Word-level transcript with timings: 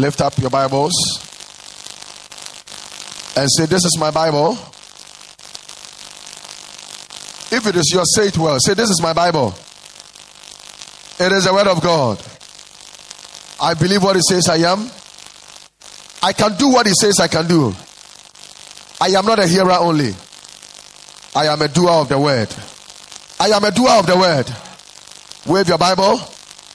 Lift 0.00 0.22
up 0.22 0.38
your 0.38 0.48
Bibles 0.48 0.94
and 3.36 3.46
say, 3.50 3.66
This 3.66 3.84
is 3.84 3.98
my 4.00 4.10
Bible. 4.10 4.52
If 7.52 7.66
it 7.66 7.76
is 7.76 7.90
yours, 7.92 8.14
say 8.16 8.28
it 8.28 8.38
well. 8.38 8.56
Say, 8.60 8.72
This 8.72 8.88
is 8.88 9.02
my 9.02 9.12
Bible. 9.12 9.48
It 11.18 11.32
is 11.32 11.44
the 11.44 11.52
Word 11.52 11.66
of 11.66 11.82
God. 11.82 12.18
I 13.60 13.74
believe 13.74 14.02
what 14.02 14.16
it 14.16 14.22
says 14.22 14.48
I 14.48 14.56
am. 14.72 14.90
I 16.22 16.32
can 16.32 16.56
do 16.56 16.68
what 16.68 16.86
it 16.86 16.94
says 16.94 17.20
I 17.20 17.28
can 17.28 17.46
do. 17.46 17.74
I 19.02 19.08
am 19.08 19.26
not 19.26 19.38
a 19.38 19.46
hearer 19.46 19.76
only. 19.80 20.14
I 21.36 21.44
am 21.48 21.60
a 21.60 21.68
doer 21.68 21.90
of 21.90 22.08
the 22.08 22.18
Word. 22.18 22.48
I 23.38 23.48
am 23.48 23.64
a 23.64 23.70
doer 23.70 23.90
of 23.90 24.06
the 24.06 24.16
Word. 24.16 24.50
Wave 25.46 25.68
your 25.68 25.76
Bible 25.76 26.18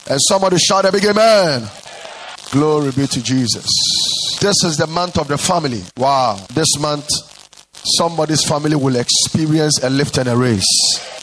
and 0.07 0.19
somebody 0.21 0.59
shout 0.59 0.85
a 0.85 0.91
big 0.91 1.05
amen. 1.05 1.67
Glory 2.51 2.91
be 2.91 3.07
to 3.07 3.21
Jesus. 3.21 3.65
This 4.39 4.63
is 4.63 4.77
the 4.77 4.87
month 4.87 5.17
of 5.17 5.27
the 5.27 5.37
family. 5.37 5.81
Wow. 5.97 6.39
This 6.53 6.77
month, 6.79 7.07
somebody's 7.97 8.43
family 8.47 8.75
will 8.75 8.95
experience 8.95 9.83
a 9.83 9.89
lift 9.89 10.17
and 10.17 10.29
a 10.29 10.37
raise. 10.37 10.65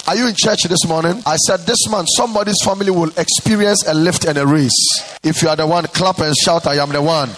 Are 0.07 0.17
you 0.17 0.27
in 0.27 0.35
church 0.37 0.65
this 0.65 0.87
morning? 0.87 1.23
I 1.25 1.37
said 1.37 1.61
this 1.61 1.89
month, 1.89 2.09
somebody's 2.17 2.61
family 2.65 2.91
will 2.91 3.13
experience 3.17 3.87
a 3.87 3.95
lift 3.95 4.25
and 4.25 4.37
a 4.37 4.47
raise. 4.47 4.75
If 5.23 5.43
you 5.43 5.49
are 5.49 5.57
the 5.57 5.67
one, 5.67 5.87
clap 5.87 6.19
and 6.19 6.37
shout, 6.37 6.67
I 6.67 6.83
am 6.83 6.91
the 6.91 7.01
one. 7.01 7.29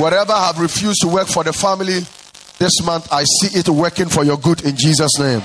Whatever 0.00 0.34
have 0.34 0.60
refused 0.60 1.00
to 1.00 1.08
work 1.08 1.28
for 1.28 1.42
the 1.42 1.52
family, 1.52 2.00
this 2.58 2.82
month 2.84 3.10
I 3.10 3.24
see 3.24 3.58
it 3.58 3.68
working 3.68 4.08
for 4.08 4.22
your 4.22 4.36
good 4.36 4.62
in 4.64 4.76
Jesus' 4.76 5.18
name. 5.18 5.42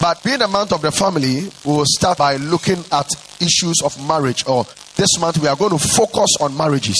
But 0.00 0.22
being 0.22 0.42
a 0.42 0.48
month 0.48 0.72
of 0.72 0.82
the 0.82 0.92
family, 0.92 1.50
we 1.64 1.72
will 1.72 1.84
start 1.86 2.18
by 2.18 2.36
looking 2.36 2.84
at 2.92 3.08
issues 3.40 3.80
of 3.84 3.98
marriage. 4.06 4.46
Or 4.46 4.64
this 4.96 5.18
month, 5.20 5.38
we 5.38 5.48
are 5.48 5.56
going 5.56 5.76
to 5.76 5.78
focus 5.78 6.36
on 6.40 6.56
marriages. 6.56 6.96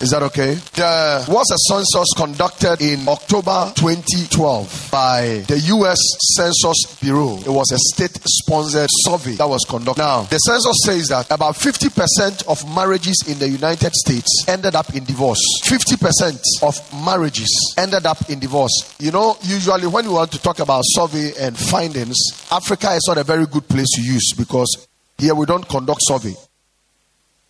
Is 0.00 0.10
that 0.10 0.22
okay? 0.24 0.54
There 0.74 1.24
was 1.28 1.46
a 1.52 1.58
census 1.70 2.08
conducted 2.16 2.82
in 2.82 3.08
October 3.08 3.72
2012 3.76 4.88
by 4.90 5.44
the 5.46 5.58
US 5.78 5.98
Census 6.34 6.98
Bureau. 7.00 7.38
It 7.38 7.48
was 7.48 7.70
a 7.70 7.78
state 7.78 8.18
sponsored 8.26 8.90
survey 8.90 9.36
that 9.36 9.48
was 9.48 9.64
conducted. 9.64 10.02
Now, 10.02 10.22
the 10.22 10.38
census 10.38 10.76
says 10.84 11.08
that 11.08 11.30
about 11.30 11.54
50% 11.54 12.48
of 12.48 12.74
marriages 12.74 13.22
in 13.28 13.38
the 13.38 13.48
United 13.48 13.94
States 13.94 14.44
ended 14.48 14.74
up 14.74 14.92
in 14.96 15.04
divorce. 15.04 15.40
50% 15.62 16.42
of 16.62 17.04
marriages 17.04 17.74
ended 17.78 18.04
up 18.04 18.28
in 18.28 18.40
divorce. 18.40 18.96
You 18.98 19.12
know, 19.12 19.36
usually 19.42 19.86
when 19.86 20.08
we 20.08 20.12
want 20.12 20.32
to 20.32 20.42
talk 20.42 20.58
about 20.58 20.82
survey 20.84 21.32
and 21.38 21.56
findings, 21.56 22.18
Africa 22.50 22.90
is 22.94 23.04
not 23.06 23.18
a 23.18 23.24
very 23.24 23.46
good 23.46 23.68
place 23.68 23.88
to 23.94 24.02
use 24.02 24.32
because 24.36 24.88
here 25.16 25.36
we 25.36 25.46
don't 25.46 25.66
conduct 25.68 26.00
survey 26.02 26.34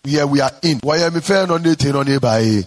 where 0.05 0.27
we 0.27 0.41
are 0.41 0.52
in. 0.62 0.78
Why 0.83 0.98
am 0.98 1.16
I 1.16 1.20
fair 1.20 1.50
on 1.50 1.64
it 1.64 1.84
on 1.86 2.19
by? 2.19 2.62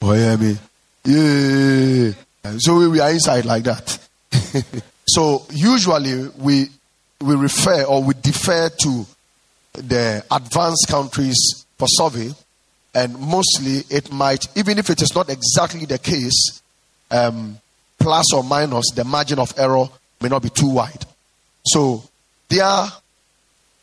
Why 0.00 0.16
am 0.16 0.42
I? 0.42 0.58
Yeah. 1.04 2.12
So 2.58 2.88
we 2.90 3.00
are 3.00 3.10
inside 3.10 3.44
like 3.44 3.64
that. 3.64 3.98
so 5.06 5.46
usually 5.50 6.28
we 6.38 6.68
we 7.20 7.34
refer 7.36 7.84
or 7.84 8.02
we 8.02 8.14
defer 8.14 8.68
to 8.68 9.06
the 9.74 10.24
advanced 10.30 10.88
countries 10.88 11.64
for 11.78 11.86
survey, 11.88 12.30
and 12.94 13.18
mostly 13.18 13.84
it 13.88 14.12
might, 14.12 14.46
even 14.56 14.78
if 14.78 14.90
it 14.90 15.00
is 15.00 15.14
not 15.14 15.30
exactly 15.30 15.84
the 15.86 15.98
case, 15.98 16.60
um, 17.10 17.58
plus 17.98 18.32
or 18.34 18.42
minus, 18.42 18.90
the 18.94 19.04
margin 19.04 19.38
of 19.38 19.54
error 19.56 19.88
may 20.20 20.28
not 20.28 20.42
be 20.42 20.50
too 20.50 20.70
wide. 20.70 21.04
So 21.64 22.02
their 22.48 22.86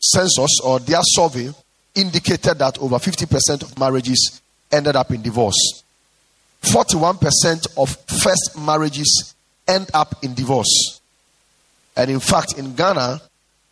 census 0.00 0.60
or 0.62 0.78
their 0.80 1.00
survey 1.02 1.50
indicated 1.98 2.58
that 2.58 2.78
over 2.78 2.96
50% 2.96 3.62
of 3.62 3.78
marriages 3.78 4.40
ended 4.70 4.96
up 4.96 5.10
in 5.10 5.22
divorce. 5.22 5.82
41% 6.62 7.66
of 7.76 7.96
first 8.22 8.58
marriages 8.58 9.34
end 9.66 9.90
up 9.94 10.22
in 10.22 10.34
divorce. 10.34 11.00
And 11.96 12.10
in 12.10 12.20
fact, 12.20 12.58
in 12.58 12.74
Ghana, 12.74 13.20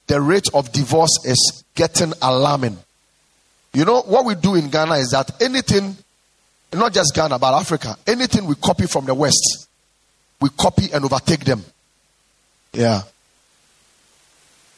the 0.07 0.21
rate 0.21 0.49
of 0.55 0.73
divorce 0.73 1.25
is 1.25 1.65
getting 1.75 2.13
alarming. 2.21 2.77
You 3.73 3.85
know, 3.85 4.03
what 4.03 4.25
we 4.25 4.35
do 4.35 4.55
in 4.55 4.71
Ghana 4.71 4.95
is 4.95 5.11
that 5.11 5.31
anything, 5.43 5.97
not 6.73 6.93
just 6.93 7.15
Ghana, 7.15 7.39
but 7.39 7.55
Africa, 7.59 7.97
anything 8.07 8.47
we 8.47 8.55
copy 8.57 8.87
from 8.87 9.05
the 9.05 9.15
West, 9.15 9.69
we 10.41 10.49
copy 10.51 10.93
and 10.93 11.05
overtake 11.05 11.45
them. 11.45 11.65
Yeah. 12.73 13.03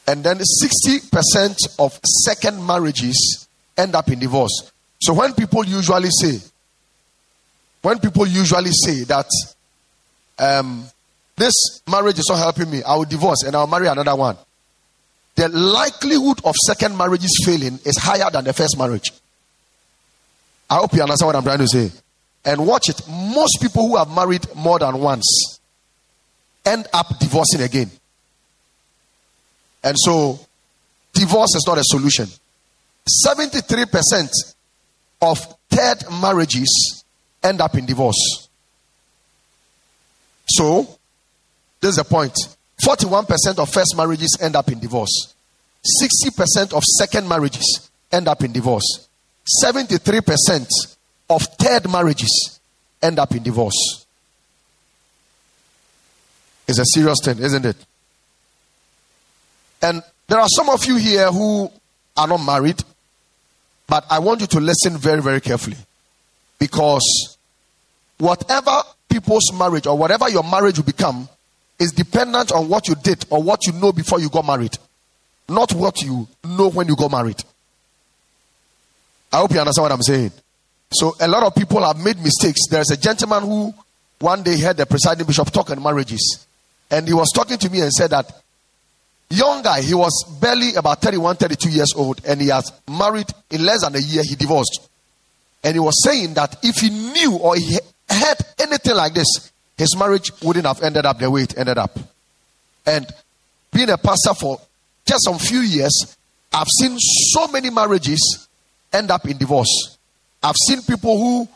And 0.09 0.23
then 0.23 0.39
60% 0.39 1.77
of 1.77 1.99
second 2.25 2.65
marriages 2.65 3.47
end 3.77 3.93
up 3.93 4.07
in 4.09 4.17
divorce. 4.17 4.71
So 4.99 5.13
when 5.13 5.35
people 5.35 5.63
usually 5.63 6.09
say, 6.09 6.39
when 7.83 7.99
people 7.99 8.25
usually 8.25 8.71
say 8.71 9.03
that 9.03 9.27
um, 10.39 10.83
this 11.35 11.53
marriage 11.87 12.17
is 12.17 12.25
not 12.27 12.39
helping 12.39 12.71
me, 12.71 12.81
I 12.81 12.95
will 12.95 13.05
divorce 13.05 13.43
and 13.43 13.55
I'll 13.55 13.67
marry 13.67 13.85
another 13.85 14.15
one. 14.15 14.35
The 15.35 15.47
likelihood 15.47 16.41
of 16.43 16.55
second 16.55 16.97
marriages 16.97 17.43
failing 17.45 17.79
is 17.85 17.99
higher 17.99 18.31
than 18.31 18.45
the 18.45 18.53
first 18.53 18.79
marriage. 18.79 19.11
I 20.71 20.77
hope 20.77 20.91
you 20.95 21.03
understand 21.03 21.27
what 21.27 21.35
I'm 21.35 21.43
trying 21.43 21.59
to 21.59 21.67
say. 21.67 21.91
And 22.45 22.65
watch 22.65 22.89
it. 22.89 22.99
Most 23.07 23.61
people 23.61 23.87
who 23.87 23.97
have 23.97 24.09
married 24.09 24.47
more 24.55 24.79
than 24.79 24.97
once 24.97 25.59
end 26.65 26.87
up 26.93 27.19
divorcing 27.19 27.61
again. 27.61 27.91
And 29.83 29.95
so, 29.97 30.39
divorce 31.13 31.55
is 31.55 31.63
not 31.65 31.77
a 31.77 31.83
solution. 31.83 32.27
73% 33.25 34.29
of 35.21 35.39
third 35.69 36.03
marriages 36.21 37.03
end 37.43 37.61
up 37.61 37.75
in 37.75 37.85
divorce. 37.85 38.47
So, 40.47 40.99
this 41.81 41.91
is 41.91 41.95
the 41.97 42.03
point 42.03 42.35
41% 42.83 43.59
of 43.59 43.69
first 43.69 43.95
marriages 43.95 44.37
end 44.41 44.55
up 44.55 44.69
in 44.69 44.79
divorce, 44.79 45.33
60% 46.03 46.73
of 46.73 46.83
second 46.83 47.27
marriages 47.27 47.89
end 48.11 48.27
up 48.27 48.43
in 48.43 48.51
divorce, 48.51 49.07
73% 49.63 50.67
of 51.29 51.41
third 51.41 51.89
marriages 51.89 52.59
end 53.01 53.19
up 53.19 53.33
in 53.35 53.43
divorce. 53.43 54.05
It's 56.67 56.79
a 56.79 56.85
serious 56.85 57.17
thing, 57.23 57.39
isn't 57.39 57.65
it? 57.65 57.77
And 59.81 60.03
there 60.27 60.39
are 60.39 60.47
some 60.47 60.69
of 60.69 60.85
you 60.85 60.97
here 60.97 61.31
who 61.31 61.71
are 62.17 62.27
not 62.27 62.45
married, 62.45 62.83
but 63.87 64.05
I 64.09 64.19
want 64.19 64.41
you 64.41 64.47
to 64.47 64.59
listen 64.59 64.97
very, 64.97 65.21
very 65.21 65.41
carefully. 65.41 65.77
Because 66.59 67.37
whatever 68.17 68.81
people's 69.09 69.51
marriage 69.53 69.87
or 69.87 69.97
whatever 69.97 70.29
your 70.29 70.43
marriage 70.43 70.77
will 70.77 70.85
become 70.85 71.27
is 71.79 71.91
dependent 71.91 72.51
on 72.51 72.67
what 72.67 72.87
you 72.87 72.95
did 72.95 73.25
or 73.29 73.41
what 73.41 73.65
you 73.65 73.73
know 73.73 73.91
before 73.91 74.19
you 74.19 74.29
got 74.29 74.45
married, 74.45 74.77
not 75.47 75.73
what 75.73 76.01
you 76.01 76.27
know 76.45 76.69
when 76.69 76.87
you 76.87 76.95
got 76.95 77.11
married. 77.11 77.41
I 79.31 79.37
hope 79.37 79.51
you 79.51 79.59
understand 79.59 79.83
what 79.83 79.91
I'm 79.91 80.01
saying. 80.01 80.31
So, 80.91 81.15
a 81.19 81.27
lot 81.27 81.43
of 81.43 81.55
people 81.55 81.85
have 81.85 82.03
made 82.03 82.17
mistakes. 82.17 82.67
There's 82.69 82.89
a 82.91 82.97
gentleman 82.97 83.43
who 83.43 83.73
one 84.19 84.43
day 84.43 84.59
heard 84.59 84.77
the 84.77 84.85
presiding 84.85 85.25
bishop 85.25 85.51
talk 85.51 85.69
on 85.69 85.81
marriages, 85.81 86.45
and 86.89 87.07
he 87.07 87.13
was 87.13 87.29
talking 87.33 87.57
to 87.57 87.69
me 87.69 87.81
and 87.81 87.91
said 87.91 88.09
that 88.09 88.31
young 89.29 89.61
guy, 89.61 89.81
he 89.81 89.93
was 89.93 90.23
barely 90.41 90.75
about 90.75 91.01
31, 91.01 91.35
32 91.35 91.69
years 91.69 91.93
old, 91.95 92.21
and 92.25 92.41
he 92.41 92.47
has 92.47 92.71
married 92.89 93.27
in 93.49 93.65
less 93.65 93.81
than 93.81 93.95
a 93.95 93.99
year, 93.99 94.23
he 94.23 94.35
divorced. 94.35 94.89
And 95.63 95.73
he 95.73 95.79
was 95.79 96.03
saying 96.03 96.33
that 96.35 96.57
if 96.63 96.77
he 96.77 96.89
knew 96.89 97.37
or 97.37 97.55
he 97.55 97.77
had 98.09 98.37
anything 98.59 98.95
like 98.95 99.13
this, 99.13 99.51
his 99.77 99.95
marriage 99.97 100.31
wouldn't 100.41 100.65
have 100.65 100.81
ended 100.81 101.05
up 101.05 101.19
the 101.19 101.29
way 101.29 101.43
it 101.43 101.57
ended 101.57 101.77
up. 101.77 101.97
And 102.85 103.07
being 103.71 103.89
a 103.89 103.97
pastor 103.97 104.33
for 104.33 104.59
just 105.05 105.25
some 105.25 105.37
few 105.37 105.59
years, 105.59 106.17
I've 106.53 106.67
seen 106.79 106.97
so 106.97 107.47
many 107.47 107.69
marriages 107.69 108.47
end 108.91 109.11
up 109.11 109.27
in 109.27 109.37
divorce. 109.37 109.97
I've 110.41 110.55
seen 110.67 110.81
people 110.81 111.17
who, 111.17 111.47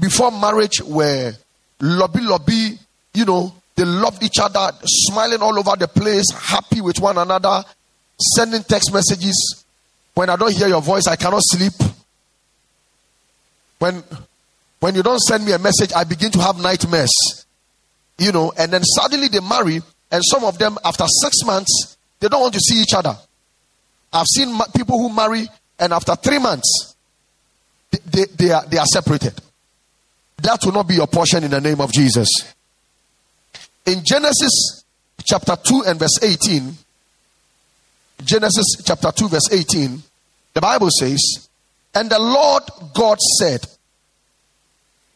before 0.00 0.30
marriage, 0.32 0.80
were 0.82 1.32
lobby, 1.80 2.20
lobby, 2.20 2.78
you 3.14 3.24
know, 3.24 3.54
they 3.74 3.84
loved 3.84 4.22
each 4.22 4.38
other, 4.38 4.70
smiling 4.84 5.40
all 5.40 5.58
over 5.58 5.76
the 5.76 5.88
place, 5.88 6.30
happy 6.32 6.80
with 6.80 7.00
one 7.00 7.18
another, 7.18 7.64
sending 8.36 8.62
text 8.62 8.92
messages. 8.92 9.64
When 10.14 10.28
I 10.28 10.36
don't 10.36 10.52
hear 10.52 10.68
your 10.68 10.82
voice, 10.82 11.06
I 11.06 11.16
cannot 11.16 11.40
sleep. 11.42 11.72
When, 13.78 14.02
when 14.80 14.94
you 14.94 15.02
don't 15.02 15.18
send 15.20 15.44
me 15.44 15.52
a 15.52 15.58
message, 15.58 15.92
I 15.94 16.04
begin 16.04 16.30
to 16.32 16.40
have 16.40 16.60
nightmares. 16.60 17.46
You 18.18 18.30
know, 18.30 18.52
and 18.58 18.72
then 18.72 18.84
suddenly 18.84 19.28
they 19.28 19.40
marry, 19.40 19.80
and 20.10 20.22
some 20.24 20.44
of 20.44 20.58
them, 20.58 20.76
after 20.84 21.04
six 21.06 21.38
months, 21.44 21.96
they 22.20 22.28
don't 22.28 22.42
want 22.42 22.54
to 22.54 22.60
see 22.60 22.80
each 22.80 22.94
other. 22.94 23.16
I've 24.12 24.26
seen 24.26 24.56
people 24.76 24.98
who 24.98 25.14
marry, 25.14 25.46
and 25.78 25.92
after 25.92 26.14
three 26.14 26.38
months, 26.38 26.94
they, 27.90 27.98
they, 28.04 28.24
they, 28.36 28.52
are, 28.52 28.64
they 28.66 28.76
are 28.76 28.86
separated. 28.86 29.40
That 30.42 30.60
will 30.64 30.72
not 30.72 30.86
be 30.86 30.94
your 30.94 31.06
portion 31.06 31.42
in 31.44 31.50
the 31.50 31.60
name 31.60 31.80
of 31.80 31.90
Jesus. 31.92 32.28
In 33.86 34.04
Genesis 34.04 34.84
chapter 35.24 35.56
2 35.56 35.84
and 35.86 35.98
verse 35.98 36.22
18, 36.22 36.76
Genesis 38.24 38.76
chapter 38.84 39.10
2, 39.10 39.28
verse 39.28 39.52
18, 39.52 40.02
the 40.54 40.60
Bible 40.60 40.88
says, 40.90 41.48
And 41.94 42.08
the 42.08 42.18
Lord 42.20 42.62
God 42.94 43.18
said, 43.40 43.66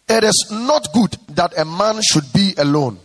It 0.08 0.24
is 0.24 0.48
not 0.50 0.92
good 0.92 1.16
that 1.36 1.56
a 1.56 1.64
man 1.64 2.00
should 2.02 2.32
be 2.32 2.54
alone. 2.58 2.98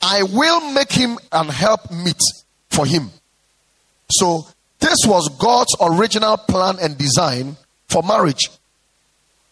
I 0.00 0.24
will 0.24 0.72
make 0.72 0.90
him 0.90 1.18
an 1.30 1.48
help 1.48 1.90
meet 1.92 2.20
for 2.70 2.84
him. 2.84 3.10
So, 4.10 4.46
this 4.80 4.98
was 5.06 5.28
God's 5.38 5.76
original 5.80 6.36
plan 6.36 6.76
and 6.82 6.98
design 6.98 7.56
for 7.88 8.02
marriage. 8.02 8.50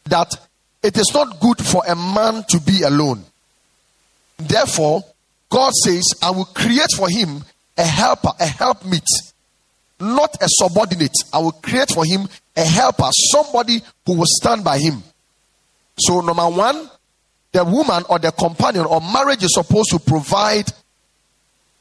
That 0.06 0.35
it 0.83 0.97
is 0.97 1.12
not 1.15 1.38
good 1.38 1.65
for 1.65 1.85
a 1.87 1.94
man 1.94 2.43
to 2.49 2.61
be 2.61 2.83
alone. 2.83 3.25
Therefore, 4.38 5.05
God 5.50 5.73
says, 5.75 6.14
I 6.23 6.31
will 6.31 6.47
create 6.47 6.93
for 6.97 7.08
him 7.11 7.44
a 7.76 7.82
helper, 7.82 8.31
a 8.38 8.47
helpmeet, 8.47 9.06
not 9.99 10.35
a 10.41 10.47
subordinate. 10.47 11.14
I 11.32 11.38
will 11.38 11.52
create 11.52 11.91
for 11.91 12.05
him 12.05 12.29
a 12.56 12.64
helper, 12.64 13.08
somebody 13.32 13.82
who 14.06 14.17
will 14.17 14.26
stand 14.26 14.64
by 14.64 14.79
him. 14.79 15.02
So, 15.99 16.20
number 16.20 16.49
one, 16.49 16.88
the 17.52 17.64
woman 17.64 18.05
or 18.08 18.19
the 18.19 18.32
companion 18.32 18.87
or 18.87 19.00
marriage 19.00 19.43
is 19.43 19.52
supposed 19.52 19.91
to 19.91 19.99
provide, 19.99 20.70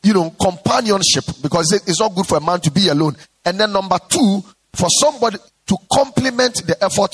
you 0.03 0.13
know, 0.13 0.31
companionship 0.41 1.25
because 1.41 1.71
it's 1.71 1.99
not 1.99 2.15
good 2.15 2.25
for 2.25 2.37
a 2.37 2.41
man 2.41 2.59
to 2.61 2.71
be 2.71 2.87
alone. 2.89 3.15
And 3.45 3.59
then 3.59 3.71
number 3.71 3.99
two, 4.09 4.43
for 4.73 4.87
somebody 4.89 5.37
to 5.67 5.77
complement 5.93 6.65
the 6.65 6.75
effort 6.83 7.11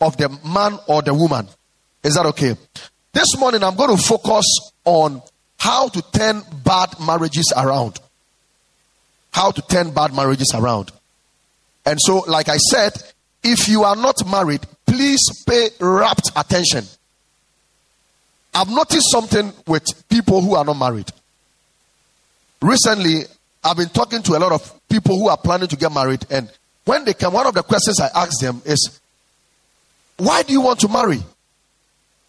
of 0.00 0.16
the 0.18 0.28
man 0.44 0.78
or 0.86 1.02
the 1.02 1.14
woman. 1.14 1.48
Is 2.02 2.14
that 2.14 2.26
okay? 2.26 2.54
This 3.12 3.36
morning 3.38 3.62
I'm 3.62 3.76
going 3.76 3.96
to 3.96 4.02
focus 4.02 4.44
on 4.84 5.22
how 5.58 5.88
to 5.88 6.02
turn 6.12 6.42
bad 6.64 6.94
marriages 7.00 7.52
around. 7.56 7.98
How 9.32 9.50
to 9.50 9.62
turn 9.62 9.92
bad 9.92 10.14
marriages 10.14 10.52
around. 10.54 10.92
And 11.84 11.98
so, 12.00 12.18
like 12.26 12.48
I 12.48 12.56
said, 12.56 12.92
if 13.42 13.68
you 13.68 13.84
are 13.84 13.96
not 13.96 14.26
married, 14.26 14.62
please 14.86 15.20
pay 15.46 15.68
rapt 15.80 16.30
attention. 16.36 16.84
I've 18.54 18.70
noticed 18.70 19.10
something 19.10 19.52
with 19.66 19.84
people 20.08 20.40
who 20.40 20.54
are 20.54 20.64
not 20.64 20.78
married. 20.78 21.10
Recently, 22.62 23.24
I've 23.62 23.76
been 23.76 23.90
talking 23.90 24.22
to 24.22 24.36
a 24.36 24.40
lot 24.40 24.52
of 24.52 24.88
people 24.88 25.18
who 25.18 25.28
are 25.28 25.36
planning 25.36 25.68
to 25.68 25.76
get 25.76 25.92
married, 25.92 26.24
and 26.30 26.50
when 26.84 27.04
they 27.04 27.14
come, 27.14 27.34
one 27.34 27.46
of 27.46 27.54
the 27.54 27.62
questions 27.62 28.00
I 28.00 28.08
ask 28.14 28.40
them 28.40 28.62
is, 28.64 29.00
Why 30.16 30.42
do 30.42 30.52
you 30.52 30.60
want 30.60 30.80
to 30.80 30.88
marry? 30.88 31.18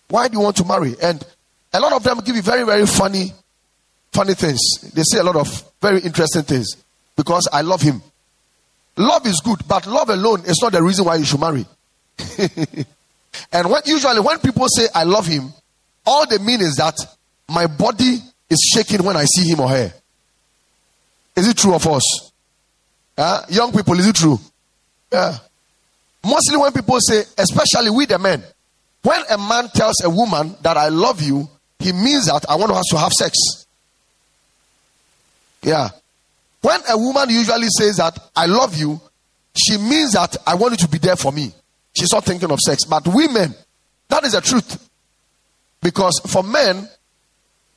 Why 0.10 0.28
do 0.28 0.38
you 0.38 0.44
want 0.44 0.58
to 0.58 0.66
marry? 0.66 0.96
And 1.02 1.24
a 1.74 1.80
lot 1.80 1.94
of 1.94 2.04
them 2.04 2.20
give 2.20 2.36
you 2.36 2.42
very, 2.42 2.64
very 2.64 2.86
funny, 2.86 3.34
funny 4.12 4.34
things. 4.34 4.60
They 4.94 5.04
say 5.04 5.20
a 5.20 5.24
lot 5.24 5.36
of 5.36 5.64
very 5.82 6.00
interesting 6.02 6.44
things 6.44 6.76
because 7.16 7.48
I 7.52 7.62
love 7.62 7.82
him. 7.82 8.02
Love 8.96 9.28
is 9.28 9.42
good, 9.44 9.68
but 9.68 9.86
love 9.86 10.10
alone 10.10 10.42
is 10.46 10.60
not 10.62 10.72
the 10.72 10.82
reason 10.82 11.06
why 11.06 11.16
you 11.16 11.26
should 11.26 11.40
marry. 11.40 11.66
and 13.52 13.70
when, 13.70 13.82
usually, 13.86 14.20
when 14.22 14.40
people 14.40 14.68
say 14.70 14.88
I 14.94 15.04
love 15.04 15.28
him, 15.28 15.54
all 16.06 16.26
they 16.26 16.40
mean 16.40 16.62
is 16.62 16.76
that 16.78 16.96
my 17.48 17.68
body 17.68 18.18
is 18.50 18.72
shaking 18.74 19.04
when 19.04 19.16
I 19.16 19.26
see 19.26 19.50
him 19.50 19.60
or 19.60 19.70
her. 19.70 19.94
Is 21.36 21.48
it 21.48 21.58
true 21.58 21.76
of 21.76 21.86
us? 21.86 22.32
Young 23.50 23.72
people, 23.72 24.00
is 24.00 24.08
it 24.08 24.16
true? 24.16 24.40
Yeah. 25.12 25.38
Mostly 26.24 26.58
when 26.58 26.72
people 26.72 26.98
say, 27.00 27.24
especially 27.38 27.92
we 27.92 28.06
the 28.06 28.18
men, 28.18 28.44
when 29.04 29.22
a 29.30 29.38
man 29.38 29.70
tells 29.70 30.04
a 30.04 30.10
woman 30.10 30.56
that 30.62 30.76
I 30.78 30.90
love 30.90 31.22
you, 31.22 31.48
he 31.80 31.92
means 31.94 32.26
that 32.26 32.46
I 32.50 32.56
want 32.56 32.72
us 32.72 32.86
to 32.92 32.98
have 32.98 33.12
sex. 33.12 33.36
Yeah. 35.62 35.90
When 36.62 36.80
a 36.90 36.98
woman 36.98 37.30
usually 37.30 37.68
says 37.68 37.98
that 37.98 38.18
I 38.36 38.46
love 38.48 38.76
you, 38.76 39.00
she 39.56 39.78
means 39.78 40.14
that 40.14 40.38
I 40.46 40.56
want 40.56 40.72
you 40.72 40.78
to 40.78 40.88
be 40.88 40.98
there 40.98 41.16
for 41.16 41.32
me. 41.32 41.52
She's 41.98 42.12
not 42.12 42.26
thinking 42.26 42.52
of 42.52 42.60
sex. 42.60 42.86
But 42.86 43.08
women, 43.08 43.54
that 44.10 44.24
is 44.24 44.34
the 44.34 44.42
truth. 44.42 44.90
Because 45.82 46.20
for 46.32 46.44
men, 46.44 46.90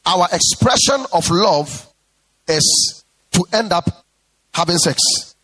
our 0.06 0.28
expression 0.32 1.04
of 1.12 1.30
love 1.30 1.86
is 2.48 3.04
to 3.32 3.44
end 3.52 3.72
up 3.72 4.04
having 4.52 4.78
sex. 4.78 5.34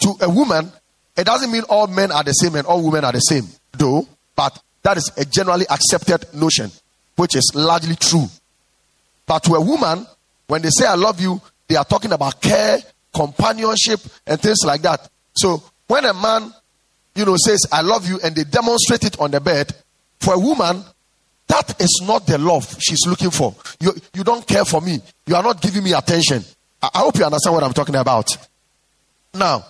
To 0.00 0.14
a 0.20 0.30
woman, 0.30 0.70
it 1.16 1.24
doesn't 1.24 1.50
mean 1.50 1.62
all 1.68 1.86
men 1.86 2.12
are 2.12 2.22
the 2.22 2.32
same 2.32 2.54
and 2.54 2.66
all 2.66 2.84
women 2.84 3.04
are 3.04 3.12
the 3.12 3.20
same, 3.20 3.44
though, 3.72 4.06
but 4.34 4.62
that 4.82 4.96
is 4.96 5.10
a 5.16 5.24
generally 5.24 5.66
accepted 5.68 6.32
notion 6.34 6.70
which 7.16 7.34
is 7.34 7.50
largely 7.54 7.96
true. 7.96 8.26
But 9.26 9.42
to 9.44 9.54
a 9.54 9.60
woman, 9.60 10.06
when 10.46 10.62
they 10.62 10.70
say 10.70 10.86
I 10.86 10.94
love 10.94 11.20
you, 11.20 11.40
they 11.68 11.76
are 11.76 11.84
talking 11.84 12.12
about 12.12 12.40
care, 12.40 12.78
companionship, 13.14 14.00
and 14.26 14.40
things 14.40 14.58
like 14.64 14.82
that. 14.82 15.08
So 15.34 15.62
when 15.88 16.04
a 16.04 16.14
man, 16.14 16.52
you 17.14 17.24
know, 17.24 17.36
says 17.36 17.66
I 17.72 17.80
love 17.80 18.08
you 18.08 18.20
and 18.22 18.34
they 18.34 18.44
demonstrate 18.44 19.04
it 19.04 19.18
on 19.18 19.30
the 19.30 19.40
bed, 19.40 19.74
for 20.20 20.34
a 20.34 20.38
woman, 20.38 20.82
that 21.48 21.80
is 21.80 22.02
not 22.04 22.26
the 22.26 22.38
love 22.38 22.76
she's 22.80 23.06
looking 23.06 23.30
for. 23.30 23.54
You, 23.80 23.92
you 24.14 24.24
don't 24.24 24.46
care 24.46 24.64
for 24.64 24.80
me. 24.80 25.00
You 25.26 25.36
are 25.36 25.42
not 25.42 25.60
giving 25.60 25.84
me 25.84 25.92
attention. 25.92 26.44
I, 26.82 26.90
I 26.94 26.98
hope 27.00 27.16
you 27.16 27.24
understand 27.24 27.54
what 27.54 27.64
I'm 27.64 27.72
talking 27.72 27.94
about. 27.96 28.28
Now, 29.34 29.66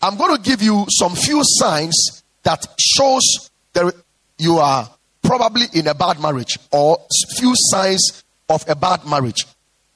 I'm 0.00 0.16
going 0.16 0.36
to 0.36 0.42
give 0.42 0.62
you 0.62 0.84
some 0.90 1.14
few 1.14 1.40
signs 1.44 2.22
that 2.42 2.66
shows 2.78 3.50
that 3.72 3.94
you 4.38 4.58
are 4.58 4.90
probably 5.38 5.64
in 5.72 5.86
a 5.86 5.94
bad 5.94 6.20
marriage 6.20 6.58
or 6.70 6.98
few 7.38 7.54
signs 7.54 8.22
of 8.50 8.68
a 8.68 8.76
bad 8.76 9.06
marriage. 9.06 9.46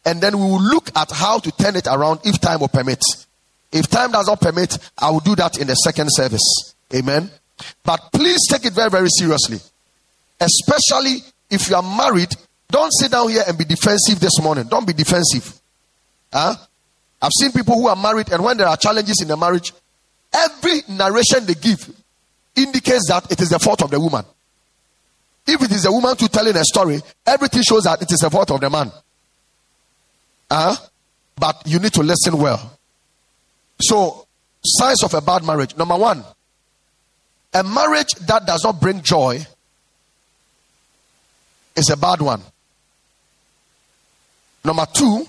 And 0.07 0.19
then 0.19 0.39
we 0.39 0.45
will 0.45 0.63
look 0.63 0.89
at 0.97 1.11
how 1.11 1.41
to 1.41 1.53
turn 1.53 1.77
it 1.77 1.87
around 1.87 2.21
if 2.25 2.41
time 2.41 2.61
will 2.61 2.69
permit. 2.69 3.03
If 3.71 3.89
time 3.89 4.13
does 4.13 4.29
not 4.29 4.41
permit, 4.41 4.79
I 4.97 5.11
will 5.11 5.21
do 5.21 5.37
that 5.37 5.59
in 5.61 5.67
the 5.67 5.75
second 5.75 6.09
service. 6.11 6.75
Amen. 6.95 7.31
But 7.85 8.01
please 8.15 8.49
take 8.49 8.65
it 8.65 8.73
very, 8.73 8.89
very 8.89 9.09
seriously. 9.11 9.59
Especially 10.41 11.19
if 11.51 11.69
you 11.69 11.77
are 11.77 11.83
married, 11.83 12.35
don't 12.71 12.93
sit 12.93 13.11
down 13.11 13.29
here 13.29 13.43
and 13.47 13.59
be 13.59 13.67
defensive 13.67 14.19
this 14.19 14.41
morning. 14.41 14.69
Don't 14.71 14.87
be 14.87 14.95
defensive. 14.95 15.53
Huh? 16.33 16.55
I've 17.21 17.33
seen 17.39 17.53
people 17.53 17.75
who 17.75 17.89
are 17.89 17.97
married, 17.97 18.33
and 18.33 18.43
when 18.43 18.57
there 18.57 18.69
are 18.69 18.77
challenges 18.79 19.21
in 19.21 19.29
the 19.29 19.37
marriage, 19.37 19.75
every 20.33 20.81
narration 20.89 21.45
they 21.45 21.55
give 21.55 21.91
indicates 22.57 23.09
that 23.09 23.31
it 23.31 23.43
is 23.43 23.51
the 23.51 23.59
fault 23.59 23.83
of 23.83 23.91
the 23.91 24.01
woman. 24.01 24.25
If 25.47 25.63
it 25.63 25.71
is 25.71 25.85
a 25.85 25.93
woman 25.93 26.17
to 26.17 26.29
telling 26.29 26.57
a 26.57 26.65
story, 26.65 27.01
everything 27.25 27.63
shows 27.63 27.85
that 27.85 28.03
it 28.03 28.11
is 28.11 28.19
the 28.19 28.31
fault 28.31 28.51
of 28.51 28.61
the 28.61 28.69
man. 28.69 28.91
Uh, 30.51 30.77
but 31.37 31.63
you 31.67 31.79
need 31.79 31.93
to 31.93 32.03
listen 32.03 32.37
well. 32.39 32.79
So, 33.81 34.27
signs 34.65 35.05
of 35.05 35.15
a 35.15 35.21
bad 35.21 35.45
marriage. 35.45 35.77
Number 35.77 35.97
one, 35.97 36.25
a 37.55 37.63
marriage 37.63 38.13
that 38.27 38.47
does 38.47 38.65
not 38.65 38.81
bring 38.81 39.03
joy 39.03 39.47
is 41.77 41.91
a 41.91 41.97
bad 41.97 42.21
one. 42.21 42.43
Number 44.65 44.87
two, 44.93 45.27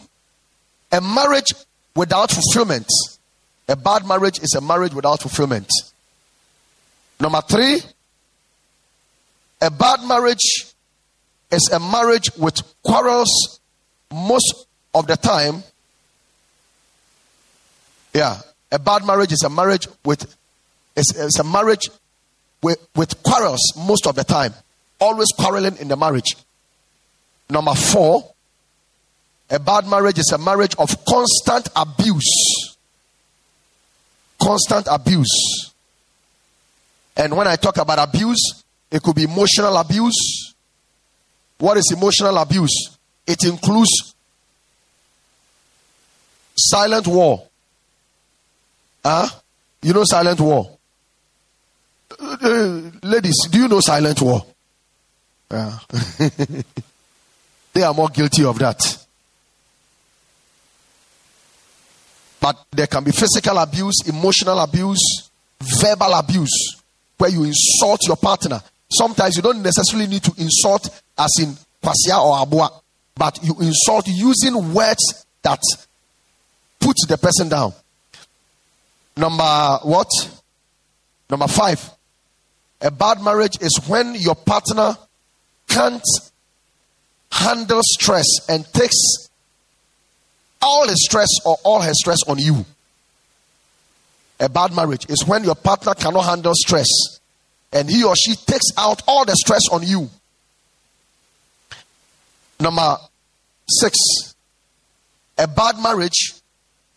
a 0.91 1.01
marriage 1.01 1.53
without 1.95 2.31
fulfillment. 2.31 2.87
A 3.67 3.75
bad 3.75 4.07
marriage 4.07 4.39
is 4.39 4.55
a 4.55 4.61
marriage 4.61 4.93
without 4.93 5.21
fulfillment. 5.21 5.67
Number 7.19 7.41
three, 7.41 7.81
a 9.61 9.71
bad 9.71 10.03
marriage 10.03 10.65
is 11.51 11.69
a 11.71 11.79
marriage 11.79 12.29
with 12.37 12.61
quarrels 12.83 13.59
most 14.11 14.67
of 14.93 15.07
the 15.07 15.17
time. 15.17 15.63
Yeah, 18.13 18.39
a 18.71 18.79
bad 18.79 19.05
marriage 19.05 19.31
is 19.31 19.43
a 19.43 19.49
marriage 19.49 19.87
with 20.03 20.35
it's, 20.95 21.39
a 21.39 21.43
marriage 21.43 21.89
with, 22.63 22.77
with 22.95 23.21
quarrels 23.21 23.61
most 23.77 24.07
of 24.07 24.15
the 24.15 24.23
time. 24.23 24.53
Always 24.99 25.27
quarreling 25.37 25.77
in 25.77 25.87
the 25.87 25.95
marriage. 25.95 26.35
Number 27.49 27.75
four, 27.75 28.33
a 29.49 29.59
bad 29.59 29.87
marriage 29.87 30.17
is 30.17 30.31
a 30.33 30.37
marriage 30.39 30.75
of 30.79 31.05
constant 31.05 31.69
abuse. 31.75 32.75
Constant 34.41 34.87
abuse. 34.89 35.71
And 37.15 37.37
when 37.37 37.47
I 37.47 37.55
talk 37.55 37.77
about 37.77 37.99
abuse, 38.09 38.63
it 38.91 39.01
could 39.01 39.15
be 39.15 39.23
emotional 39.23 39.75
abuse. 39.77 40.53
What 41.57 41.77
is 41.77 41.91
emotional 41.95 42.37
abuse? 42.37 42.97
It 43.25 43.43
includes 43.45 44.15
silent 46.55 47.07
war. 47.07 47.43
Huh? 49.03 49.27
You 49.81 49.93
know 49.93 50.03
silent 50.05 50.39
war? 50.39 50.77
Uh, 52.19 52.81
ladies, 53.03 53.35
do 53.49 53.59
you 53.59 53.67
know 53.67 53.79
silent 53.79 54.21
war? 54.21 54.45
Yeah. 55.51 55.77
they 57.73 57.83
are 57.83 57.93
more 57.93 58.09
guilty 58.09 58.43
of 58.43 58.57
that. 58.59 59.05
But 62.39 62.65
there 62.71 62.87
can 62.87 63.03
be 63.03 63.11
physical 63.11 63.57
abuse, 63.57 64.07
emotional 64.07 64.59
abuse, 64.59 65.29
verbal 65.59 66.13
abuse, 66.13 66.77
where 67.17 67.29
you 67.29 67.43
insult 67.43 67.99
your 68.07 68.15
partner. 68.15 68.61
Sometimes 68.89 69.35
you 69.35 69.41
don't 69.41 69.61
necessarily 69.61 70.07
need 70.07 70.23
to 70.23 70.33
insult 70.37 70.89
as 71.17 71.31
in 71.39 71.55
kwasia 71.83 72.17
or 72.17 72.37
aboa, 72.37 72.69
but 73.15 73.39
you 73.43 73.55
insult 73.59 74.07
using 74.07 74.73
words 74.73 75.25
that 75.41 75.61
put 76.79 76.95
the 77.07 77.17
person 77.17 77.49
down. 77.49 77.73
Number 79.15 79.79
what? 79.83 80.07
Number 81.29 81.47
five, 81.47 81.81
a 82.81 82.91
bad 82.91 83.21
marriage 83.21 83.61
is 83.61 83.79
when 83.87 84.15
your 84.15 84.35
partner 84.35 84.95
can't 85.67 86.03
handle 87.31 87.81
stress 87.83 88.25
and 88.47 88.65
takes 88.73 89.27
all 90.61 90.87
his 90.87 91.03
stress 91.03 91.27
or 91.45 91.57
all 91.63 91.81
her 91.81 91.93
stress 91.93 92.19
on 92.27 92.39
you. 92.39 92.65
A 94.39 94.47
bad 94.47 94.73
marriage 94.73 95.09
is 95.09 95.25
when 95.27 95.43
your 95.43 95.55
partner 95.55 95.93
cannot 95.93 96.23
handle 96.23 96.53
stress 96.55 96.87
and 97.71 97.89
he 97.89 98.03
or 98.03 98.15
she 98.15 98.35
takes 98.35 98.71
out 98.77 99.01
all 99.07 99.25
the 99.25 99.35
stress 99.35 99.61
on 99.71 99.83
you. 99.83 100.09
Number 102.59 102.97
six, 103.69 104.35
a 105.37 105.47
bad 105.47 105.77
marriage 105.79 106.33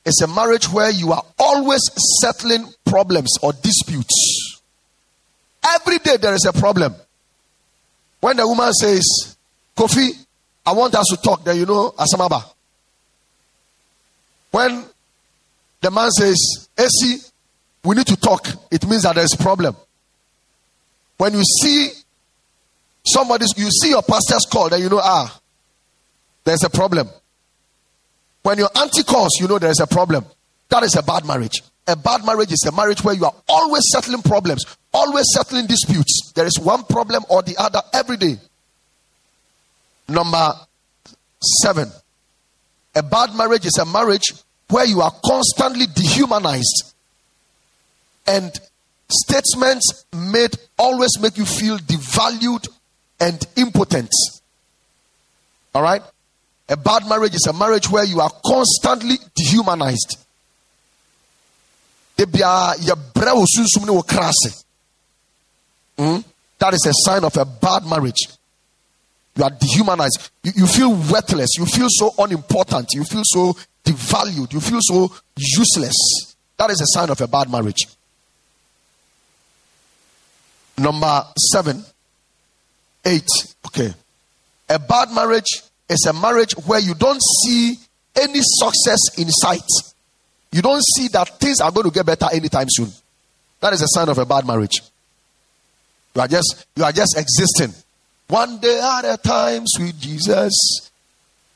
is 0.05 0.21
a 0.23 0.27
marriage 0.27 0.69
where 0.71 0.91
you 0.91 1.13
are 1.13 1.23
always 1.39 1.83
settling 2.21 2.67
problems 2.85 3.37
or 3.43 3.53
disputes. 3.53 4.61
Every 5.67 5.99
day 5.99 6.17
there 6.17 6.35
is 6.35 6.47
a 6.47 6.53
problem. 6.53 6.95
When 8.21 8.37
the 8.37 8.47
woman 8.47 8.73
says, 8.73 9.37
Kofi, 9.77 10.11
I 10.65 10.73
want 10.73 10.95
us 10.95 11.07
to 11.11 11.17
talk, 11.17 11.45
then 11.45 11.57
you 11.57 11.67
know 11.67 11.93
Asamaba. 11.99 12.45
When 14.51 14.85
the 15.81 15.91
man 15.91 16.11
says, 16.11 16.69
AC, 16.79 17.19
we 17.85 17.97
need 17.97 18.07
to 18.07 18.17
talk, 18.17 18.47
it 18.71 18.87
means 18.87 19.03
that 19.03 19.15
there's 19.17 19.35
a 19.35 19.39
problem. 19.39 19.77
When 21.21 21.35
you 21.35 21.43
see 21.45 21.91
somebody, 23.05 23.45
you 23.59 23.71
see 23.71 23.91
your 23.91 24.01
pastor's 24.01 24.47
call, 24.51 24.71
then 24.71 24.81
you 24.81 24.89
know, 24.89 25.03
ah, 25.03 25.39
there's 26.45 26.65
a 26.65 26.71
problem. 26.71 27.11
When 28.43 28.57
your 28.57 28.71
auntie 28.75 29.03
calls, 29.03 29.37
you 29.39 29.47
know 29.47 29.59
there's 29.59 29.81
a 29.81 29.87
problem. 29.87 30.25
That 30.71 30.83
is 30.83 30.97
a 30.97 31.03
bad 31.03 31.27
marriage. 31.27 31.61
A 31.87 31.95
bad 31.95 32.25
marriage 32.25 32.53
is 32.53 32.65
a 32.67 32.73
marriage 32.75 33.05
where 33.05 33.15
you 33.15 33.27
are 33.27 33.35
always 33.51 33.83
settling 33.93 34.23
problems, 34.23 34.65
always 34.95 35.27
settling 35.35 35.67
disputes. 35.67 36.33
There 36.35 36.47
is 36.47 36.59
one 36.59 36.85
problem 36.85 37.27
or 37.29 37.43
the 37.43 37.55
other 37.59 37.83
every 37.93 38.17
day. 38.17 38.39
Number 40.09 40.55
seven. 41.61 41.91
A 42.95 43.03
bad 43.03 43.35
marriage 43.35 43.67
is 43.67 43.77
a 43.77 43.85
marriage 43.85 44.33
where 44.71 44.87
you 44.87 45.03
are 45.03 45.13
constantly 45.23 45.85
dehumanized 45.85 46.95
and 48.27 48.59
statements 49.11 50.05
made 50.13 50.57
always 50.79 51.19
make 51.21 51.37
you 51.37 51.45
feel 51.45 51.79
devalued 51.79 52.69
and 53.19 53.45
impotent. 53.57 54.11
All 55.75 55.83
right? 55.83 56.03
A 56.69 56.77
bad 56.77 57.07
marriage 57.09 57.35
is 57.35 57.47
a 57.47 57.53
marriage 57.53 57.91
where 57.91 58.05
you 58.05 58.21
are 58.21 58.31
constantly 58.47 59.17
dehumanized. 59.35 60.19
Hmm? 65.99 66.19
That 66.59 66.75
is 66.75 66.87
a 66.87 66.93
sign 66.93 67.25
of 67.25 67.37
a 67.37 67.45
bad 67.45 67.87
marriage. 67.87 68.29
You 69.37 69.45
are 69.45 69.51
dehumanized. 69.51 70.31
You, 70.43 70.53
you 70.55 70.67
feel 70.67 70.91
worthless. 70.91 71.51
You 71.57 71.67
feel 71.67 71.89
so 71.89 72.13
unimportant. 72.19 72.89
You 72.93 73.05
feel 73.05 73.23
so 73.25 73.57
devalued. 73.85 74.53
You 74.53 74.61
feel 74.61 74.81
so 74.83 75.13
useless. 75.37 76.37
That 76.57 76.71
is 76.71 76.81
a 76.81 76.87
sign 76.87 77.11
of 77.11 77.21
a 77.21 77.27
bad 77.27 77.51
marriage. 77.51 77.87
Number 80.81 81.27
seven, 81.37 81.85
eight. 83.05 83.29
Okay. 83.67 83.93
A 84.71 84.79
bad 84.79 85.13
marriage 85.13 85.63
is 85.91 86.07
a 86.09 86.13
marriage 86.15 86.53
where 86.65 86.81
you 86.81 86.95
don't 86.95 87.21
see 87.45 87.77
any 88.17 88.41
success 88.41 89.19
in 89.19 89.29
sight. 89.29 89.69
You 90.51 90.63
don't 90.63 90.83
see 90.97 91.09
that 91.09 91.39
things 91.39 91.61
are 91.61 91.71
going 91.71 91.85
to 91.85 91.93
get 91.93 92.07
better 92.07 92.29
anytime 92.33 92.69
soon. 92.71 92.89
That 93.61 93.75
is 93.75 93.83
a 93.83 93.89
sign 93.89 94.09
of 94.09 94.17
a 94.17 94.25
bad 94.25 94.47
marriage. 94.47 94.81
You 96.15 96.23
are 96.23 96.29
just 96.29 96.65
you 96.75 96.83
are 96.83 96.93
just 96.93 97.15
existing. 97.19 97.75
One 98.29 98.59
day 98.59 98.81
at 98.81 99.05
a 99.05 99.19
time, 99.19 99.65
sweet 99.67 99.99
Jesus. 99.99 100.91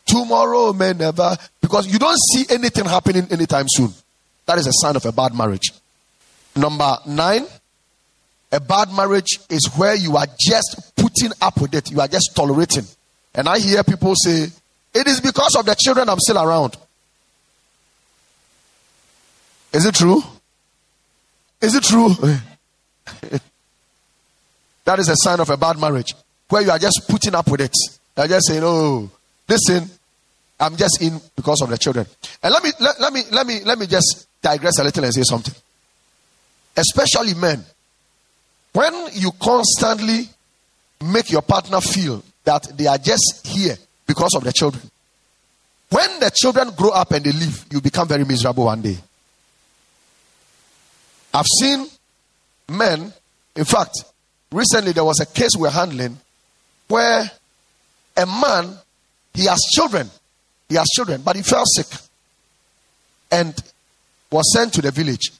Tomorrow 0.04 0.74
may 0.74 0.92
never 0.92 1.34
because 1.62 1.90
you 1.90 1.98
don't 1.98 2.18
see 2.34 2.44
anything 2.50 2.84
happening 2.84 3.26
anytime 3.30 3.66
soon. 3.68 3.90
That 4.44 4.58
is 4.58 4.66
a 4.66 4.72
sign 4.74 4.96
of 4.96 5.06
a 5.06 5.12
bad 5.12 5.34
marriage. 5.34 5.72
Number 6.54 6.98
nine, 7.06 7.46
a 8.54 8.60
bad 8.60 8.92
marriage 8.92 9.40
is 9.50 9.68
where 9.76 9.96
you 9.96 10.16
are 10.16 10.28
just 10.38 10.92
putting 10.96 11.32
up 11.42 11.60
with 11.60 11.74
it. 11.74 11.90
You 11.90 12.00
are 12.00 12.06
just 12.06 12.36
tolerating. 12.36 12.84
And 13.34 13.48
I 13.48 13.58
hear 13.58 13.82
people 13.82 14.14
say, 14.14 14.46
it 14.94 15.06
is 15.08 15.20
because 15.20 15.56
of 15.56 15.66
the 15.66 15.74
children 15.74 16.08
I'm 16.08 16.20
still 16.20 16.38
around. 16.38 16.76
Is 19.72 19.84
it 19.86 19.96
true? 19.96 20.22
Is 21.60 21.74
it 21.74 21.82
true? 21.82 22.10
that 24.84 25.00
is 25.00 25.08
a 25.08 25.16
sign 25.16 25.40
of 25.40 25.50
a 25.50 25.56
bad 25.56 25.80
marriage 25.80 26.14
where 26.48 26.62
you 26.62 26.70
are 26.70 26.78
just 26.78 27.08
putting 27.08 27.34
up 27.34 27.50
with 27.50 27.60
it. 27.60 27.74
You 28.16 28.22
are 28.22 28.28
just 28.28 28.46
saying, 28.46 28.62
oh, 28.62 29.10
listen, 29.48 29.90
I'm 30.60 30.76
just 30.76 31.02
in 31.02 31.20
because 31.34 31.60
of 31.60 31.70
the 31.70 31.78
children. 31.78 32.06
And 32.40 32.52
let 32.52 32.62
me 32.62 32.70
let, 32.78 33.00
let 33.00 33.12
me 33.12 33.22
let 33.32 33.48
me 33.48 33.64
let 33.64 33.80
me 33.80 33.86
just 33.88 34.28
digress 34.40 34.78
a 34.78 34.84
little 34.84 35.02
and 35.02 35.12
say 35.12 35.24
something. 35.24 35.54
Especially 36.76 37.34
men. 37.34 37.64
When 38.74 39.08
you 39.12 39.30
constantly 39.40 40.28
make 41.00 41.30
your 41.30 41.42
partner 41.42 41.80
feel 41.80 42.22
that 42.44 42.76
they 42.76 42.86
are 42.86 42.98
just 42.98 43.46
here 43.46 43.76
because 44.06 44.34
of 44.34 44.44
the 44.44 44.52
children. 44.52 44.90
When 45.90 46.20
the 46.20 46.30
children 46.34 46.70
grow 46.76 46.90
up 46.90 47.12
and 47.12 47.24
they 47.24 47.32
leave, 47.32 47.64
you 47.70 47.80
become 47.80 48.08
very 48.08 48.24
miserable 48.24 48.64
one 48.64 48.82
day. 48.82 48.96
I've 51.32 51.46
seen 51.60 51.86
men, 52.68 53.12
in 53.56 53.64
fact, 53.64 54.04
recently 54.50 54.92
there 54.92 55.04
was 55.04 55.20
a 55.20 55.26
case 55.26 55.50
we're 55.56 55.70
handling 55.70 56.18
where 56.88 57.30
a 58.16 58.26
man, 58.26 58.76
he 59.32 59.46
has 59.46 59.60
children, 59.74 60.10
he 60.68 60.76
has 60.76 60.86
children, 60.94 61.22
but 61.22 61.36
he 61.36 61.42
fell 61.42 61.64
sick 61.64 61.86
and 63.30 63.54
was 64.30 64.52
sent 64.52 64.72
to 64.74 64.82
the 64.82 64.90
village. 64.90 65.32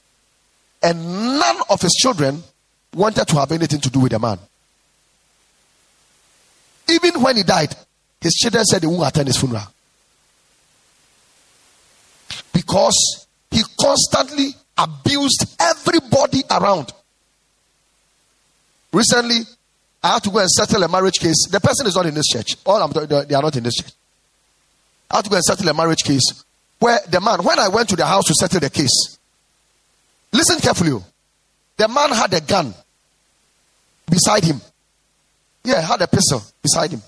And 0.83 1.37
none 1.39 1.57
of 1.69 1.81
his 1.81 1.93
children 1.93 2.43
wanted 2.95 3.27
to 3.27 3.35
have 3.35 3.51
anything 3.51 3.81
to 3.81 3.89
do 3.89 3.99
with 3.99 4.11
the 4.11 4.19
man. 4.19 4.39
Even 6.89 7.21
when 7.21 7.37
he 7.37 7.43
died, 7.43 7.75
his 8.21 8.33
children 8.33 8.63
said 8.63 8.81
they 8.81 8.87
won't 8.87 9.07
attend 9.07 9.27
his 9.27 9.37
funeral. 9.37 9.63
Because 12.53 13.27
he 13.51 13.61
constantly 13.79 14.49
abused 14.77 15.55
everybody 15.59 16.41
around. 16.49 16.91
Recently, 18.91 19.39
I 20.03 20.13
had 20.13 20.23
to 20.23 20.29
go 20.29 20.39
and 20.39 20.49
settle 20.49 20.83
a 20.83 20.87
marriage 20.87 21.19
case. 21.19 21.47
The 21.49 21.59
person 21.59 21.87
is 21.87 21.95
not 21.95 22.05
in 22.05 22.13
this 22.13 22.27
church. 22.27 22.55
All 22.65 22.81
I'm 22.81 22.91
they 23.07 23.35
are 23.35 23.41
not 23.41 23.55
in 23.55 23.63
this 23.63 23.75
church. 23.75 23.91
I 25.09 25.17
had 25.17 25.25
to 25.25 25.29
go 25.29 25.35
and 25.35 25.43
settle 25.43 25.67
a 25.67 25.73
marriage 25.73 26.03
case 26.03 26.43
where 26.79 26.99
the 27.09 27.19
man, 27.19 27.43
when 27.43 27.59
I 27.59 27.67
went 27.67 27.89
to 27.89 27.95
the 27.95 28.05
house 28.05 28.25
to 28.25 28.33
settle 28.33 28.59
the 28.59 28.69
case, 28.69 29.17
listen 30.31 30.59
carefully. 30.59 30.91
Oh. 30.91 31.03
The 31.77 31.87
man 31.87 32.11
had 32.11 32.33
a 32.33 32.41
gun 32.41 32.73
beside 34.09 34.43
him. 34.43 34.61
Yeah, 35.63 35.81
had 35.81 36.01
a 36.01 36.07
pistol 36.07 36.41
beside 36.61 36.91
him. 36.91 37.01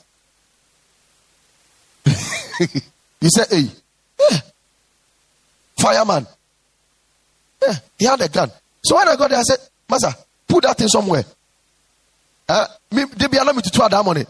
he 3.22 3.30
said, 3.30 3.48
Hey, 3.50 3.68
yeah. 4.20 4.40
fireman. 5.80 6.26
Yeah, 7.62 7.76
he 7.98 8.06
had 8.06 8.22
a 8.22 8.30
gun. 8.30 8.52
So 8.84 8.96
when 8.96 9.08
I 9.08 9.16
got 9.16 9.30
there, 9.30 9.40
I 9.40 9.44
said, 9.44 9.60
Master, 9.90 10.14
put 10.48 10.64
that 10.64 10.78
thing 10.78 10.88
somewhere. 10.88 11.24
Uh, 12.50 12.68
me, 12.92 13.04
they 13.16 13.28
be 13.28 13.38
me 13.38 13.62
to 13.62 13.70
throw 13.70 13.88
that 13.90 14.06
money. 14.06 14.26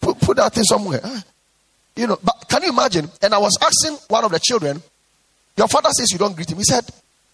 Put 0.00 0.20
put 0.20 0.36
that 0.36 0.52
thing 0.52 0.64
somewhere. 0.64 1.00
Uh, 1.02 1.20
you 1.96 2.06
know, 2.06 2.18
but 2.22 2.46
can 2.48 2.62
you 2.62 2.70
imagine? 2.70 3.08
And 3.22 3.34
I 3.34 3.38
was 3.38 3.56
asking 3.60 3.98
one 4.08 4.24
of 4.24 4.30
the 4.30 4.40
children, 4.40 4.82
your 5.56 5.68
father 5.68 5.90
says 5.90 6.10
you 6.10 6.18
don't 6.18 6.34
greet 6.34 6.50
him. 6.50 6.58
He 6.58 6.64
said, 6.64 6.84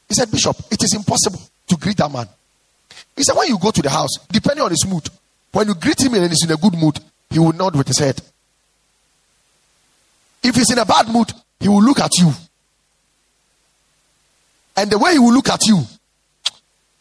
he 0.09 0.15
said, 0.15 0.31
Bishop, 0.31 0.57
it 0.71 0.83
is 0.83 0.95
impossible 0.95 1.41
to 1.69 1.77
greet 1.77 1.97
that 1.97 2.11
man. 2.11 2.29
He 3.17 3.23
said, 3.23 3.35
when 3.37 3.49
you 3.49 3.59
go 3.59 3.71
to 3.71 3.83
the 3.83 3.91
house, 3.91 4.11
depending 4.31 4.65
on 4.65 4.71
his 4.71 4.87
mood, 4.87 5.09
when 5.53 5.69
you 5.69 5.75
greet 5.75 6.01
him 6.01 6.15
and 6.15 6.29
he's 6.29 6.45
in 6.45 6.53
a 6.53 6.57
good 6.57 6.75
mood, 6.75 6.99
he 7.31 7.39
will 7.39 7.53
nod 7.53 7.75
with 7.75 7.89
his 7.89 7.99
head. 7.99 8.21
If 10.43 10.55
he's 10.55 10.71
in 10.71 10.79
a 10.79 10.85
bad 10.85 11.09
mood, 11.09 11.33
he 11.59 11.69
will 11.69 11.83
look 11.83 11.99
at 11.99 12.13
you. 12.19 12.31
And 14.77 14.91
the 14.91 14.99
way 14.99 15.13
he 15.13 15.19
will 15.19 15.33
look 15.33 15.49
at 15.49 15.67
you, 15.67 15.83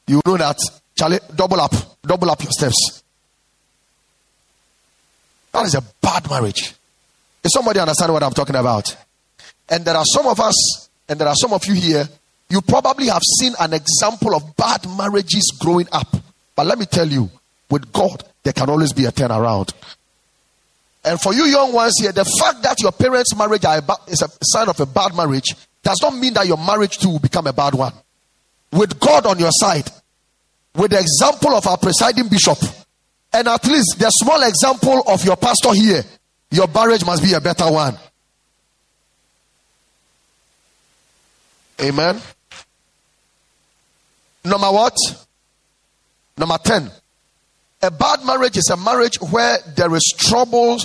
you 0.07 0.21
know 0.25 0.37
that, 0.37 0.57
Charlie, 0.95 1.19
double 1.35 1.59
up, 1.59 1.73
double 2.01 2.31
up 2.31 2.41
your 2.41 2.51
steps. 2.51 3.03
That 5.51 5.65
is 5.65 5.75
a 5.75 5.83
bad 6.01 6.29
marriage. 6.29 6.73
Does 7.43 7.53
somebody 7.53 7.79
understand 7.79 8.13
what 8.13 8.23
I'm 8.23 8.33
talking 8.33 8.55
about? 8.55 8.95
And 9.69 9.83
there 9.83 9.95
are 9.95 10.05
some 10.05 10.27
of 10.27 10.39
us, 10.39 10.89
and 11.07 11.19
there 11.19 11.27
are 11.27 11.35
some 11.35 11.53
of 11.53 11.65
you 11.65 11.73
here, 11.73 12.07
you 12.49 12.61
probably 12.61 13.07
have 13.07 13.21
seen 13.39 13.53
an 13.59 13.73
example 13.73 14.35
of 14.35 14.55
bad 14.55 14.87
marriages 14.97 15.51
growing 15.59 15.87
up. 15.91 16.15
But 16.55 16.67
let 16.67 16.77
me 16.77 16.85
tell 16.85 17.07
you, 17.07 17.29
with 17.69 17.91
God, 17.91 18.23
there 18.43 18.53
can 18.53 18.69
always 18.69 18.93
be 18.93 19.05
a 19.05 19.11
turnaround. 19.11 19.73
And 21.03 21.19
for 21.21 21.33
you 21.33 21.45
young 21.45 21.73
ones 21.73 21.93
here, 21.99 22.11
the 22.11 22.25
fact 22.25 22.63
that 22.63 22.81
your 22.81 22.91
parents' 22.91 23.35
marriage 23.35 23.63
is 24.07 24.21
a 24.21 24.29
sign 24.41 24.69
of 24.69 24.79
a 24.79 24.85
bad 24.85 25.15
marriage 25.15 25.55
does 25.83 25.99
not 26.01 26.15
mean 26.15 26.33
that 26.33 26.47
your 26.47 26.57
marriage 26.57 26.97
too 26.97 27.09
will 27.09 27.19
become 27.19 27.45
a 27.47 27.53
bad 27.53 27.75
one. 27.75 27.93
With 28.71 28.99
God 28.99 29.25
on 29.25 29.37
your 29.37 29.51
side, 29.51 29.87
with 30.75 30.91
the 30.91 30.99
example 30.99 31.55
of 31.55 31.67
our 31.67 31.77
presiding 31.77 32.27
bishop, 32.27 32.57
and 33.33 33.47
at 33.47 33.65
least 33.67 33.99
the 33.99 34.09
small 34.09 34.41
example 34.43 35.03
of 35.07 35.23
your 35.23 35.35
pastor 35.35 35.73
here, 35.73 36.03
your 36.51 36.67
marriage 36.67 37.05
must 37.05 37.23
be 37.23 37.33
a 37.33 37.41
better 37.41 37.71
one. 37.71 37.97
Amen. 41.81 42.21
Number 44.45 44.71
what? 44.71 44.95
Number 46.37 46.57
10. 46.63 46.91
A 47.81 47.91
bad 47.91 48.23
marriage 48.25 48.57
is 48.57 48.69
a 48.71 48.77
marriage 48.77 49.15
where 49.31 49.57
there 49.75 49.93
is 49.95 50.13
trouble 50.17 50.77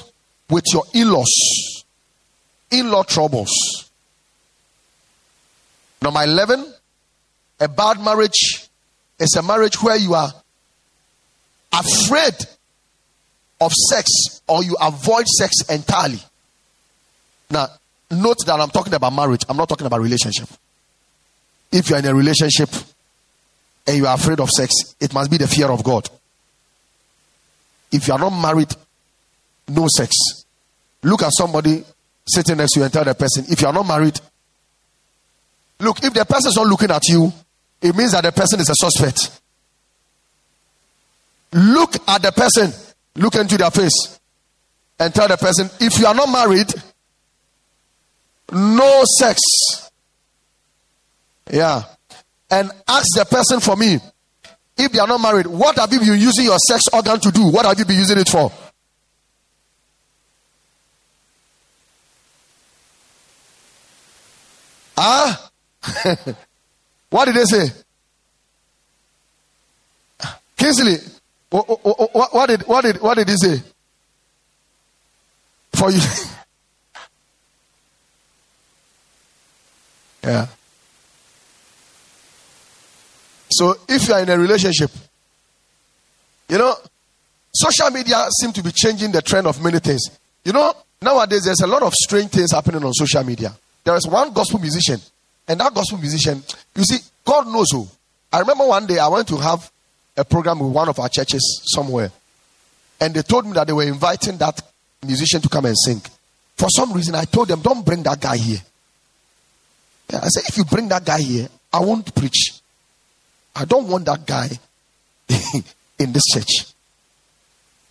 with 0.48 0.64
your 0.72 0.84
in 0.94 1.10
laws. 1.10 1.84
In 2.70 2.90
law 2.90 3.02
troubles. 3.02 3.50
Number 6.02 6.22
11. 6.22 6.72
A 7.60 7.68
bad 7.68 8.00
marriage 8.00 8.68
is 9.18 9.36
a 9.36 9.42
marriage 9.42 9.82
where 9.82 9.96
you 9.96 10.14
are 10.14 10.32
afraid 11.72 12.34
of 13.60 13.72
sex 13.72 14.40
or 14.46 14.64
you 14.64 14.74
avoid 14.80 15.26
sex 15.26 15.52
entirely. 15.68 16.20
Now, 17.50 17.66
note 18.10 18.38
that 18.46 18.58
I'm 18.58 18.70
talking 18.70 18.94
about 18.94 19.12
marriage, 19.12 19.44
I'm 19.48 19.56
not 19.58 19.68
talking 19.68 19.86
about 19.86 20.00
relationship. 20.00 20.48
If 21.70 21.90
you're 21.90 21.98
in 21.98 22.06
a 22.06 22.14
relationship 22.14 22.70
and 23.90 23.98
you 23.98 24.06
are 24.06 24.14
afraid 24.14 24.38
of 24.38 24.48
sex, 24.50 24.94
it 25.00 25.12
must 25.12 25.30
be 25.30 25.36
the 25.36 25.48
fear 25.48 25.66
of 25.66 25.82
God. 25.82 26.08
If 27.90 28.06
you 28.06 28.14
are 28.14 28.20
not 28.20 28.30
married, 28.30 28.72
no 29.68 29.88
sex. 29.88 30.14
Look 31.02 31.22
at 31.22 31.32
somebody 31.36 31.82
sitting 32.24 32.56
next 32.56 32.74
to 32.74 32.80
you 32.80 32.84
and 32.84 32.92
tell 32.92 33.04
the 33.04 33.14
person, 33.14 33.44
if 33.48 33.60
you 33.60 33.66
are 33.66 33.72
not 33.72 33.86
married, 33.86 34.18
look, 35.80 36.04
if 36.04 36.14
the 36.14 36.24
person 36.24 36.50
is 36.50 36.56
not 36.56 36.68
looking 36.68 36.90
at 36.92 37.02
you, 37.08 37.32
it 37.82 37.96
means 37.96 38.12
that 38.12 38.22
the 38.22 38.30
person 38.30 38.60
is 38.60 38.70
a 38.70 38.74
suspect. 38.76 39.40
Look 41.52 41.96
at 42.08 42.22
the 42.22 42.30
person, 42.30 42.72
look 43.16 43.34
into 43.34 43.56
their 43.56 43.72
face, 43.72 44.20
and 45.00 45.12
tell 45.12 45.26
the 45.26 45.36
person, 45.36 45.68
if 45.80 45.98
you 45.98 46.06
are 46.06 46.14
not 46.14 46.30
married, 46.30 46.72
no 48.52 49.02
sex. 49.18 49.40
Yeah. 51.50 51.82
And 52.50 52.70
ask 52.88 53.06
the 53.14 53.24
person 53.24 53.60
for 53.60 53.76
me, 53.76 53.98
if 54.76 54.92
they 54.92 54.98
are 54.98 55.06
not 55.06 55.20
married, 55.20 55.46
what 55.46 55.78
have 55.78 55.92
you 55.92 56.00
been 56.00 56.18
using 56.18 56.46
your 56.46 56.58
sex 56.58 56.82
organ 56.92 57.20
to 57.20 57.30
do? 57.30 57.48
What 57.48 57.66
have 57.66 57.78
you 57.78 57.84
been 57.84 57.98
using 57.98 58.18
it 58.18 58.28
for? 58.28 58.50
Ah? 64.96 65.50
what 67.10 67.26
did 67.26 67.36
they 67.36 67.44
say? 67.44 67.68
What, 71.50 71.68
what, 72.34 72.48
did 72.48 72.62
what 72.62 72.82
did 72.82 73.00
what 73.00 73.16
did 73.16 73.28
he 73.28 73.36
say? 73.36 73.62
For 75.72 75.90
you. 75.90 76.00
yeah. 80.24 80.46
So 83.50 83.76
if 83.88 84.08
you 84.08 84.14
are 84.14 84.20
in 84.20 84.28
a 84.28 84.38
relationship, 84.38 84.90
you 86.48 86.58
know, 86.58 86.74
social 87.52 87.90
media 87.90 88.26
seem 88.40 88.52
to 88.52 88.62
be 88.62 88.70
changing 88.72 89.12
the 89.12 89.22
trend 89.22 89.46
of 89.46 89.62
many 89.62 89.78
things. 89.80 90.02
You 90.44 90.52
know, 90.52 90.74
nowadays 91.02 91.44
there's 91.44 91.60
a 91.60 91.66
lot 91.66 91.82
of 91.82 91.92
strange 91.94 92.30
things 92.30 92.52
happening 92.52 92.84
on 92.84 92.92
social 92.92 93.24
media. 93.24 93.52
There 93.84 93.96
is 93.96 94.06
one 94.06 94.32
gospel 94.32 94.60
musician, 94.60 95.00
and 95.48 95.60
that 95.60 95.74
gospel 95.74 95.98
musician, 95.98 96.42
you 96.74 96.84
see, 96.84 96.98
God 97.24 97.48
knows 97.48 97.70
who. 97.72 97.88
I 98.32 98.40
remember 98.40 98.66
one 98.66 98.86
day 98.86 98.98
I 98.98 99.08
went 99.08 99.26
to 99.28 99.36
have 99.36 99.70
a 100.16 100.24
program 100.24 100.60
with 100.60 100.72
one 100.72 100.88
of 100.88 100.98
our 100.98 101.08
churches 101.08 101.62
somewhere, 101.74 102.12
and 103.00 103.14
they 103.14 103.22
told 103.22 103.46
me 103.46 103.52
that 103.52 103.66
they 103.66 103.72
were 103.72 103.84
inviting 103.84 104.36
that 104.38 104.60
musician 105.04 105.40
to 105.40 105.48
come 105.48 105.64
and 105.64 105.76
sing. 105.76 106.00
For 106.56 106.68
some 106.68 106.92
reason, 106.92 107.14
I 107.14 107.24
told 107.24 107.48
them, 107.48 107.62
"Don't 107.62 107.84
bring 107.84 108.02
that 108.04 108.20
guy 108.20 108.36
here." 108.36 108.62
I 110.12 110.28
said, 110.28 110.44
"If 110.48 110.56
you 110.56 110.64
bring 110.64 110.88
that 110.88 111.04
guy 111.04 111.20
here, 111.20 111.48
I 111.72 111.80
won't 111.80 112.14
preach." 112.14 112.54
I 113.60 113.66
don't 113.66 113.88
want 113.88 114.06
that 114.06 114.26
guy 114.26 114.48
in 115.98 116.12
this 116.12 116.22
church. 116.32 116.72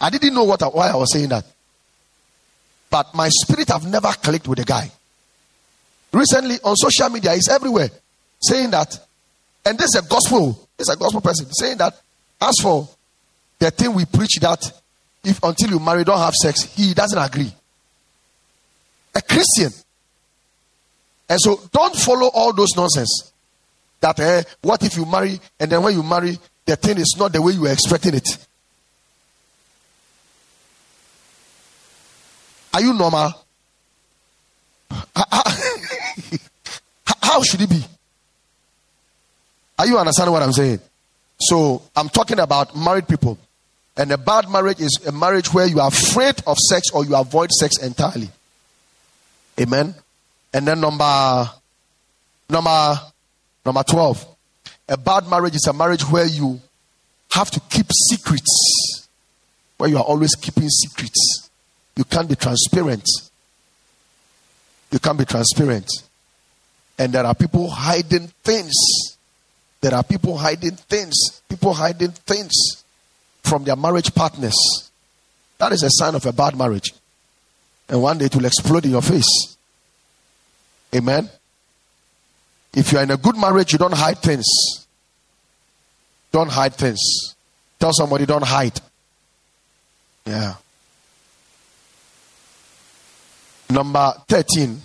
I 0.02 0.10
didn't 0.10 0.34
know 0.34 0.44
what 0.44 0.62
why 0.74 0.90
I 0.90 0.96
was 0.96 1.14
saying 1.14 1.30
that. 1.30 1.46
But 2.90 3.14
my 3.14 3.30
spirit 3.30 3.70
have 3.70 3.86
never 3.86 4.08
clicked 4.08 4.48
with 4.48 4.58
the 4.58 4.66
guy. 4.66 4.90
Recently 6.12 6.56
on 6.64 6.76
social 6.76 7.10
media, 7.10 7.36
he's 7.36 7.50
everywhere 7.50 7.90
saying 8.42 8.72
that, 8.72 8.98
and 9.64 9.78
this 9.78 9.96
is 9.96 10.02
a 10.04 10.10
gospel, 10.10 10.68
this 10.76 10.90
is 10.90 10.96
a 10.96 10.98
gospel 10.98 11.22
person 11.22 11.46
saying 11.54 11.78
that 11.78 11.94
as 12.42 12.56
for 12.64 12.90
the 13.60 13.70
thing 13.70 13.94
we 13.94 14.06
preach 14.06 14.40
that 14.42 14.72
if 15.24 15.44
until 15.44 15.70
you 15.70 15.80
marry, 15.80 16.04
don't 16.04 16.18
have 16.18 16.34
sex, 16.34 16.64
he 16.64 16.96
doesn't 16.96 17.20
agree. 17.20 17.52
A 19.14 19.22
Christian. 19.22 19.72
And 21.30 21.40
so 21.40 21.62
don't 21.72 21.96
follow 21.96 22.32
all 22.34 22.54
those 22.54 22.76
nonsense. 22.76 23.32
That 24.02 24.20
eh, 24.20 24.44
what 24.62 24.84
if 24.84 24.96
you 24.96 25.06
marry 25.06 25.40
and 25.60 25.72
then 25.72 25.84
when 25.84 25.94
you 25.94 26.04
marry, 26.04 26.38
the 26.66 26.76
thing 26.76 26.98
is 26.98 27.16
not 27.18 27.34
the 27.34 27.42
way 27.42 27.54
you 27.54 27.62
were 27.62 27.72
expecting 27.72 28.14
it. 28.16 28.28
Are 32.74 32.82
you 32.82 32.94
normal? 32.94 33.34
How 37.22 37.42
should 37.44 37.62
it 37.62 37.70
be? 37.70 37.84
Are 39.78 39.88
you 39.88 39.98
understanding 39.98 40.34
what 40.34 40.44
I'm 40.44 40.54
saying? 40.54 40.80
So 41.40 41.82
I'm 41.96 42.10
talking 42.10 42.40
about 42.40 42.76
married 42.76 43.08
people. 43.08 43.38
And 43.98 44.12
a 44.12 44.18
bad 44.18 44.50
marriage 44.50 44.80
is 44.80 45.00
a 45.06 45.12
marriage 45.12 45.54
where 45.54 45.66
you 45.66 45.80
are 45.80 45.90
afraid 45.90 46.36
of 46.48 46.58
sex 46.58 46.90
or 46.92 47.04
you 47.06 47.16
avoid 47.16 47.52
sex 47.52 47.82
entirely. 47.82 48.30
Amen. 49.60 49.94
And 50.54 50.68
then 50.68 50.80
number 50.80 51.50
number 52.50 53.00
Number 53.66 53.84
12, 53.84 54.26
a 54.90 54.98
bad 54.98 55.28
marriage 55.28 55.56
is 55.56 55.68
a 55.68 55.74
marriage 55.74 56.04
where 56.04 56.26
you 56.26 56.60
have 57.32 57.52
to 57.52 57.60
keep 57.70 57.86
secrets, 58.10 59.08
where 59.78 59.90
you 59.90 59.98
are 59.98 60.04
always 60.04 60.36
keeping 60.36 60.70
secrets. 60.70 61.50
You 61.96 62.04
can't 62.04 62.28
be 62.28 62.36
transparent. 62.36 63.08
You 64.92 65.00
can't 65.00 65.18
be 65.18 65.26
transparent. 65.26 65.90
And 66.98 67.14
there 67.14 67.26
are 67.26 67.36
people 67.36 67.70
hiding 67.70 68.28
things. 68.44 68.74
There 69.82 69.94
are 69.94 70.04
people 70.04 70.38
hiding 70.38 70.76
things. 70.76 71.42
People 71.48 71.74
hiding 71.74 72.12
things 72.12 72.84
from 73.44 73.64
their 73.64 73.76
marriage 73.76 74.14
partners. 74.14 74.56
That 75.58 75.72
is 75.72 75.84
a 75.84 75.90
sign 75.92 76.16
of 76.16 76.26
a 76.26 76.34
bad 76.34 76.58
marriage. 76.58 76.94
And 77.88 78.02
one 78.02 78.18
day 78.18 78.26
it 78.26 78.36
will 78.36 78.46
explode 78.46 78.86
in 78.86 78.92
your 78.92 79.02
face. 79.02 79.58
Amen. 80.96 81.30
If 82.74 82.92
you 82.92 83.00
are 83.00 83.04
in 83.04 83.12
a 83.12 83.18
good 83.18 83.38
marriage, 83.38 83.74
you 83.74 83.80
don't 83.80 83.94
hide 83.94 84.20
things. 84.20 84.46
Don't 86.32 86.50
hide 86.50 86.76
things. 86.76 87.00
Tell 87.80 87.92
somebody, 87.94 88.26
don't 88.26 88.44
hide. 88.44 88.80
Yeah. 90.26 90.56
Number 93.70 94.14
13. 94.28 94.82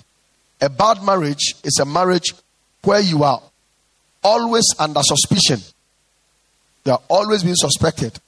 A 0.61 0.71
bad 0.71 1.03
marriage 1.03 1.55
is 1.65 1.79
a 1.81 1.85
marriage 1.85 2.33
where 2.83 3.01
you 3.01 3.23
are 3.23 3.43
always 4.23 4.65
under 4.79 5.01
suspicion. 5.03 5.61
You 6.85 6.93
are 6.93 7.03
always 7.09 7.43
being 7.43 7.57
suspected. 7.57 8.19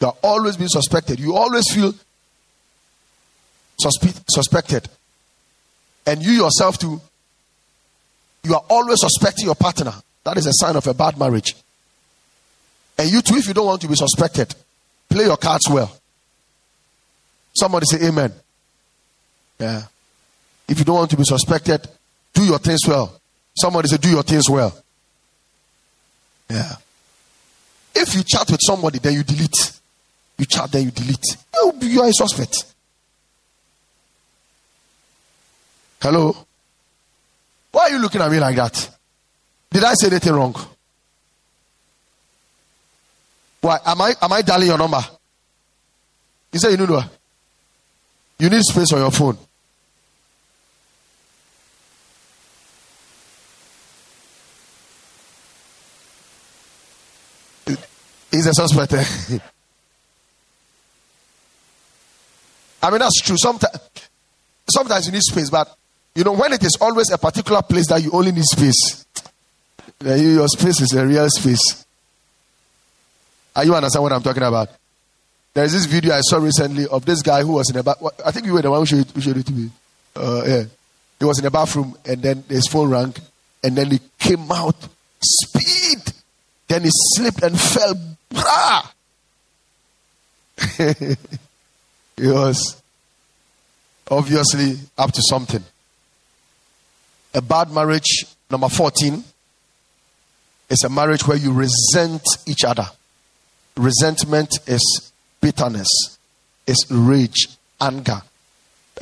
You 0.00 0.08
are 0.08 0.16
always 0.22 0.56
being 0.56 0.68
suspected. 0.68 1.20
You 1.20 1.34
always 1.34 1.70
feel 1.72 1.94
suspe- 3.82 4.24
suspected. 4.28 4.88
And 6.06 6.22
you 6.22 6.32
yourself 6.32 6.78
too 6.78 7.00
you 8.44 8.54
are 8.54 8.64
always 8.68 9.00
suspecting 9.00 9.46
your 9.46 9.54
partner. 9.54 9.92
That 10.24 10.36
is 10.36 10.46
a 10.46 10.52
sign 10.52 10.76
of 10.76 10.86
a 10.86 10.94
bad 10.94 11.18
marriage. 11.18 11.54
And 12.98 13.10
you 13.10 13.22
too, 13.22 13.36
if 13.36 13.48
you 13.48 13.54
don't 13.54 13.66
want 13.66 13.80
to 13.82 13.88
be 13.88 13.94
suspected, 13.94 14.54
play 15.08 15.24
your 15.24 15.36
cards 15.36 15.68
well. 15.68 15.96
Somebody 17.54 17.86
say 17.86 18.06
amen. 18.06 18.32
Yeah. 19.58 19.82
If 20.68 20.78
you 20.78 20.84
don't 20.84 20.96
want 20.96 21.10
to 21.10 21.16
be 21.16 21.24
suspected, 21.24 21.86
do 22.32 22.44
your 22.44 22.58
things 22.58 22.80
well. 22.86 23.20
Somebody 23.56 23.88
say 23.88 23.96
do 23.96 24.10
your 24.10 24.22
things 24.22 24.48
well. 24.48 24.76
Yeah. 26.50 26.72
If 27.94 28.14
you 28.14 28.22
chat 28.24 28.50
with 28.50 28.60
somebody, 28.66 28.98
then 28.98 29.14
you 29.14 29.22
delete. 29.22 29.72
You 30.36 30.46
chat, 30.46 30.72
then 30.72 30.84
you 30.84 30.90
delete. 30.90 31.36
You, 31.54 31.72
you 31.82 32.02
are 32.02 32.08
a 32.08 32.12
suspect. 32.12 32.74
Hello? 36.00 36.36
Why 37.84 37.90
are 37.90 37.96
you 37.96 37.98
looking 37.98 38.22
at 38.22 38.30
me 38.30 38.40
like 38.40 38.56
that? 38.56 38.96
Did 39.70 39.84
I 39.84 39.92
say 39.92 40.06
anything 40.06 40.32
wrong? 40.32 40.56
Why 43.60 43.78
am 43.84 44.00
I 44.00 44.14
am 44.22 44.32
I 44.32 44.40
dialing 44.40 44.68
your 44.68 44.78
number? 44.78 45.04
You 46.50 46.60
said, 46.60 46.70
you 46.70 46.86
know? 46.86 47.04
You 48.38 48.48
need 48.48 48.62
space 48.62 48.90
on 48.94 49.00
your 49.00 49.10
phone. 49.10 49.36
He's 58.30 58.46
a 58.46 58.54
suspect. 58.54 58.94
Eh? 58.94 59.04
I 62.82 62.90
mean 62.90 63.00
that's 63.00 63.20
true. 63.20 63.36
Sometimes 63.36 63.78
sometimes 64.70 65.04
you 65.04 65.12
need 65.12 65.22
space, 65.22 65.50
but 65.50 65.68
you 66.14 66.24
know, 66.24 66.32
when 66.32 66.52
it 66.52 66.62
is 66.62 66.76
always 66.80 67.10
a 67.10 67.18
particular 67.18 67.62
place 67.62 67.88
that 67.88 68.02
you 68.02 68.10
only 68.12 68.32
need 68.32 68.44
space, 68.44 69.04
your 70.00 70.46
space 70.48 70.80
is 70.80 70.92
a 70.92 71.06
real 71.06 71.28
space. 71.28 71.84
Are 73.56 73.64
you 73.64 73.74
understand 73.74 74.02
what 74.02 74.12
I'm 74.12 74.22
talking 74.22 74.42
about? 74.42 74.68
There's 75.52 75.72
this 75.72 75.86
video 75.86 76.14
I 76.14 76.20
saw 76.20 76.38
recently 76.38 76.86
of 76.86 77.04
this 77.04 77.22
guy 77.22 77.42
who 77.42 77.52
was 77.52 77.70
in 77.70 77.76
a 77.76 77.82
bath. 77.82 78.02
I 78.24 78.32
think 78.32 78.46
you 78.46 78.54
were 78.54 78.62
the 78.62 78.70
one 78.70 78.80
who 78.80 78.86
showed, 78.86 79.10
who 79.10 79.20
showed 79.20 79.36
it 79.36 79.46
to 79.46 79.52
me. 79.52 79.70
Uh, 80.16 80.42
yeah. 80.46 80.64
He 81.18 81.24
was 81.24 81.38
in 81.38 81.44
the 81.44 81.50
bathroom 81.50 81.96
and 82.04 82.20
then 82.20 82.44
his 82.48 82.66
phone 82.66 82.90
rang 82.90 83.14
and 83.62 83.76
then 83.76 83.90
he 83.90 84.00
came 84.18 84.50
out 84.50 84.76
speed. 85.22 86.12
Then 86.68 86.82
he 86.82 86.90
slipped 86.92 87.42
and 87.42 87.58
fell. 87.60 87.94
Brah! 88.32 88.90
he 92.16 92.26
was 92.26 92.82
obviously 94.10 94.76
up 94.98 95.12
to 95.12 95.22
something. 95.22 95.64
A 97.34 97.42
bad 97.42 97.70
marriage, 97.70 98.26
number 98.50 98.68
14, 98.68 99.24
is 100.70 100.84
a 100.84 100.88
marriage 100.88 101.26
where 101.26 101.36
you 101.36 101.52
resent 101.52 102.22
each 102.46 102.64
other. 102.64 102.86
Resentment 103.76 104.58
is 104.66 105.12
bitterness, 105.40 106.18
is 106.66 106.86
rage, 106.90 107.48
anger. 107.80 108.22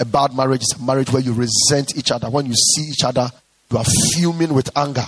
A 0.00 0.04
bad 0.06 0.34
marriage 0.34 0.62
is 0.62 0.74
a 0.78 0.82
marriage 0.82 1.10
where 1.12 1.22
you 1.22 1.34
resent 1.34 1.96
each 1.96 2.10
other. 2.10 2.30
When 2.30 2.46
you 2.46 2.54
see 2.54 2.82
each 2.82 3.04
other, 3.04 3.30
you 3.70 3.78
are 3.78 3.84
fuming 3.84 4.54
with 4.54 4.74
anger. 4.76 5.06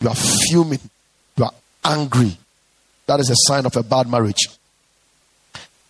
You 0.00 0.08
are 0.08 0.14
fuming. 0.14 0.80
You 1.36 1.44
are 1.44 1.52
angry. 1.84 2.36
That 3.06 3.20
is 3.20 3.30
a 3.30 3.36
sign 3.36 3.64
of 3.66 3.76
a 3.76 3.82
bad 3.82 4.08
marriage. 4.08 4.48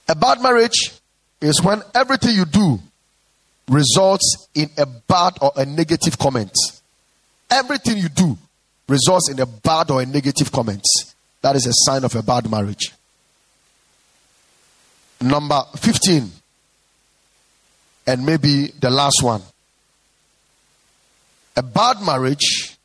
A 0.08 0.14
bad 0.14 0.40
marriage 0.40 0.92
is 1.40 1.62
when 1.62 1.82
everything 1.94 2.34
you 2.34 2.44
do 2.44 2.80
results 3.68 4.48
in 4.54 4.70
a 4.76 4.86
bad 4.86 5.34
or 5.40 5.52
a 5.56 5.64
negative 5.64 6.18
comment. 6.18 6.52
Everything 7.50 7.98
you 7.98 8.08
do 8.08 8.36
results 8.88 9.30
in 9.30 9.40
a 9.40 9.46
bad 9.46 9.90
or 9.90 10.02
a 10.02 10.06
negative 10.06 10.50
comment. 10.52 10.84
That 11.42 11.56
is 11.56 11.66
a 11.66 11.72
sign 11.72 12.04
of 12.04 12.14
a 12.14 12.22
bad 12.22 12.50
marriage. 12.50 12.92
Number 15.22 15.62
15, 15.76 16.30
and 18.06 18.26
maybe 18.26 18.68
the 18.80 18.90
last 18.90 19.22
one. 19.22 19.42
A 21.56 21.62
bad 21.62 22.00
marriage 22.02 22.76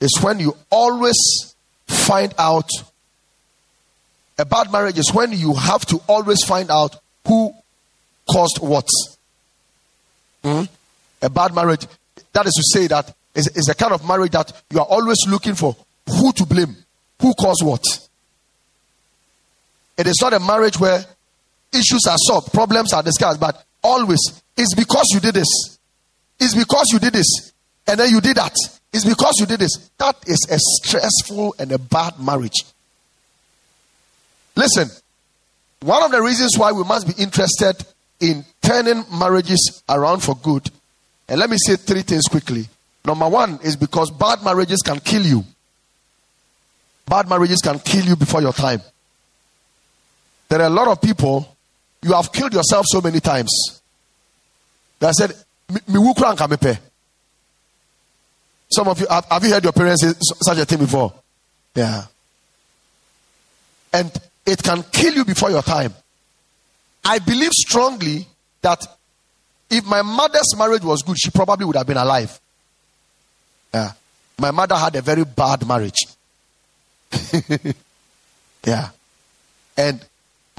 is 0.00 0.18
when 0.20 0.40
you 0.40 0.56
always 0.70 1.54
find 1.86 2.34
out. 2.38 2.68
A 4.38 4.44
bad 4.44 4.70
marriage 4.70 4.98
is 4.98 5.12
when 5.14 5.32
you 5.32 5.54
have 5.54 5.86
to 5.86 6.00
always 6.06 6.44
find 6.44 6.70
out 6.70 6.96
who 7.26 7.54
caused 8.30 8.58
what. 8.60 8.88
Hmm? 10.46 10.62
A 11.22 11.28
bad 11.28 11.56
marriage, 11.56 11.88
that 12.32 12.46
is 12.46 12.52
to 12.52 12.78
say 12.78 12.86
that 12.86 13.12
is, 13.34 13.48
is 13.56 13.68
a 13.68 13.74
kind 13.74 13.92
of 13.92 14.06
marriage 14.06 14.30
that 14.30 14.52
you 14.70 14.78
are 14.78 14.86
always 14.86 15.18
looking 15.26 15.56
for 15.56 15.74
who 16.08 16.32
to 16.34 16.46
blame, 16.46 16.76
who 17.20 17.34
caused 17.34 17.64
what. 17.64 17.82
It 19.98 20.06
is 20.06 20.18
not 20.22 20.34
a 20.34 20.38
marriage 20.38 20.78
where 20.78 21.04
issues 21.72 22.02
are 22.08 22.16
solved, 22.16 22.52
problems 22.52 22.92
are 22.92 23.02
discussed, 23.02 23.40
but 23.40 23.64
always 23.82 24.20
it's 24.56 24.72
because 24.76 25.06
you 25.12 25.18
did 25.18 25.34
this. 25.34 25.78
It's 26.38 26.54
because 26.54 26.86
you 26.92 27.00
did 27.00 27.14
this. 27.14 27.52
And 27.88 27.98
then 27.98 28.10
you 28.10 28.20
did 28.20 28.36
that. 28.36 28.54
It's 28.92 29.04
because 29.04 29.34
you 29.40 29.46
did 29.46 29.58
this. 29.58 29.90
That 29.98 30.16
is 30.28 30.46
a 30.48 30.58
stressful 30.60 31.56
and 31.58 31.72
a 31.72 31.78
bad 31.78 32.20
marriage. 32.20 32.64
Listen, 34.54 34.88
one 35.80 36.04
of 36.04 36.12
the 36.12 36.22
reasons 36.22 36.56
why 36.56 36.70
we 36.70 36.84
must 36.84 37.08
be 37.08 37.20
interested 37.20 37.84
in 38.20 38.44
turning 38.62 39.04
marriages 39.12 39.82
around 39.88 40.20
for 40.20 40.36
good, 40.36 40.70
and 41.28 41.38
let 41.38 41.50
me 41.50 41.56
say 41.58 41.76
three 41.76 42.02
things 42.02 42.24
quickly. 42.24 42.66
Number 43.04 43.28
one 43.28 43.60
is 43.62 43.76
because 43.76 44.10
bad 44.10 44.42
marriages 44.42 44.82
can 44.82 44.98
kill 45.00 45.22
you. 45.22 45.44
Bad 47.06 47.28
marriages 47.28 47.60
can 47.60 47.78
kill 47.78 48.04
you 48.04 48.16
before 48.16 48.42
your 48.42 48.52
time. 48.52 48.80
There 50.48 50.60
are 50.60 50.66
a 50.66 50.70
lot 50.70 50.88
of 50.88 51.00
people 51.00 51.56
you 52.02 52.12
have 52.12 52.32
killed 52.32 52.52
yourself 52.52 52.86
so 52.88 53.00
many 53.00 53.20
times. 53.20 53.80
They 54.98 55.12
said, 55.12 55.32
Some 58.68 58.88
of 58.88 59.00
you, 59.00 59.06
have, 59.08 59.24
have 59.26 59.44
you 59.44 59.50
heard 59.50 59.64
your 59.64 59.72
parents 59.72 60.02
say 60.02 60.12
such 60.42 60.58
a 60.58 60.64
thing 60.64 60.78
before? 60.78 61.12
Yeah. 61.74 62.04
And 63.92 64.12
it 64.44 64.62
can 64.62 64.84
kill 64.92 65.14
you 65.14 65.24
before 65.24 65.50
your 65.50 65.62
time. 65.62 65.94
I 67.06 67.20
believe 67.20 67.52
strongly 67.52 68.26
that 68.62 68.84
if 69.70 69.84
my 69.86 70.02
mother's 70.02 70.56
marriage 70.58 70.82
was 70.82 71.02
good, 71.02 71.16
she 71.16 71.30
probably 71.30 71.64
would 71.64 71.76
have 71.76 71.86
been 71.86 71.96
alive. 71.96 72.38
Yeah. 73.72 73.92
My 74.38 74.50
mother 74.50 74.74
had 74.74 74.96
a 74.96 75.02
very 75.02 75.24
bad 75.24 75.66
marriage. 75.66 75.98
yeah. 78.64 78.88
And 79.76 80.04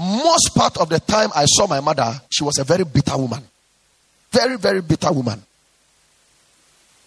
most 0.00 0.54
part 0.54 0.78
of 0.78 0.88
the 0.88 1.00
time 1.00 1.28
I 1.36 1.44
saw 1.44 1.66
my 1.66 1.80
mother, 1.80 2.18
she 2.30 2.44
was 2.44 2.58
a 2.58 2.64
very 2.64 2.84
bitter 2.84 3.16
woman. 3.18 3.42
Very, 4.32 4.56
very 4.56 4.80
bitter 4.80 5.12
woman. 5.12 5.42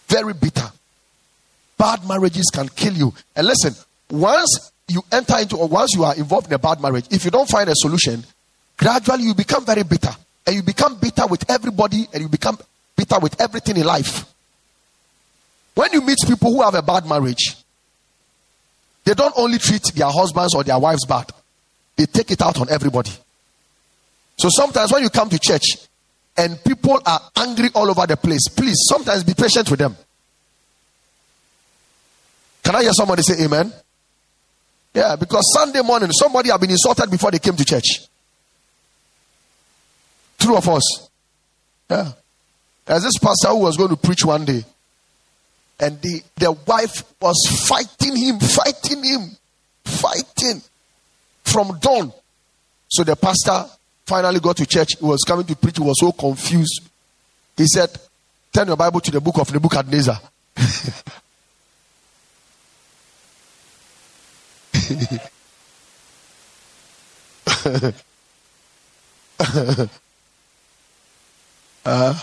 Very 0.06 0.34
bitter. 0.34 0.70
Bad 1.76 2.06
marriages 2.06 2.48
can 2.52 2.68
kill 2.68 2.92
you. 2.92 3.12
And 3.34 3.48
listen, 3.48 3.74
once 4.08 4.70
you 4.86 5.02
enter 5.10 5.38
into 5.40 5.56
or 5.56 5.66
once 5.66 5.94
you 5.94 6.04
are 6.04 6.14
involved 6.14 6.46
in 6.46 6.52
a 6.52 6.58
bad 6.58 6.80
marriage, 6.80 7.06
if 7.10 7.24
you 7.24 7.32
don't 7.32 7.48
find 7.48 7.68
a 7.68 7.74
solution, 7.74 8.24
gradually 8.76 9.24
you 9.24 9.34
become 9.34 9.64
very 9.64 9.82
bitter. 9.82 10.14
And 10.46 10.56
you 10.56 10.62
become 10.62 10.98
bitter 10.98 11.26
with 11.26 11.48
everybody 11.48 12.06
and 12.12 12.22
you 12.22 12.28
become 12.28 12.58
bitter 12.96 13.18
with 13.20 13.40
everything 13.40 13.76
in 13.76 13.84
life. 13.84 14.24
When 15.74 15.92
you 15.92 16.00
meet 16.00 16.18
people 16.26 16.52
who 16.52 16.62
have 16.62 16.74
a 16.74 16.82
bad 16.82 17.06
marriage, 17.06 17.56
they 19.04 19.14
don't 19.14 19.34
only 19.36 19.58
treat 19.58 19.84
their 19.94 20.10
husbands 20.10 20.54
or 20.54 20.64
their 20.64 20.78
wives 20.78 21.06
bad 21.06 21.32
they 21.96 22.06
take 22.06 22.30
it 22.30 22.42
out 22.42 22.60
on 22.60 22.68
everybody. 22.70 23.10
So 24.36 24.48
sometimes 24.50 24.92
when 24.92 25.02
you 25.02 25.10
come 25.10 25.28
to 25.28 25.38
church 25.38 25.76
and 26.36 26.62
people 26.64 27.00
are 27.04 27.20
angry 27.36 27.68
all 27.74 27.88
over 27.90 28.06
the 28.06 28.16
place, 28.16 28.48
please 28.48 28.76
sometimes 28.88 29.24
be 29.24 29.34
patient 29.34 29.70
with 29.70 29.78
them. 29.78 29.96
Can 32.62 32.76
I 32.76 32.82
hear 32.82 32.92
somebody 32.92 33.22
say 33.22 33.44
amen? 33.44 33.72
Yeah, 34.94 35.16
because 35.16 35.42
Sunday 35.54 35.82
morning 35.82 36.10
somebody 36.12 36.50
have 36.50 36.60
been 36.60 36.70
insulted 36.70 37.10
before 37.10 37.30
they 37.30 37.38
came 37.38 37.56
to 37.56 37.64
church. 37.64 38.06
True 40.42 40.56
of 40.56 40.68
us. 40.68 41.08
Yeah. 41.88 42.12
There's 42.84 43.04
this 43.04 43.18
pastor 43.18 43.50
who 43.50 43.58
was 43.58 43.76
going 43.76 43.90
to 43.90 43.96
preach 43.96 44.24
one 44.24 44.44
day, 44.44 44.64
and 45.78 46.00
the, 46.00 46.20
the 46.36 46.50
wife 46.50 47.04
was 47.20 47.64
fighting 47.68 48.16
him, 48.16 48.40
fighting 48.40 49.04
him, 49.04 49.36
fighting 49.84 50.60
from 51.44 51.78
dawn. 51.80 52.12
So 52.88 53.04
the 53.04 53.14
pastor 53.14 53.66
finally 54.04 54.40
got 54.40 54.56
to 54.56 54.66
church. 54.66 54.98
He 54.98 55.04
was 55.04 55.22
coming 55.22 55.46
to 55.46 55.54
preach. 55.54 55.78
He 55.78 55.84
was 55.84 56.00
so 56.00 56.10
confused. 56.10 56.80
He 57.56 57.66
said, 57.66 57.96
Turn 58.52 58.66
your 58.66 58.76
Bible 58.76 58.98
to 59.00 59.12
the 59.12 59.20
book 59.20 59.38
of 59.38 59.52
Nebuchadnezzar. 59.52 60.20
uh, 71.84 72.18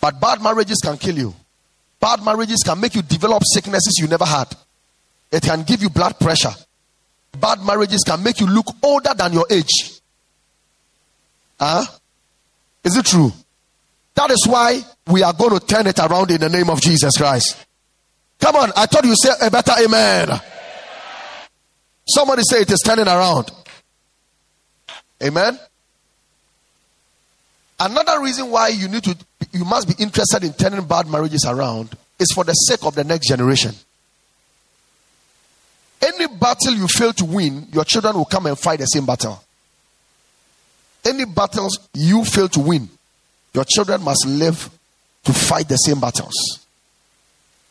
but 0.00 0.20
bad 0.20 0.42
marriages 0.42 0.80
can 0.82 0.98
kill 0.98 1.16
you. 1.16 1.34
Bad 1.98 2.22
marriages 2.22 2.62
can 2.64 2.78
make 2.78 2.94
you 2.94 3.02
develop 3.02 3.42
sicknesses 3.44 3.98
you 3.98 4.06
never 4.06 4.26
had. 4.26 4.54
It 5.32 5.42
can 5.42 5.62
give 5.62 5.82
you 5.82 5.88
blood 5.88 6.18
pressure. 6.20 6.52
Bad 7.40 7.62
marriages 7.62 8.02
can 8.06 8.22
make 8.22 8.40
you 8.40 8.46
look 8.46 8.66
older 8.82 9.14
than 9.16 9.32
your 9.32 9.46
age. 9.50 10.00
Huh? 11.58 11.84
Is 12.84 12.96
it 12.96 13.06
true? 13.06 13.32
That 14.14 14.30
is 14.30 14.46
why 14.46 14.80
we 15.06 15.22
are 15.22 15.32
going 15.32 15.58
to 15.58 15.66
turn 15.66 15.86
it 15.86 15.98
around 15.98 16.30
in 16.30 16.40
the 16.40 16.48
name 16.48 16.70
of 16.70 16.80
Jesus 16.80 17.16
Christ. 17.16 17.56
Come 18.40 18.56
on, 18.56 18.72
I 18.76 18.86
thought 18.86 19.04
you 19.04 19.14
said 19.16 19.36
a 19.40 19.50
better 19.50 19.72
amen. 19.82 20.28
Somebody 22.06 22.42
say 22.48 22.58
it 22.60 22.70
is 22.70 22.80
turning 22.84 23.06
around. 23.06 23.50
Amen. 25.22 25.58
Another 27.78 28.20
reason 28.22 28.50
why 28.50 28.68
you 28.68 28.88
need 28.88 29.04
to 29.04 29.16
you 29.52 29.64
must 29.64 29.86
be 29.88 29.94
interested 30.02 30.42
in 30.42 30.52
turning 30.52 30.84
bad 30.86 31.06
marriages 31.06 31.44
around 31.46 31.96
is 32.18 32.32
for 32.32 32.44
the 32.44 32.52
sake 32.52 32.84
of 32.84 32.94
the 32.94 33.04
next 33.04 33.28
generation. 33.28 33.72
Any 36.02 36.26
battle 36.26 36.74
you 36.74 36.86
fail 36.88 37.12
to 37.14 37.24
win, 37.24 37.68
your 37.72 37.84
children 37.84 38.16
will 38.16 38.24
come 38.24 38.46
and 38.46 38.58
fight 38.58 38.80
the 38.80 38.86
same 38.86 39.06
battle. 39.06 39.42
Any 41.04 41.24
battles 41.24 41.88
you 41.94 42.24
fail 42.24 42.48
to 42.48 42.60
win, 42.60 42.88
your 43.52 43.64
children 43.64 44.02
must 44.02 44.26
live 44.26 44.70
to 45.24 45.32
fight 45.32 45.68
the 45.68 45.76
same 45.76 46.00
battles. 46.00 46.34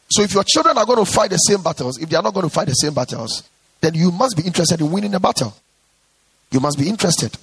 So 0.10 0.22
if 0.22 0.34
your 0.34 0.44
children 0.44 0.78
are 0.78 0.86
going 0.86 1.04
to 1.04 1.12
fight 1.12 1.32
the 1.32 1.38
same 1.38 1.62
battles, 1.62 1.98
if 1.98 2.10
they 2.10 2.16
are 2.16 2.24
not 2.24 2.34
going 2.34 2.48
to 2.48 2.54
fight 2.54 2.68
the 2.68 2.74
same 2.74 2.94
battles, 2.94 3.44
then 3.82 3.94
you 3.94 4.12
must 4.12 4.38
be 4.38 4.44
interested 4.44 4.80
in 4.80 4.92
winning 4.92 5.12
the 5.12 5.20
battle. 5.20 5.54
You 6.52 6.60
must 6.60 6.78
be 6.78 6.88
interested. 6.88 7.36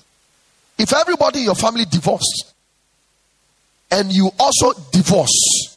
If 0.80 0.94
everybody 0.94 1.40
in 1.40 1.44
your 1.44 1.54
family 1.54 1.84
divorced 1.84 2.54
and 3.90 4.10
you 4.10 4.30
also 4.38 4.72
divorce, 4.90 5.76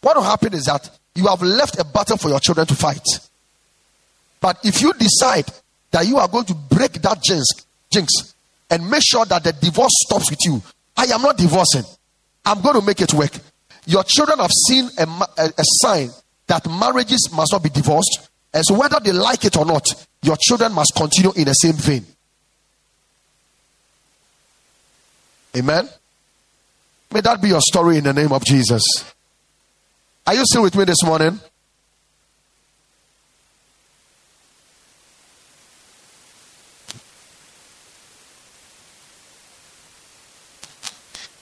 what 0.00 0.16
will 0.16 0.24
happen 0.24 0.52
is 0.54 0.64
that 0.64 0.90
you 1.14 1.28
have 1.28 1.40
left 1.40 1.78
a 1.78 1.84
battle 1.84 2.16
for 2.16 2.28
your 2.28 2.40
children 2.40 2.66
to 2.66 2.74
fight. 2.74 3.06
But 4.40 4.58
if 4.64 4.82
you 4.82 4.92
decide 4.94 5.46
that 5.92 6.04
you 6.08 6.16
are 6.16 6.26
going 6.26 6.46
to 6.46 6.54
break 6.54 6.94
that 6.94 7.22
jinx, 7.22 7.44
jinx 7.92 8.34
and 8.68 8.90
make 8.90 9.04
sure 9.04 9.24
that 9.24 9.44
the 9.44 9.52
divorce 9.52 9.92
stops 10.04 10.30
with 10.30 10.40
you, 10.46 10.60
I 10.96 11.04
am 11.04 11.22
not 11.22 11.36
divorcing. 11.36 11.84
I'm 12.44 12.60
going 12.60 12.80
to 12.80 12.84
make 12.84 13.00
it 13.02 13.14
work. 13.14 13.30
Your 13.86 14.02
children 14.02 14.40
have 14.40 14.50
seen 14.66 14.90
a, 14.98 15.02
a, 15.38 15.44
a 15.46 15.64
sign 15.80 16.10
that 16.48 16.68
marriages 16.68 17.30
must 17.32 17.52
not 17.52 17.62
be 17.62 17.68
divorced. 17.68 18.30
And 18.52 18.64
so, 18.66 18.76
whether 18.76 18.98
they 18.98 19.12
like 19.12 19.44
it 19.44 19.56
or 19.56 19.64
not, 19.64 19.86
your 20.22 20.36
children 20.40 20.72
must 20.72 20.92
continue 20.96 21.30
in 21.36 21.44
the 21.44 21.52
same 21.52 21.74
vein. 21.74 22.04
Amen. 25.56 25.88
May 27.12 27.20
that 27.20 27.42
be 27.42 27.48
your 27.48 27.60
story 27.60 27.98
in 27.98 28.04
the 28.04 28.12
name 28.12 28.32
of 28.32 28.44
Jesus. 28.44 28.82
Are 30.26 30.34
you 30.34 30.44
still 30.44 30.62
with 30.62 30.74
me 30.74 30.84
this 30.84 31.04
morning? 31.04 31.38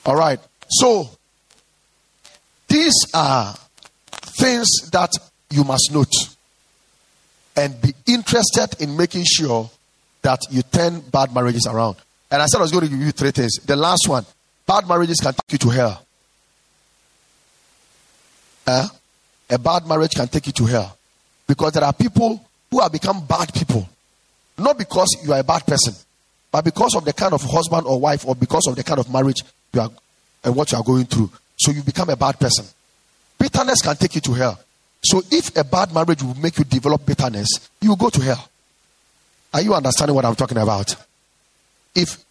All 0.07 0.17
right. 0.17 0.41
So, 0.69 1.09
these 2.67 2.95
are 3.15 3.55
things 4.11 4.67
that 4.91 5.13
you 5.51 5.63
must 5.63 5.91
note 5.93 6.13
and 7.55 7.81
be 7.81 7.93
interested 8.07 8.81
in 8.81 8.97
making 8.97 9.25
sure 9.25 9.71
that 10.23 10.41
you 10.51 10.63
turn 10.63 11.01
bad 11.01 11.33
marriages 11.35 11.67
around. 11.71 11.97
And 12.31 12.41
I 12.43 12.47
said 12.47 12.59
I 12.59 12.63
was 12.63 12.73
going 12.73 12.85
to 12.85 12.91
give 12.91 13.01
you 13.01 13.13
three 13.13 13.33
things. 13.33 13.57
The 13.57 13.77
last 13.77 14.07
one 14.07 14.25
bad 14.67 14.87
marriages 14.87 15.19
can 15.21 15.33
take 15.35 15.53
you 15.53 15.59
to 15.59 15.69
hell. 15.69 16.07
Uh, 18.67 18.87
a 19.49 19.59
bad 19.59 19.87
marriage 19.87 20.15
can 20.15 20.29
take 20.29 20.47
you 20.47 20.53
to 20.53 20.65
hell. 20.67 20.97
Because 21.47 21.73
there 21.73 21.83
are 21.83 21.93
people 21.93 22.45
who 22.71 22.81
have 22.81 22.93
become 22.93 23.27
bad 23.27 23.53
people. 23.53 23.89
Not 24.57 24.79
because 24.79 25.09
you 25.25 25.33
are 25.33 25.41
a 25.41 25.45
bad 25.45 25.67
person, 25.67 25.95
but 26.53 26.65
because 26.65 26.95
of 26.95 27.05
the 27.05 27.13
kind 27.13 27.33
of 27.33 27.43
husband 27.43 27.87
or 27.87 27.99
wife 27.99 28.27
or 28.27 28.37
because 28.37 28.67
of 28.69 28.77
the 28.77 28.85
kind 28.85 29.01
of 29.01 29.11
marriage 29.13 29.43
you 29.73 29.81
are 29.81 29.91
and 30.45 30.55
what 30.55 30.71
you 30.71 30.79
are 30.79 30.85
going 30.85 31.07
through. 31.07 31.31
So 31.57 31.73
you 31.73 31.83
become 31.83 32.11
a 32.11 32.17
bad 32.17 32.39
person. 32.39 32.65
Bitterness 33.39 33.83
can 33.83 33.97
take 33.97 34.15
you 34.15 34.21
to 34.21 34.33
hell. 34.35 34.61
So 35.03 35.23
if 35.31 35.57
a 35.57 35.65
bad 35.65 35.93
marriage 35.93 36.23
will 36.23 36.35
make 36.35 36.59
you 36.59 36.65
develop 36.65 37.05
bitterness, 37.05 37.49
you 37.81 37.91
will 37.91 37.97
go 37.97 38.11
to 38.11 38.21
hell. 38.21 38.49
Are 39.53 39.63
you 39.63 39.75
understanding 39.75 40.15
what 40.15 40.25
I'm 40.25 40.37
talking 40.37 40.59
about? 40.59 40.95
If 41.95 42.25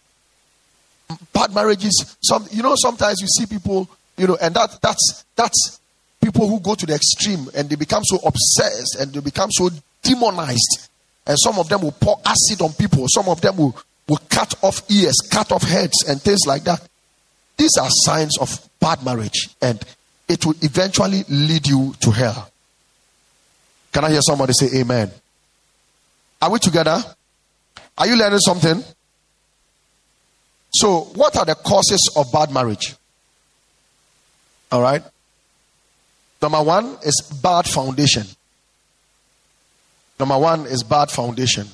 bad 1.32 1.54
marriages, 1.54 2.16
some 2.22 2.46
you 2.50 2.62
know, 2.62 2.74
sometimes 2.76 3.20
you 3.20 3.26
see 3.26 3.46
people, 3.46 3.88
you 4.16 4.26
know, 4.26 4.38
and 4.40 4.54
that 4.54 4.78
that's 4.80 5.24
that's 5.36 5.80
people 6.22 6.48
who 6.48 6.60
go 6.60 6.74
to 6.74 6.86
the 6.86 6.94
extreme 6.94 7.48
and 7.54 7.68
they 7.68 7.76
become 7.76 8.04
so 8.04 8.16
obsessed 8.24 8.96
and 9.00 9.12
they 9.12 9.20
become 9.20 9.50
so 9.50 9.70
demonized. 10.02 10.88
And 11.26 11.36
some 11.38 11.58
of 11.58 11.68
them 11.68 11.82
will 11.82 11.92
pour 11.92 12.20
acid 12.24 12.60
on 12.62 12.72
people, 12.72 13.06
some 13.08 13.28
of 13.28 13.40
them 13.40 13.56
will, 13.56 13.76
will 14.08 14.20
cut 14.28 14.54
off 14.62 14.82
ears, 14.90 15.16
cut 15.30 15.52
off 15.52 15.62
heads, 15.62 16.04
and 16.08 16.20
things 16.20 16.40
like 16.46 16.64
that. 16.64 16.86
These 17.56 17.76
are 17.78 17.88
signs 17.90 18.38
of 18.38 18.58
bad 18.80 19.04
marriage, 19.04 19.50
and 19.60 19.82
it 20.28 20.44
will 20.46 20.54
eventually 20.62 21.24
lead 21.28 21.66
you 21.66 21.94
to 22.00 22.10
hell. 22.10 22.50
Can 23.92 24.04
I 24.04 24.10
hear 24.10 24.20
somebody 24.22 24.52
say 24.54 24.80
amen? 24.80 25.10
Are 26.40 26.50
we 26.50 26.58
together? 26.58 27.02
Are 27.98 28.06
you 28.06 28.16
learning 28.16 28.38
something? 28.38 28.82
So, 30.72 31.00
what 31.14 31.36
are 31.36 31.44
the 31.44 31.54
causes 31.56 32.12
of 32.16 32.30
bad 32.32 32.52
marriage? 32.52 32.94
All 34.70 34.80
right. 34.80 35.02
Number 36.40 36.62
one 36.62 36.96
is 37.02 37.20
bad 37.42 37.66
foundation. 37.66 38.24
Number 40.18 40.38
one 40.38 40.66
is 40.66 40.82
bad 40.82 41.10
foundation. 41.10 41.66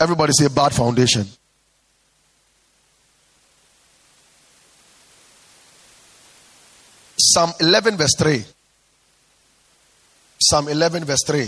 Everybody 0.00 0.32
say 0.32 0.48
bad 0.48 0.72
foundation. 0.72 1.26
Psalm 7.18 7.52
11, 7.60 7.96
verse 7.96 8.14
3. 8.18 8.44
Psalm 10.40 10.68
11, 10.68 11.04
verse 11.04 11.24
3. 11.26 11.40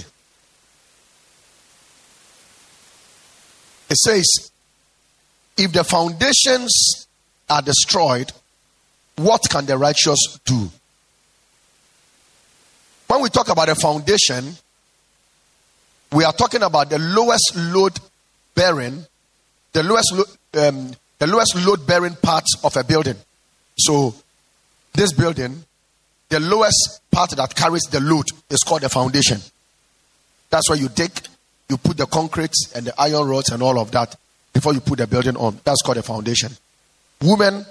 It 3.91 3.97
says, 3.97 4.50
If 5.57 5.73
the 5.73 5.85
foundations 5.85 7.07
are 7.49 7.63
destroyed, 7.63 8.33
what 9.17 9.43
can 9.51 9.67
the 9.67 9.77
righteous 9.77 10.39
do? 10.45 10.71
When 13.09 13.23
we 13.23 13.29
talk 13.29 13.49
about 13.49 13.69
a 13.69 13.75
foundation, 13.75 14.55
we 16.13 16.25
are 16.25 16.33
talking 16.33 16.63
about 16.63 16.91
the 16.91 16.99
lowest 16.99 17.53
load 17.57 17.99
bearing, 18.55 19.05
the 19.73 19.83
lowest, 19.83 20.13
um, 20.55 20.93
the 21.19 21.27
lowest 21.27 21.57
load 21.57 21.87
bearing 21.87 22.15
parts 22.15 22.55
of 22.65 22.77
a 22.77 22.85
building. 22.85 23.17
So, 23.77 24.15
this 24.93 25.13
building, 25.13 25.65
the 26.29 26.41
lowest 26.41 27.01
part 27.11 27.31
that 27.31 27.55
carries 27.55 27.83
the 27.91 28.01
load 28.01 28.27
is 28.49 28.61
called 28.61 28.83
the 28.83 28.89
foundation. 28.89 29.41
That's 30.49 30.69
where 30.69 30.79
you 30.79 30.89
dig, 30.89 31.13
you 31.69 31.77
put 31.77 31.97
the 31.97 32.07
concrete 32.07 32.55
and 32.75 32.87
the 32.87 32.95
iron 33.01 33.29
rods 33.29 33.51
and 33.51 33.63
all 33.63 33.79
of 33.79 33.91
that 33.93 34.17
before 34.53 34.75
you 34.75 34.81
put 34.81 34.99
the 34.99 35.07
building 35.07 35.37
on. 35.37 35.61
That's 35.65 35.83
called 35.83 35.99
a 35.99 36.03
foundation. 36.03 36.53
Woman, 37.23 37.65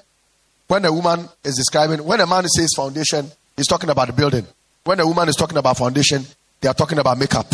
when 0.67 0.85
a 0.85 0.93
woman 0.93 1.27
is 1.43 1.55
describing, 1.55 2.03
when 2.05 2.19
a 2.21 2.27
man 2.27 2.47
says 2.47 2.69
foundation, 2.75 3.29
he's 3.55 3.67
talking 3.67 3.89
about 3.89 4.07
the 4.07 4.13
building. 4.13 4.45
When 4.83 4.99
a 4.99 5.07
woman 5.07 5.29
is 5.29 5.35
talking 5.35 5.57
about 5.57 5.77
foundation, 5.77 6.25
they 6.61 6.67
are 6.67 6.73
talking 6.73 6.99
about 6.99 7.17
makeup. 7.17 7.47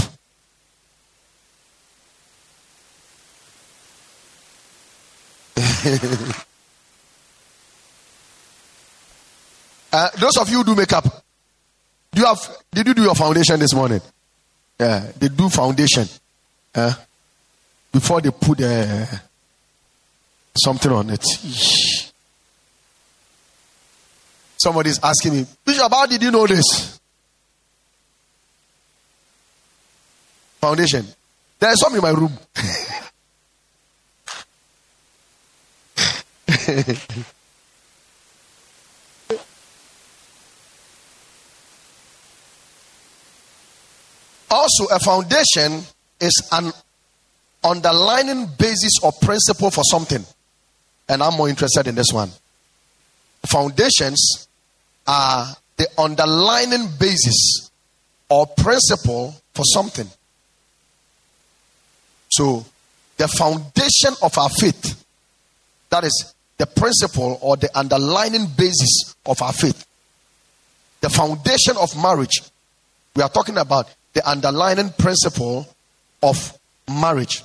Uh, 9.96 10.10
those 10.18 10.36
of 10.36 10.50
you 10.50 10.62
do 10.62 10.76
makeup, 10.76 11.06
do 12.12 12.20
you 12.20 12.28
have? 12.28 12.58
Did 12.70 12.88
you 12.88 12.94
do 12.94 13.02
your 13.04 13.16
foundation 13.16 13.58
this 13.58 13.74
morning? 13.74 14.02
Yeah, 14.78 15.10
they 15.18 15.30
do 15.30 15.48
foundation. 15.48 16.06
Uh, 16.74 16.94
before 17.96 18.20
they 18.20 18.30
put 18.30 18.60
uh, 18.60 19.06
something 20.54 20.92
on 20.92 21.10
it. 21.12 21.24
Somebody's 24.58 25.00
asking 25.02 25.34
me, 25.34 25.46
Bishop, 25.64 25.90
how 25.90 26.06
did 26.06 26.22
you 26.22 26.30
know 26.30 26.46
this? 26.46 27.00
Foundation. 30.60 31.06
There 31.58 31.72
is 31.72 31.80
some 31.80 31.96
in 31.96 32.02
my 32.02 32.10
room. 32.10 32.38
Also, 44.48 44.86
a 44.86 45.00
foundation 45.00 45.84
is 46.20 46.48
an 46.52 46.72
underlining 47.66 48.48
basis 48.58 49.00
or 49.02 49.12
principle 49.12 49.72
for 49.72 49.84
something. 49.84 50.24
And 51.10 51.22
I'm 51.22 51.36
more 51.36 51.50
interested 51.50 51.88
in 51.88 51.96
this 51.96 52.12
one. 52.12 52.30
Foundations 53.48 54.48
are 55.08 55.48
the 55.78 55.88
underlining 55.98 56.88
basis 57.00 57.70
or 58.30 58.48
principle 58.48 59.36
for 59.54 59.64
something. 59.66 60.08
So, 62.30 62.66
the 63.18 63.28
foundation 63.28 64.14
of 64.22 64.38
our 64.38 64.50
faith, 64.50 65.06
that 65.90 66.04
is 66.04 66.34
the 66.58 66.66
principle 66.66 67.38
or 67.42 67.58
the 67.58 67.70
underlining 67.78 68.48
basis 68.58 69.16
of 69.26 69.42
our 69.42 69.54
faith. 69.54 69.86
The 71.02 71.10
foundation 71.10 71.78
of 71.80 72.02
marriage, 72.02 72.42
we 73.16 73.22
are 73.22 73.30
talking 73.30 73.58
about 73.58 73.94
the 74.14 74.28
underlying 74.28 74.90
principle 74.98 75.68
of 76.24 76.58
marriage. 76.90 77.44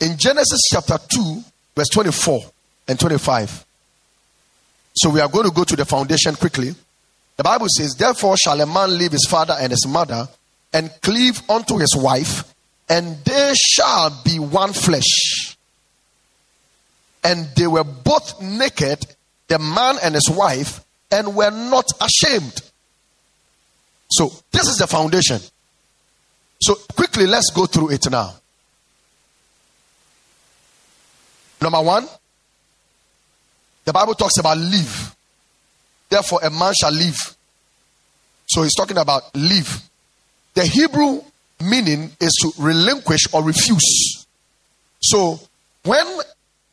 In 0.00 0.16
Genesis 0.18 0.60
chapter 0.70 0.98
2, 1.14 1.44
verse 1.76 1.88
24 1.88 2.40
and 2.88 2.98
25. 2.98 3.64
So 4.96 5.10
we 5.10 5.20
are 5.20 5.28
going 5.28 5.46
to 5.46 5.52
go 5.52 5.64
to 5.64 5.76
the 5.76 5.84
foundation 5.84 6.34
quickly. 6.34 6.74
The 7.36 7.42
Bible 7.42 7.66
says, 7.68 7.94
Therefore 7.94 8.36
shall 8.36 8.60
a 8.60 8.66
man 8.66 8.96
leave 8.96 9.12
his 9.12 9.26
father 9.28 9.56
and 9.58 9.70
his 9.70 9.86
mother 9.86 10.28
and 10.72 10.90
cleave 11.02 11.40
unto 11.48 11.78
his 11.78 11.96
wife, 11.96 12.54
and 12.88 13.16
they 13.24 13.52
shall 13.54 14.10
be 14.24 14.38
one 14.38 14.72
flesh. 14.72 15.56
And 17.22 17.48
they 17.56 17.66
were 17.66 17.84
both 17.84 18.40
naked, 18.42 19.06
the 19.48 19.58
man 19.58 19.96
and 20.02 20.14
his 20.14 20.28
wife, 20.30 20.84
and 21.10 21.34
were 21.34 21.50
not 21.50 21.90
ashamed. 22.00 22.60
So, 24.10 24.30
this 24.52 24.68
is 24.68 24.76
the 24.76 24.86
foundation. 24.86 25.40
So 26.60 26.76
quickly, 26.96 27.26
let's 27.26 27.50
go 27.50 27.66
through 27.66 27.90
it 27.90 28.10
now. 28.10 28.34
Number 31.64 31.80
one, 31.80 32.06
the 33.86 33.92
Bible 33.94 34.12
talks 34.12 34.36
about 34.38 34.58
leave. 34.58 35.16
Therefore, 36.10 36.40
a 36.42 36.50
man 36.50 36.74
shall 36.78 36.92
leave. 36.92 37.16
So 38.44 38.64
he's 38.64 38.74
talking 38.74 38.98
about 38.98 39.34
leave. 39.34 39.80
The 40.52 40.66
Hebrew 40.66 41.22
meaning 41.62 42.10
is 42.20 42.34
to 42.42 42.62
relinquish 42.62 43.32
or 43.32 43.42
refuse. 43.42 44.26
So 45.00 45.40
when 45.84 46.06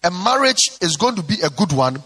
a 0.04 0.12
marriage 0.12 0.72
is 0.82 0.98
going 0.98 1.16
to 1.16 1.24
be 1.24 1.38
a 1.42 1.50
good 1.50 1.72
one, 1.72 2.04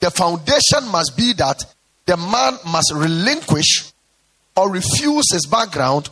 the 0.00 0.10
foundation 0.10 0.92
must 0.92 1.16
be 1.16 1.32
that 1.38 1.64
the 2.04 2.18
man 2.18 2.58
must 2.70 2.92
relinquish 2.94 3.90
or 4.54 4.70
refuse 4.70 5.32
his 5.32 5.46
background 5.50 6.10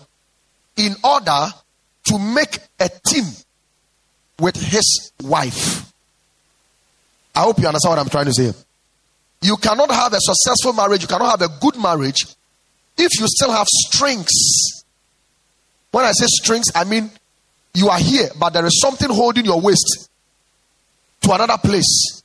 in 0.78 0.96
order 1.04 1.48
to 2.06 2.18
make 2.18 2.60
a 2.80 2.88
team 3.08 3.24
with 4.40 4.56
his 4.56 5.12
wife. 5.22 5.90
I 7.34 7.40
hope 7.42 7.58
you 7.58 7.66
understand 7.66 7.90
what 7.90 7.98
I'm 7.98 8.08
trying 8.08 8.26
to 8.26 8.32
say. 8.32 8.52
You 9.42 9.56
cannot 9.56 9.90
have 9.90 10.12
a 10.12 10.18
successful 10.20 10.72
marriage, 10.72 11.02
you 11.02 11.08
cannot 11.08 11.38
have 11.38 11.42
a 11.42 11.52
good 11.60 11.76
marriage 11.76 12.24
if 12.96 13.10
you 13.20 13.26
still 13.26 13.50
have 13.50 13.66
strings. 13.66 14.30
When 15.90 16.04
I 16.04 16.12
say 16.12 16.26
strings, 16.26 16.66
I 16.74 16.84
mean 16.84 17.10
you 17.74 17.88
are 17.88 17.98
here, 17.98 18.28
but 18.38 18.50
there 18.52 18.64
is 18.64 18.80
something 18.80 19.10
holding 19.10 19.44
your 19.44 19.60
waist 19.60 20.08
to 21.22 21.32
another 21.32 21.58
place. 21.58 22.22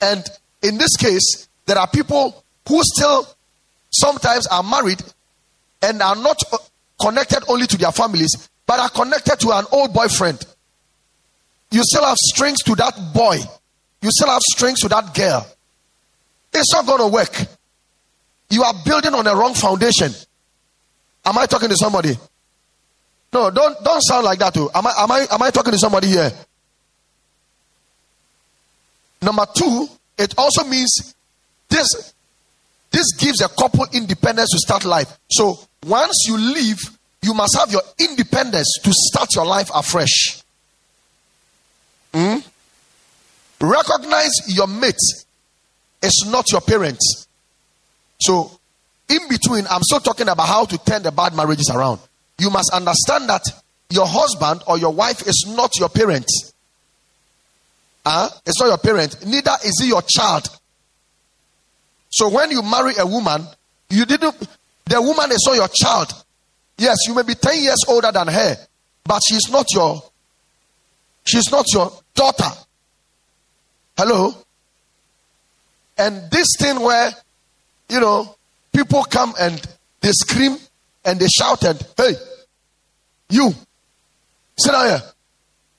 And 0.00 0.24
in 0.62 0.78
this 0.78 0.96
case, 0.96 1.48
there 1.66 1.78
are 1.78 1.88
people 1.88 2.42
who 2.66 2.80
still 2.82 3.26
sometimes 3.90 4.46
are 4.48 4.62
married 4.62 5.02
and 5.82 6.02
are 6.02 6.16
not 6.16 6.42
uh, 6.52 6.58
connected 7.00 7.42
only 7.48 7.66
to 7.66 7.78
their 7.78 7.92
families, 7.92 8.48
but 8.66 8.80
are 8.80 8.90
connected 8.90 9.38
to 9.40 9.52
an 9.52 9.64
old 9.72 9.94
boyfriend. 9.94 10.44
You 11.70 11.82
still 11.84 12.04
have 12.04 12.16
strings 12.16 12.58
to 12.64 12.74
that 12.76 12.94
boy, 13.14 13.38
you 14.00 14.10
still 14.10 14.28
have 14.28 14.42
strings 14.42 14.80
to 14.80 14.88
that 14.88 15.14
girl. 15.14 15.46
It's 16.52 16.72
not 16.72 16.86
going 16.86 17.00
to 17.00 17.08
work. 17.08 17.46
You 18.50 18.62
are 18.62 18.74
building 18.84 19.14
on 19.14 19.26
a 19.26 19.34
wrong 19.34 19.54
foundation. 19.54 20.12
Am 21.24 21.36
I 21.36 21.46
talking 21.46 21.68
to 21.68 21.76
somebody? 21.76 22.14
No, 23.32 23.50
don't 23.50 23.84
don't 23.84 24.00
sound 24.00 24.24
like 24.24 24.38
that 24.38 24.54
too. 24.54 24.70
Am 24.74 24.86
I 24.86 24.92
am 24.98 25.10
I 25.10 25.26
am 25.30 25.42
I 25.42 25.50
talking 25.50 25.72
to 25.72 25.78
somebody 25.78 26.06
here? 26.06 26.32
Number 29.20 29.44
two, 29.54 29.88
it 30.16 30.34
also 30.38 30.64
means 30.64 31.14
this 31.68 32.14
this 32.90 33.12
gives 33.18 33.42
a 33.42 33.48
couple 33.48 33.86
independence 33.92 34.50
to 34.50 34.58
start 34.58 34.84
life. 34.84 35.18
So 35.30 35.58
once 35.86 36.24
you 36.26 36.38
leave, 36.38 36.78
you 37.20 37.34
must 37.34 37.56
have 37.58 37.70
your 37.70 37.82
independence 37.98 38.78
to 38.82 38.90
start 38.92 39.28
your 39.34 39.44
life 39.44 39.70
afresh. 39.74 40.42
Hmm? 42.14 42.38
Recognize 43.60 44.30
your 44.46 44.66
mate 44.66 44.94
is 46.02 46.24
not 46.28 46.50
your 46.52 46.60
parents. 46.60 47.26
So, 48.20 48.50
in 49.08 49.20
between, 49.28 49.64
I'm 49.70 49.82
still 49.82 50.00
talking 50.00 50.28
about 50.28 50.46
how 50.46 50.64
to 50.64 50.78
turn 50.78 51.02
the 51.02 51.12
bad 51.12 51.34
marriages 51.34 51.70
around. 51.74 52.00
You 52.38 52.50
must 52.50 52.70
understand 52.72 53.28
that 53.28 53.42
your 53.90 54.06
husband 54.06 54.62
or 54.66 54.78
your 54.78 54.92
wife 54.92 55.26
is 55.26 55.46
not 55.56 55.78
your 55.78 55.88
parent. 55.88 56.26
Huh? 58.04 58.28
It's 58.46 58.60
not 58.60 58.68
your 58.68 58.78
parent. 58.78 59.26
Neither 59.26 59.52
is 59.64 59.80
he 59.82 59.88
your 59.88 60.02
child. 60.02 60.46
So 62.10 62.28
when 62.28 62.50
you 62.50 62.62
marry 62.62 62.94
a 62.98 63.06
woman, 63.06 63.46
you 63.90 64.04
didn't. 64.04 64.36
The 64.86 65.02
woman 65.02 65.30
is 65.32 65.44
not 65.46 65.56
your 65.56 65.68
child. 65.68 66.12
Yes, 66.78 66.96
you 67.06 67.14
may 67.14 67.22
be 67.22 67.34
ten 67.34 67.60
years 67.60 67.84
older 67.88 68.12
than 68.12 68.28
her, 68.28 68.56
but 69.04 69.20
she's 69.28 69.50
not 69.50 69.66
your. 69.72 70.02
She's 71.24 71.50
not 71.50 71.66
your 71.72 71.92
daughter. 72.14 72.50
Hello. 73.98 74.32
And 75.98 76.30
this 76.30 76.46
thing 76.56 76.78
where, 76.78 77.10
you 77.88 77.98
know, 77.98 78.32
people 78.72 79.02
come 79.02 79.34
and 79.40 79.60
they 80.00 80.12
scream 80.12 80.56
and 81.04 81.18
they 81.18 81.26
shout 81.26 81.64
and, 81.64 81.82
hey, 81.96 82.12
you, 83.28 83.52
sit 84.56 84.70
down 84.70 84.86
here. 84.86 85.02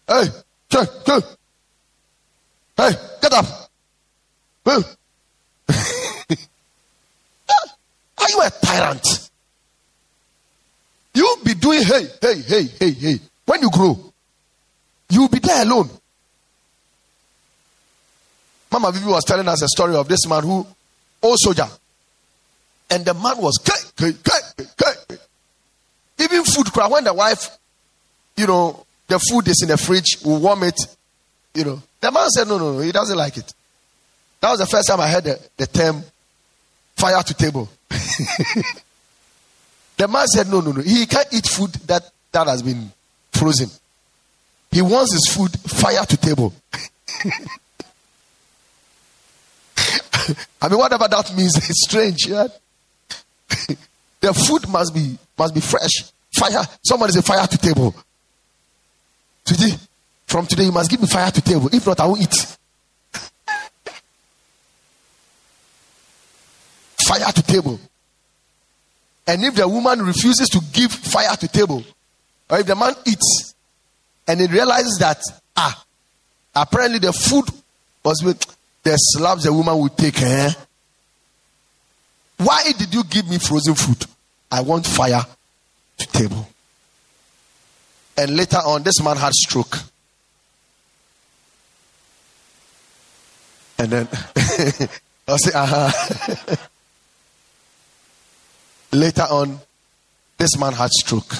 Hey, 0.05 0.25
hey, 0.69 0.85
hey, 1.05 1.19
hey 2.75 2.91
get 3.21 3.33
up. 3.33 3.45
Hey. 4.65 4.81
Ah, 7.51 7.75
are 8.19 8.29
you 8.29 8.41
a 8.41 8.49
tyrant? 8.63 9.29
You'll 11.15 11.43
be 11.43 11.53
doing 11.53 11.83
hey, 11.83 12.05
hey, 12.21 12.41
hey, 12.41 12.63
hey, 12.63 12.91
hey. 12.91 13.19
When 13.45 13.61
you 13.61 13.71
grow, 13.71 13.97
you'll 15.09 15.29
be 15.29 15.39
there 15.39 15.63
alone. 15.63 15.89
Mama 18.71 18.91
Vivi 18.91 19.07
was 19.07 19.23
telling 19.23 19.47
us 19.47 19.61
a 19.61 19.67
story 19.67 19.95
of 19.95 20.07
this 20.07 20.27
man 20.27 20.43
who, 20.43 20.65
old 21.21 21.37
soldier, 21.39 21.67
and 22.89 23.05
the 23.05 23.13
man 23.13 23.37
was 23.37 23.57
gay, 23.63 23.73
gay, 23.97 24.17
gay, 24.23 24.65
gay. 24.77 25.17
Even 26.19 26.43
food 26.43 26.67
when 26.75 27.03
the 27.03 27.13
wife, 27.13 27.57
you 28.35 28.47
know, 28.47 28.85
the 29.07 29.19
food 29.19 29.47
is 29.47 29.61
in 29.61 29.69
the 29.69 29.77
fridge, 29.77 30.17
will 30.23 30.39
warm 30.39 30.63
it, 30.63 30.79
you 31.53 31.63
know. 31.63 31.81
The 32.01 32.11
man 32.11 32.29
said, 32.29 32.47
no, 32.47 32.57
no, 32.57 32.73
no, 32.73 32.79
he 32.79 32.91
doesn't 32.91 33.17
like 33.17 33.37
it. 33.37 33.53
That 34.41 34.51
was 34.51 34.59
the 34.59 34.65
first 34.65 34.87
time 34.87 34.99
I 34.99 35.09
heard 35.09 35.23
the, 35.23 35.39
the 35.57 35.67
term 35.67 36.03
fire 36.95 37.21
to 37.21 37.33
table. 37.33 37.69
the 39.97 40.07
man 40.07 40.27
said, 40.27 40.47
no, 40.47 40.61
no, 40.61 40.71
no. 40.71 40.81
He 40.81 41.05
can't 41.05 41.27
eat 41.33 41.45
food 41.47 41.71
that, 41.87 42.09
that 42.31 42.47
has 42.47 42.61
been 42.61 42.91
frozen. 43.31 43.69
He 44.71 44.81
wants 44.81 45.13
his 45.13 45.27
food 45.33 45.51
fire 45.59 46.05
to 46.05 46.17
table. 46.17 46.53
I 50.61 50.69
mean, 50.69 50.77
whatever 50.77 51.07
that 51.07 51.33
means, 51.35 51.55
it's 51.57 51.83
strange. 51.87 52.27
Yeah? 52.27 52.47
the 54.19 54.33
food 54.33 54.67
must 54.69 54.93
be 54.93 55.17
must 55.37 55.53
be 55.53 55.61
fresh. 55.61 56.03
Fire. 56.33 56.63
Somebody 56.83 57.13
say 57.13 57.21
fire 57.21 57.47
to 57.47 57.57
table. 57.57 57.95
Today, 59.45 59.75
from 60.27 60.45
today, 60.45 60.65
you 60.65 60.71
must 60.71 60.91
give 60.91 61.01
me 61.01 61.07
fire 61.07 61.31
to 61.31 61.41
table. 61.41 61.69
If 61.73 61.87
not, 61.87 61.99
I 61.99 62.05
will 62.05 62.21
eat. 62.21 62.33
fire 67.07 67.31
to 67.31 67.43
table. 67.43 67.79
And 69.25 69.43
if 69.43 69.55
the 69.55 69.67
woman 69.67 70.01
refuses 70.01 70.49
to 70.49 70.59
give 70.73 70.91
fire 70.91 71.35
to 71.35 71.47
table, 71.47 71.83
or 72.49 72.59
if 72.59 72.65
the 72.65 72.75
man 72.75 72.93
eats 73.05 73.53
and 74.27 74.39
he 74.39 74.47
realizes 74.47 74.97
that 74.99 75.21
ah, 75.55 75.83
apparently 76.55 76.99
the 76.99 77.13
food 77.13 77.45
was 78.03 78.21
with 78.23 78.39
the 78.83 78.95
slaps 78.95 79.43
the 79.43 79.53
woman 79.53 79.77
would 79.77 79.97
take. 79.97 80.21
Eh? 80.21 80.51
Why 82.37 82.71
did 82.77 82.93
you 82.93 83.03
give 83.03 83.29
me 83.29 83.37
frozen 83.37 83.75
food? 83.75 84.05
I 84.51 84.61
want 84.61 84.85
fire 84.85 85.21
to 85.97 86.07
table. 86.07 86.47
And 88.17 88.35
later 88.35 88.57
on, 88.57 88.83
this 88.83 89.01
man 89.03 89.17
had 89.17 89.33
stroke. 89.33 89.77
And 93.77 93.91
then 93.91 94.07
I'll 95.27 95.37
say, 95.37 95.51
uh-huh. 95.53 96.55
later 98.91 99.21
on, 99.23 99.59
this 100.37 100.57
man 100.57 100.73
had 100.73 100.89
stroke. 100.91 101.33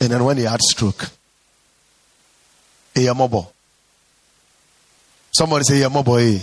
And 0.00 0.10
then 0.10 0.24
when 0.24 0.36
he 0.38 0.44
had 0.44 0.60
stroke, 0.60 1.08
he 2.94 3.06
a 3.06 3.14
mobile. 3.14 3.52
Somebody 5.32 5.64
say, 5.64 5.82
a 5.82 5.90
mobile. 5.90 6.40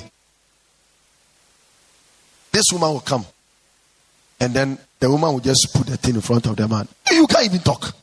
This 2.52 2.66
woman 2.72 2.90
will 2.92 3.00
come. 3.00 3.26
And 4.40 4.54
then 4.54 4.78
the 5.00 5.10
woman 5.10 5.34
will 5.34 5.40
just 5.40 5.70
put 5.74 5.88
the 5.88 5.98
thing 5.98 6.16
in 6.16 6.22
front 6.22 6.46
of 6.48 6.56
the 6.56 6.68
man. 6.68 6.88
You 7.12 7.28
can't 7.28 7.46
even 7.46 7.60
talk. 7.60 7.94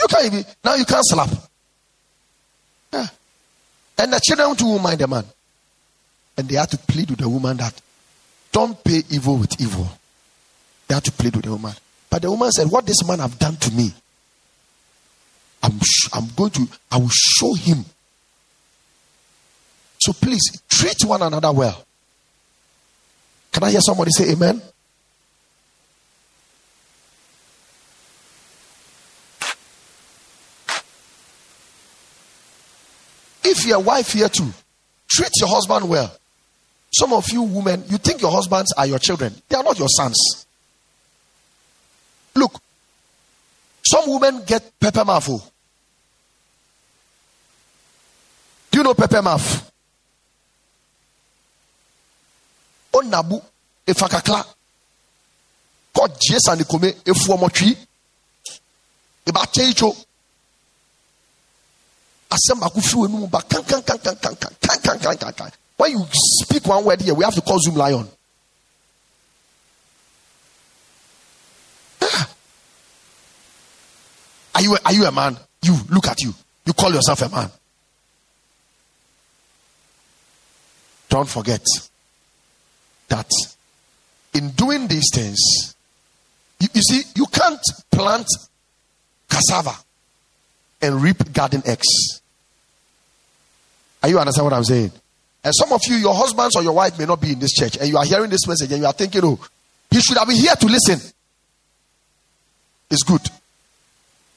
You 0.00 0.06
can't 0.06 0.26
even. 0.26 0.44
Now 0.64 0.74
you 0.74 0.84
can't 0.84 1.04
slap. 1.04 1.30
Yeah. 2.92 3.06
And 3.98 4.12
the 4.12 4.20
children 4.22 4.54
too 4.56 4.66
will 4.66 4.78
mind 4.78 5.00
the 5.00 5.08
man. 5.08 5.24
And 6.36 6.48
they 6.48 6.56
had 6.56 6.70
to 6.70 6.78
plead 6.78 7.10
with 7.10 7.18
the 7.18 7.28
woman 7.28 7.56
that 7.56 7.80
don't 8.52 8.82
pay 8.84 9.02
evil 9.10 9.36
with 9.36 9.60
evil. 9.60 9.88
They 10.86 10.94
had 10.94 11.04
to 11.04 11.12
plead 11.12 11.34
with 11.34 11.44
the 11.44 11.52
woman. 11.52 11.72
But 12.08 12.22
the 12.22 12.30
woman 12.30 12.50
said, 12.52 12.70
What 12.70 12.86
this 12.86 13.06
man 13.06 13.18
have 13.18 13.38
done 13.38 13.56
to 13.56 13.72
me, 13.72 13.92
I'm, 15.62 15.72
I'm 16.12 16.28
going 16.36 16.50
to, 16.52 16.68
I 16.90 16.98
will 16.98 17.10
show 17.10 17.54
him. 17.54 17.84
So 20.00 20.12
please 20.12 20.62
treat 20.68 21.04
one 21.04 21.22
another 21.22 21.52
well. 21.52 21.84
Can 23.58 23.66
I 23.66 23.70
hear 23.72 23.80
somebody 23.80 24.12
say 24.12 24.30
amen? 24.30 24.62
If 33.42 33.66
you're 33.66 33.80
wife 33.80 34.12
here 34.12 34.28
too, 34.28 34.48
treat 35.10 35.30
your 35.40 35.48
husband 35.48 35.88
well. 35.88 36.16
Some 36.92 37.12
of 37.12 37.28
you 37.32 37.42
women, 37.42 37.82
you 37.88 37.98
think 37.98 38.22
your 38.22 38.30
husbands 38.30 38.72
are 38.76 38.86
your 38.86 39.00
children. 39.00 39.34
They 39.48 39.56
are 39.56 39.64
not 39.64 39.76
your 39.76 39.88
sons. 39.88 40.46
Look, 42.36 42.60
Some 43.84 44.04
women 44.08 44.44
get 44.46 44.78
pepper 44.78 45.04
mouth. 45.04 45.26
oh. 45.30 45.42
Do 48.70 48.78
you 48.78 48.84
know 48.84 48.94
pepper 48.94 49.20
mouth? 49.20 49.68
Onabu 52.98 53.42
efakakla. 53.86 54.44
Kọ 55.94 56.08
jesa 56.20 56.56
ni 56.56 56.64
kome 56.64 56.88
efu 57.10 57.32
ọmọ 57.34 57.48
twi. 57.56 57.68
Eba 59.28 59.42
kyɛn 59.54 59.72
tso. 59.74 59.88
Asɛm 62.34 62.58
baako 62.60 62.80
firi 62.80 62.98
wɔn 63.00 63.10
mu 63.10 63.26
ba 63.28 63.40
kan 63.50 63.62
kan 63.64 63.82
kan 63.82 63.98
kan 63.98 64.16
kan 64.16 64.34
kan 64.36 64.52
kan 64.60 64.78
kan 64.82 64.98
kan 64.98 65.16
kan 65.16 65.32
kan. 65.32 65.50
When 65.76 65.92
you 65.92 66.06
speak 66.42 66.66
one 66.66 66.84
word 66.84 67.00
here, 67.00 67.14
we 67.14 67.24
have 67.24 67.34
to 67.34 67.40
call 67.40 67.58
Zoomlion. 67.58 68.08
Ah. 72.02 72.28
Are 74.56 74.62
you 74.62 74.74
a, 74.74 74.78
are 74.84 74.92
you 74.92 75.04
a 75.06 75.12
man? 75.12 75.38
You 75.62 75.76
look 75.88 76.08
at 76.08 76.20
you. 76.20 76.34
You 76.66 76.72
call 76.72 76.92
yourself 76.92 77.22
a 77.22 77.28
man. 77.28 77.50
Don't 81.08 81.28
forget 81.28 81.64
that 83.08 83.28
in 84.34 84.50
doing 84.50 84.86
these 84.86 85.10
things, 85.12 85.74
you, 86.60 86.68
you 86.74 86.82
see, 86.82 87.02
you 87.14 87.26
can't 87.26 87.60
plant 87.90 88.26
cassava 89.28 89.76
and 90.80 91.02
reap 91.02 91.32
garden 91.32 91.62
eggs. 91.66 92.20
Are 94.02 94.08
you 94.08 94.18
understand 94.18 94.44
what 94.44 94.52
I'm 94.52 94.64
saying? 94.64 94.92
And 95.44 95.54
some 95.54 95.72
of 95.72 95.80
you, 95.88 95.96
your 95.96 96.14
husbands 96.14 96.56
or 96.56 96.62
your 96.62 96.72
wife 96.72 96.98
may 96.98 97.04
not 97.04 97.20
be 97.20 97.32
in 97.32 97.38
this 97.38 97.52
church, 97.52 97.76
and 97.78 97.88
you 97.88 97.96
are 97.96 98.04
hearing 98.04 98.30
this 98.30 98.46
message 98.46 98.70
and 98.72 98.80
you 98.80 98.86
are 98.86 98.92
thinking, 98.92 99.20
oh, 99.24 99.38
he 99.90 100.00
should 100.00 100.18
have 100.18 100.28
been 100.28 100.36
here 100.36 100.54
to 100.54 100.66
listen. 100.66 101.00
It's 102.90 103.02
good. 103.02 103.22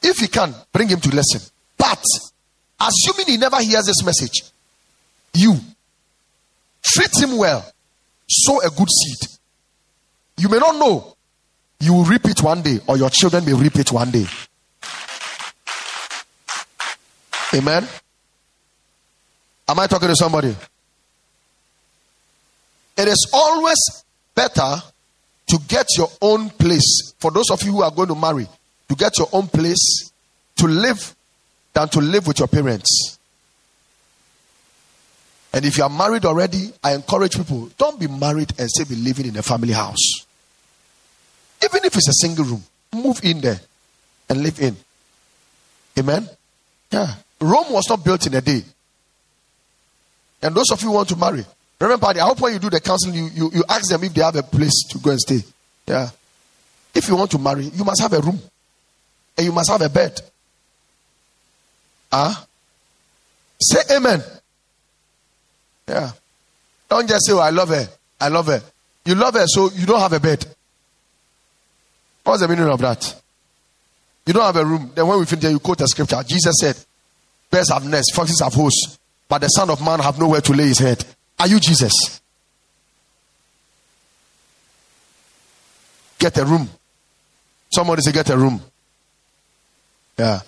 If 0.02 0.18
he 0.18 0.28
can, 0.28 0.54
bring 0.72 0.90
him 0.90 1.00
to 1.00 1.10
listen. 1.10 1.42
But 1.78 2.04
assuming 2.80 3.28
he 3.28 3.38
never 3.38 3.62
hears 3.62 3.86
this 3.86 4.04
message, 4.04 4.44
you 5.34 5.56
treat 6.84 7.12
him 7.22 7.38
well, 7.38 7.66
sow 8.32 8.62
a 8.62 8.70
good 8.70 8.90
seed. 8.90 9.30
You 10.38 10.50
may 10.50 10.58
not 10.58 10.76
know, 10.76 11.16
you 11.80 11.94
will 11.94 12.06
reap 12.06 12.26
it 12.26 12.42
one 12.42 12.62
day, 12.62 12.80
or 12.88 12.98
your 12.98 13.10
children 13.10 13.46
may 13.46 13.54
reap 13.54 13.76
it 13.76 13.92
one 13.92 14.12
day. 14.12 14.26
Amen. 17.54 17.88
Am 19.68 19.80
I 19.80 19.88
talking 19.88 20.08
to 20.08 20.16
somebody? 20.16 20.56
It 22.98 23.08
is 23.08 23.30
always 23.34 24.04
better 24.34 24.82
to 25.48 25.60
get 25.68 25.88
your 25.98 26.10
own 26.22 26.50
place. 26.50 27.14
For 27.20 27.32
those 27.32 27.50
of 27.52 27.62
you 27.64 27.74
who 27.74 27.82
are 27.84 27.92
going 27.92 28.08
to 28.08 28.16
marry, 28.16 28.48
to 28.88 28.96
get 28.96 29.18
your 29.18 29.28
own 29.34 29.48
place 29.48 30.12
to 30.58 30.68
live 30.68 31.16
than 31.74 31.90
to 31.90 32.00
live 32.00 32.28
with 32.28 32.40
your 32.40 32.48
parents. 32.48 33.20
And 35.54 35.66
if 35.66 35.78
you 35.78 35.84
are 35.84 35.90
married 35.90 36.26
already, 36.26 36.72
I 36.84 36.94
encourage 36.94 37.36
people 37.36 37.70
don't 37.78 38.00
be 38.00 38.08
married 38.08 38.54
and 38.58 38.70
still 38.70 38.86
be 38.86 38.96
living 38.96 39.26
in 39.26 39.38
a 39.38 39.44
family 39.44 39.74
house. 39.74 40.26
Even 41.64 41.86
if 41.86 41.96
it's 41.96 42.08
a 42.08 42.14
single 42.14 42.46
room, 42.46 42.64
move 42.94 43.20
in 43.24 43.42
there 43.42 43.60
and 44.30 44.42
live 44.42 44.60
in. 44.60 44.76
Amen. 46.00 46.28
Yeah. 46.90 47.16
Rome 47.40 47.72
was 47.72 47.90
not 47.90 48.04
built 48.04 48.26
in 48.28 48.34
a 48.34 48.42
day. 48.42 48.64
And 50.42 50.56
those 50.56 50.72
of 50.72 50.82
you 50.82 50.88
who 50.90 50.96
want 50.96 51.10
to 51.10 51.16
marry, 51.16 51.46
remember, 51.80 52.08
I 52.08 52.20
hope 52.20 52.40
when 52.40 52.54
you 52.54 52.60
do 52.60 52.70
the 52.70 52.80
counseling, 52.80 53.16
you, 53.16 53.30
you, 53.34 53.52
you 53.54 53.64
ask 53.68 53.90
them 53.90 54.04
if 54.04 54.14
they 54.14 54.22
have 54.22 54.36
a 54.36 54.44
place 54.44 54.84
to 54.90 55.00
go 55.00 55.12
and 55.12 55.20
stay. 55.20 55.40
Yeah. 55.86 56.10
If 56.96 57.08
you 57.08 57.16
want 57.16 57.32
to 57.32 57.40
marry, 57.40 57.66
you 57.66 57.84
must 57.84 58.02
have 58.02 58.14
a 58.14 58.20
room. 58.20 58.40
And 59.38 59.46
you 59.46 59.52
must 59.52 59.70
have 59.70 59.82
a 59.82 59.90
bed. 59.90 60.20
Ah? 62.12 62.34
Huh? 62.38 62.46
Say 63.60 63.96
amen. 63.96 64.22
Yeah. 65.88 66.12
Don't 66.90 67.08
just 67.08 67.26
say, 67.26 67.34
oh, 67.34 67.40
I 67.40 67.50
love 67.50 67.70
her. 67.70 67.88
I 68.20 68.28
love 68.28 68.48
her. 68.48 68.62
You 69.06 69.16
love 69.16 69.34
her, 69.34 69.46
so 69.48 69.72
you 69.72 69.86
don't 69.86 70.00
have 70.00 70.14
a 70.14 70.20
bed. 70.20 70.46
What's 72.24 72.42
the 72.42 72.48
meaning 72.48 72.70
of 72.70 72.80
that? 72.82 73.22
You 74.26 74.34
don't 74.34 74.44
have 74.44 74.56
a 74.56 74.66
room. 74.66 74.92
Then 74.94 75.08
when 75.08 75.20
we 75.20 75.26
finish, 75.26 75.46
you 75.46 75.60
quote 75.60 75.82
a 75.82 75.88
scripture. 75.88 76.22
Jesus 76.28 76.56
said, 76.60 76.78
Birds 77.50 77.70
have 77.70 77.86
nests, 77.86 78.16
foxes 78.16 78.40
have 78.42 78.54
hosts, 78.54 78.98
but 79.28 79.40
the 79.40 79.48
Son 79.48 79.70
of 79.70 79.84
Man 79.84 80.00
have 80.00 80.20
nowhere 80.20 80.42
to 80.42 80.54
lay 80.54 80.68
his 80.68 80.80
head. 80.80 81.04
Are 81.40 81.48
you 81.48 81.60
Jesus? 81.60 82.22
Get 86.20 86.38
a 86.38 86.46
room. 86.46 86.70
Somebody 87.74 88.02
say, 88.04 88.12
get 88.12 88.30
a 88.30 88.38
room. 88.38 88.62
Yeah. 90.18 90.42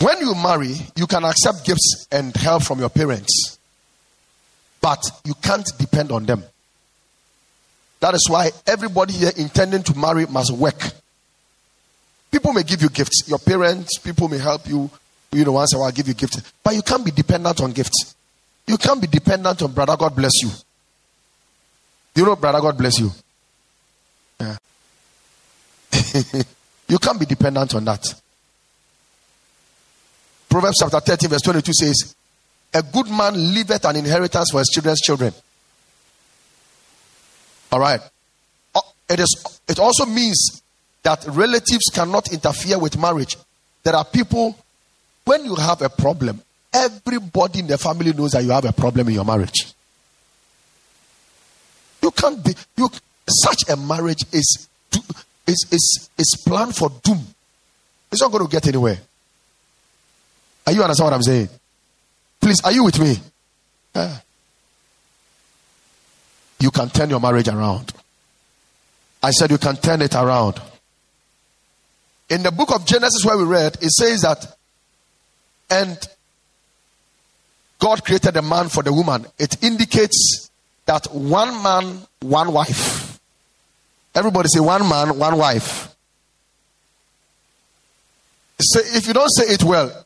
When 0.00 0.20
you 0.20 0.34
marry, 0.34 0.74
you 0.96 1.06
can 1.06 1.24
accept 1.24 1.64
gifts 1.64 2.06
and 2.10 2.34
help 2.36 2.64
from 2.64 2.80
your 2.80 2.88
parents, 2.88 3.58
but 4.80 5.02
you 5.24 5.34
can't 5.34 5.66
depend 5.78 6.12
on 6.12 6.26
them. 6.26 6.44
That 8.00 8.14
is 8.14 8.26
why 8.28 8.50
everybody 8.66 9.14
here 9.14 9.30
intending 9.36 9.82
to 9.84 9.96
marry 9.96 10.26
must 10.26 10.52
work. 10.52 10.78
People 12.30 12.52
may 12.52 12.64
give 12.64 12.82
you 12.82 12.88
gifts. 12.88 13.28
Your 13.28 13.38
parents, 13.38 13.98
people 13.98 14.28
may 14.28 14.38
help 14.38 14.68
you. 14.68 14.90
You 15.32 15.44
know, 15.44 15.52
once 15.52 15.72
in 15.72 15.78
a 15.78 15.80
while, 15.80 15.90
give 15.90 16.08
you 16.08 16.14
gifts. 16.14 16.42
But 16.62 16.74
you 16.74 16.82
can't 16.82 17.04
be 17.04 17.10
dependent 17.10 17.60
on 17.60 17.72
gifts. 17.72 18.14
You 18.66 18.76
can't 18.76 19.00
be 19.00 19.06
dependent 19.06 19.62
on 19.62 19.72
brother. 19.72 19.96
God 19.96 20.14
bless 20.14 20.32
you. 20.42 20.50
You 22.14 22.24
know, 22.24 22.36
brother? 22.36 22.60
God 22.60 22.76
bless 22.78 22.98
you. 22.98 23.10
Yeah. 24.40 24.56
you 26.88 26.98
can't 26.98 27.18
be 27.18 27.26
dependent 27.26 27.74
on 27.74 27.84
that. 27.84 28.04
Proverbs 30.54 30.76
chapter 30.78 31.00
13, 31.00 31.30
verse 31.30 31.42
22 31.42 31.72
says, 31.72 32.14
A 32.72 32.80
good 32.80 33.08
man 33.08 33.34
leaveth 33.34 33.84
an 33.86 33.96
inheritance 33.96 34.52
for 34.52 34.58
his 34.58 34.68
children's 34.68 35.00
children. 35.00 35.34
All 37.72 37.80
right. 37.80 37.98
Uh, 38.72 38.80
it 39.10 39.18
is 39.18 39.60
it 39.66 39.80
also 39.80 40.06
means 40.06 40.62
that 41.02 41.24
relatives 41.26 41.90
cannot 41.92 42.32
interfere 42.32 42.78
with 42.78 42.96
marriage. 42.96 43.36
There 43.82 43.96
are 43.96 44.04
people 44.04 44.56
when 45.24 45.44
you 45.44 45.56
have 45.56 45.82
a 45.82 45.88
problem, 45.88 46.40
everybody 46.72 47.58
in 47.58 47.66
the 47.66 47.76
family 47.76 48.12
knows 48.12 48.30
that 48.30 48.44
you 48.44 48.50
have 48.50 48.64
a 48.64 48.72
problem 48.72 49.08
in 49.08 49.14
your 49.14 49.24
marriage. 49.24 49.74
You 52.00 52.12
can't 52.12 52.44
be 52.44 52.54
you 52.76 52.88
such 53.28 53.68
a 53.68 53.76
marriage 53.76 54.22
is 54.32 54.68
is 55.48 55.66
is 55.72 56.10
is 56.16 56.42
planned 56.46 56.76
for 56.76 56.90
doom. 57.02 57.26
It's 58.12 58.22
not 58.22 58.30
going 58.30 58.46
to 58.46 58.52
get 58.52 58.68
anywhere. 58.68 59.00
Are 60.66 60.72
you 60.72 60.82
understand 60.82 61.06
what 61.06 61.14
I'm 61.14 61.22
saying? 61.22 61.48
Please, 62.40 62.60
are 62.64 62.72
you 62.72 62.84
with 62.84 62.98
me? 62.98 63.16
Yeah. 63.94 64.18
You 66.60 66.70
can 66.70 66.88
turn 66.88 67.10
your 67.10 67.20
marriage 67.20 67.48
around. 67.48 67.92
I 69.22 69.30
said 69.30 69.50
you 69.50 69.58
can 69.58 69.76
turn 69.76 70.02
it 70.02 70.14
around. 70.14 70.60
In 72.30 72.42
the 72.42 72.50
book 72.50 72.74
of 72.74 72.86
Genesis, 72.86 73.24
where 73.24 73.36
we 73.36 73.44
read, 73.44 73.76
it 73.80 73.90
says 73.90 74.22
that, 74.22 74.46
and 75.70 75.98
God 77.78 78.04
created 78.04 78.36
a 78.36 78.42
man 78.42 78.68
for 78.68 78.82
the 78.82 78.92
woman. 78.92 79.26
It 79.38 79.62
indicates 79.62 80.50
that 80.86 81.06
one 81.12 81.62
man, 81.62 81.98
one 82.20 82.52
wife. 82.52 83.18
Everybody 84.14 84.48
say 84.48 84.60
one 84.60 84.88
man, 84.88 85.18
one 85.18 85.36
wife. 85.36 85.94
Say, 88.60 88.80
if 88.96 89.06
you 89.06 89.12
don't 89.12 89.30
say 89.30 89.52
it 89.52 89.64
well, 89.64 90.03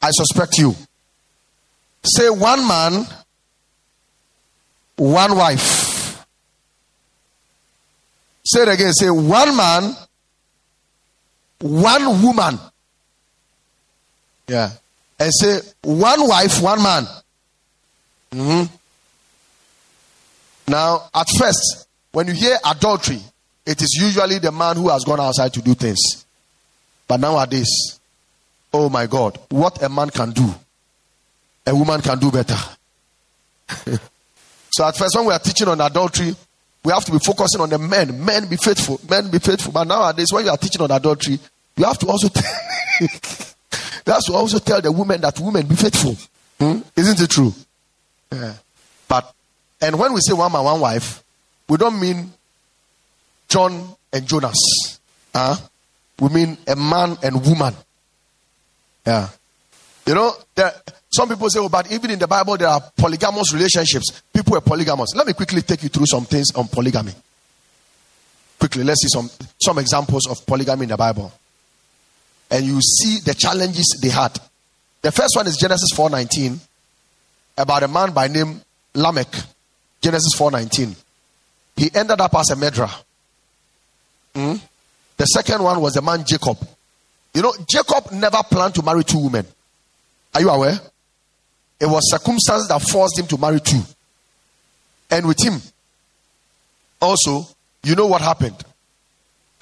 I 0.00 0.10
suspect 0.10 0.58
you. 0.58 0.74
Say 2.04 2.30
one 2.30 2.66
man, 2.66 3.06
one 4.96 5.36
wife. 5.36 6.24
Say 8.44 8.62
it 8.62 8.68
again. 8.68 8.92
Say 8.92 9.10
one 9.10 9.56
man, 9.56 9.96
one 11.60 12.22
woman. 12.22 12.58
Yeah. 14.46 14.70
And 15.18 15.32
say 15.34 15.60
one 15.82 16.28
wife, 16.28 16.62
one 16.62 16.82
man. 16.82 17.06
Mm-hmm. 18.30 18.74
Now, 20.68 21.08
at 21.14 21.26
first, 21.38 21.88
when 22.12 22.28
you 22.28 22.34
hear 22.34 22.56
adultery, 22.64 23.20
it 23.64 23.82
is 23.82 23.98
usually 24.00 24.38
the 24.38 24.52
man 24.52 24.76
who 24.76 24.88
has 24.90 25.04
gone 25.04 25.20
outside 25.20 25.52
to 25.54 25.62
do 25.62 25.74
things. 25.74 26.24
But 27.08 27.18
nowadays, 27.18 27.98
oh 28.76 28.88
my 28.88 29.06
God, 29.06 29.38
what 29.50 29.82
a 29.82 29.88
man 29.88 30.10
can 30.10 30.30
do, 30.30 30.54
a 31.66 31.74
woman 31.74 32.00
can 32.00 32.18
do 32.18 32.30
better. 32.30 32.58
so, 34.70 34.86
at 34.86 34.96
first, 34.96 35.16
when 35.16 35.26
we 35.26 35.32
are 35.32 35.38
teaching 35.38 35.68
on 35.68 35.80
adultery, 35.80 36.34
we 36.84 36.92
have 36.92 37.04
to 37.04 37.12
be 37.12 37.18
focusing 37.18 37.60
on 37.60 37.68
the 37.68 37.78
men. 37.78 38.24
Men 38.24 38.46
be 38.48 38.56
faithful. 38.56 39.00
Men 39.10 39.28
be 39.30 39.38
faithful. 39.38 39.72
But 39.72 39.84
nowadays, 39.84 40.32
when 40.32 40.44
you 40.44 40.50
are 40.50 40.56
teaching 40.56 40.82
on 40.82 40.90
adultery, 40.90 41.38
you 41.76 41.84
have 41.84 41.98
to 41.98 42.06
also 42.06 42.28
tell, 42.34 42.52
you 43.00 43.08
have 44.12 44.24
to 44.24 44.32
also 44.32 44.58
tell 44.58 44.80
the 44.80 44.92
women 44.92 45.20
that 45.22 45.40
women 45.40 45.66
be 45.66 45.74
faithful. 45.74 46.16
Hmm? 46.60 46.80
Isn't 46.94 47.20
it 47.20 47.30
true? 47.30 47.52
Yeah. 48.32 48.54
But 49.08 49.34
and 49.80 49.98
when 49.98 50.12
we 50.12 50.20
say 50.20 50.32
one 50.32 50.52
man, 50.52 50.64
one 50.64 50.80
wife, 50.80 51.22
we 51.68 51.76
don't 51.76 52.00
mean 52.00 52.32
John 53.48 53.96
and 54.12 54.26
Jonas. 54.26 55.00
Huh? 55.34 55.56
We 56.20 56.28
mean 56.30 56.56
a 56.66 56.76
man 56.76 57.16
and 57.22 57.44
woman. 57.44 57.74
Yeah. 59.06 59.28
You 60.06 60.14
know, 60.14 60.32
there, 60.54 60.72
some 61.10 61.28
people 61.28 61.48
say, 61.48 61.60
oh, 61.60 61.68
but 61.68 61.90
even 61.92 62.10
in 62.10 62.18
the 62.18 62.26
Bible, 62.26 62.56
there 62.56 62.68
are 62.68 62.80
polygamous 62.96 63.52
relationships. 63.52 64.22
People 64.32 64.56
are 64.56 64.60
polygamous. 64.60 65.14
Let 65.14 65.26
me 65.26 65.32
quickly 65.32 65.62
take 65.62 65.82
you 65.82 65.88
through 65.88 66.06
some 66.06 66.24
things 66.24 66.48
on 66.54 66.68
polygamy. 66.68 67.12
Quickly, 68.58 68.84
let's 68.84 69.02
see 69.02 69.08
some, 69.08 69.30
some 69.60 69.78
examples 69.78 70.28
of 70.28 70.44
polygamy 70.46 70.84
in 70.84 70.88
the 70.90 70.96
Bible. 70.96 71.32
And 72.50 72.64
you 72.64 72.80
see 72.80 73.20
the 73.24 73.34
challenges 73.34 73.98
they 74.02 74.08
had. 74.08 74.38
The 75.02 75.12
first 75.12 75.36
one 75.36 75.46
is 75.46 75.56
Genesis 75.56 75.90
4.19 75.94 76.58
about 77.58 77.82
a 77.82 77.88
man 77.88 78.12
by 78.12 78.28
name 78.28 78.60
Lamech. 78.94 79.34
Genesis 80.00 80.38
4.19. 80.38 80.94
He 81.76 81.90
ended 81.94 82.20
up 82.20 82.34
as 82.34 82.50
a 82.50 82.56
murderer. 82.56 82.90
Hmm? 84.34 84.54
The 85.16 85.24
second 85.24 85.62
one 85.62 85.80
was 85.80 85.94
the 85.94 86.02
man 86.02 86.24
Jacob. 86.26 86.58
You 87.36 87.42
know, 87.42 87.52
Jacob 87.68 88.12
never 88.12 88.38
planned 88.50 88.74
to 88.76 88.82
marry 88.82 89.04
two 89.04 89.18
women. 89.18 89.46
Are 90.34 90.40
you 90.40 90.48
aware? 90.48 90.80
It 91.78 91.84
was 91.84 92.10
circumstances 92.10 92.66
that 92.68 92.80
forced 92.80 93.18
him 93.18 93.26
to 93.26 93.36
marry 93.36 93.60
two. 93.60 93.82
And 95.10 95.28
with 95.28 95.44
him, 95.44 95.60
also, 96.98 97.46
you 97.82 97.94
know 97.94 98.06
what 98.06 98.22
happened? 98.22 98.56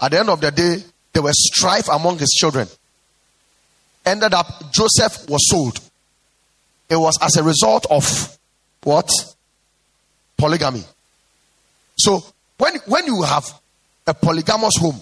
At 0.00 0.12
the 0.12 0.20
end 0.20 0.28
of 0.28 0.40
the 0.40 0.52
day, 0.52 0.84
there 1.12 1.22
was 1.22 1.34
strife 1.52 1.88
among 1.88 2.18
his 2.18 2.30
children. 2.30 2.68
Ended 4.06 4.34
up, 4.34 4.46
Joseph 4.72 5.28
was 5.28 5.48
sold. 5.50 5.80
It 6.88 6.96
was 6.96 7.18
as 7.20 7.36
a 7.36 7.42
result 7.42 7.86
of 7.90 8.38
what? 8.84 9.10
Polygamy. 10.36 10.84
So, 11.98 12.22
when, 12.56 12.76
when 12.86 13.06
you 13.06 13.22
have 13.22 13.52
a 14.06 14.14
polygamous 14.14 14.74
home 14.78 15.00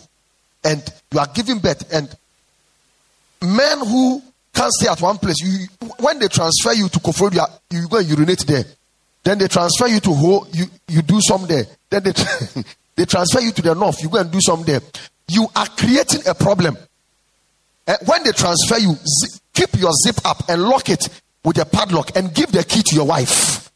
and 0.64 0.83
you 1.12 1.18
are 1.18 1.29
giving 1.35 1.59
birth, 1.59 1.93
and 1.93 2.09
men 3.43 3.78
who 3.80 4.22
can't 4.53 4.72
stay 4.72 4.88
at 4.88 5.01
one 5.01 5.18
place, 5.18 5.36
you, 5.40 5.66
when 5.99 6.18
they 6.18 6.28
transfer 6.28 6.72
you 6.72 6.88
to 6.88 6.99
Koforidua, 6.99 7.61
you, 7.70 7.80
you 7.80 7.88
go 7.88 7.99
and 7.99 8.09
urinate 8.09 8.47
there. 8.47 8.64
Then 9.24 9.38
they 9.38 9.49
transfer 9.49 9.86
you 9.86 10.01
to 10.01 10.12
Ho, 10.12 10.47
you, 10.53 10.66
you 10.88 11.03
do 11.03 11.20
some 11.20 11.47
there. 11.47 11.64
Then 11.88 12.03
they, 12.03 12.12
they 12.97 13.05
transfer 13.05 13.40
you 13.40 13.53
to 13.53 13.62
the 13.62 13.74
north, 13.74 14.03
you 14.03 14.09
go 14.09 14.18
and 14.18 14.30
do 14.30 14.40
some 14.40 14.62
there. 14.64 14.80
You 15.28 15.47
are 15.55 15.66
creating 15.66 16.22
a 16.26 16.34
problem. 16.34 16.76
And 17.86 17.99
when 18.07 18.22
they 18.24 18.32
transfer 18.32 18.78
you, 18.78 18.95
zip, 18.95 19.40
keep 19.53 19.74
your 19.80 19.93
zip 19.93 20.16
up 20.24 20.49
and 20.49 20.62
lock 20.62 20.88
it 20.88 21.09
with 21.45 21.59
a 21.59 21.64
padlock 21.64 22.16
and 22.16 22.34
give 22.34 22.53
the 22.53 22.64
key 22.64 22.82
to 22.82 22.95
your 22.95 23.07
wife. 23.07 23.70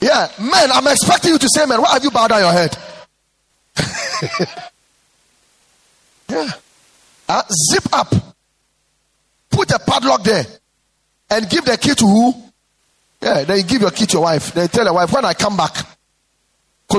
Yeah, 0.00 0.30
man, 0.38 0.70
I'm 0.72 0.86
expecting 0.86 1.32
you 1.32 1.38
to 1.38 1.48
say, 1.48 1.66
man, 1.66 1.82
why 1.82 1.94
have 1.94 2.04
you 2.04 2.10
bowed 2.10 2.28
down 2.28 2.40
your 2.40 2.52
head? 2.52 2.76
yeah. 6.28 6.50
Uh, 7.28 7.42
zip 7.72 7.84
up. 7.92 8.14
Put 9.58 9.72
a 9.72 9.78
padlock 9.80 10.22
there. 10.22 10.46
And 11.30 11.50
give 11.50 11.64
the 11.64 11.76
key 11.76 11.92
to 11.92 12.06
who? 12.06 12.32
Yeah, 13.20 13.42
then 13.42 13.56
you 13.56 13.64
give 13.64 13.80
your 13.80 13.90
key 13.90 14.06
to 14.06 14.12
your 14.12 14.22
wife. 14.22 14.54
Then 14.54 14.62
you 14.62 14.68
tell 14.68 14.84
your 14.84 14.94
wife, 14.94 15.12
when 15.12 15.24
I 15.24 15.34
come 15.34 15.56
back, 15.56 15.74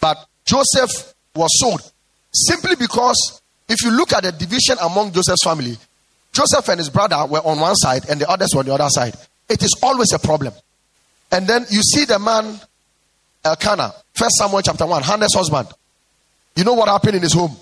but 0.00 0.26
Joseph 0.46 1.12
was 1.34 1.50
sold 1.60 1.92
simply 2.32 2.76
because 2.76 3.42
if 3.68 3.82
you 3.82 3.90
look 3.90 4.14
at 4.14 4.22
the 4.22 4.32
division 4.32 4.78
among 4.80 5.12
Joseph's 5.12 5.44
family, 5.44 5.76
Joseph 6.32 6.66
and 6.70 6.78
his 6.78 6.88
brother 6.88 7.26
were 7.26 7.40
on 7.40 7.60
one 7.60 7.76
side 7.76 8.08
and 8.08 8.18
the 8.18 8.30
others 8.30 8.54
were 8.54 8.60
on 8.60 8.66
the 8.66 8.72
other 8.72 8.88
side. 8.88 9.14
It 9.50 9.62
is 9.62 9.78
always 9.82 10.14
a 10.14 10.18
problem. 10.18 10.54
And 11.30 11.46
then 11.46 11.66
you 11.68 11.82
see 11.82 12.06
the 12.06 12.18
man 12.18 12.58
Elkanah, 13.44 13.92
First 14.14 14.36
Samuel 14.36 14.62
chapter 14.62 14.86
1, 14.86 15.02
Hannah's 15.02 15.34
husband. 15.34 15.68
You 16.56 16.64
know 16.64 16.72
what 16.72 16.88
happened 16.88 17.16
in 17.16 17.22
his 17.22 17.34
home? 17.34 17.54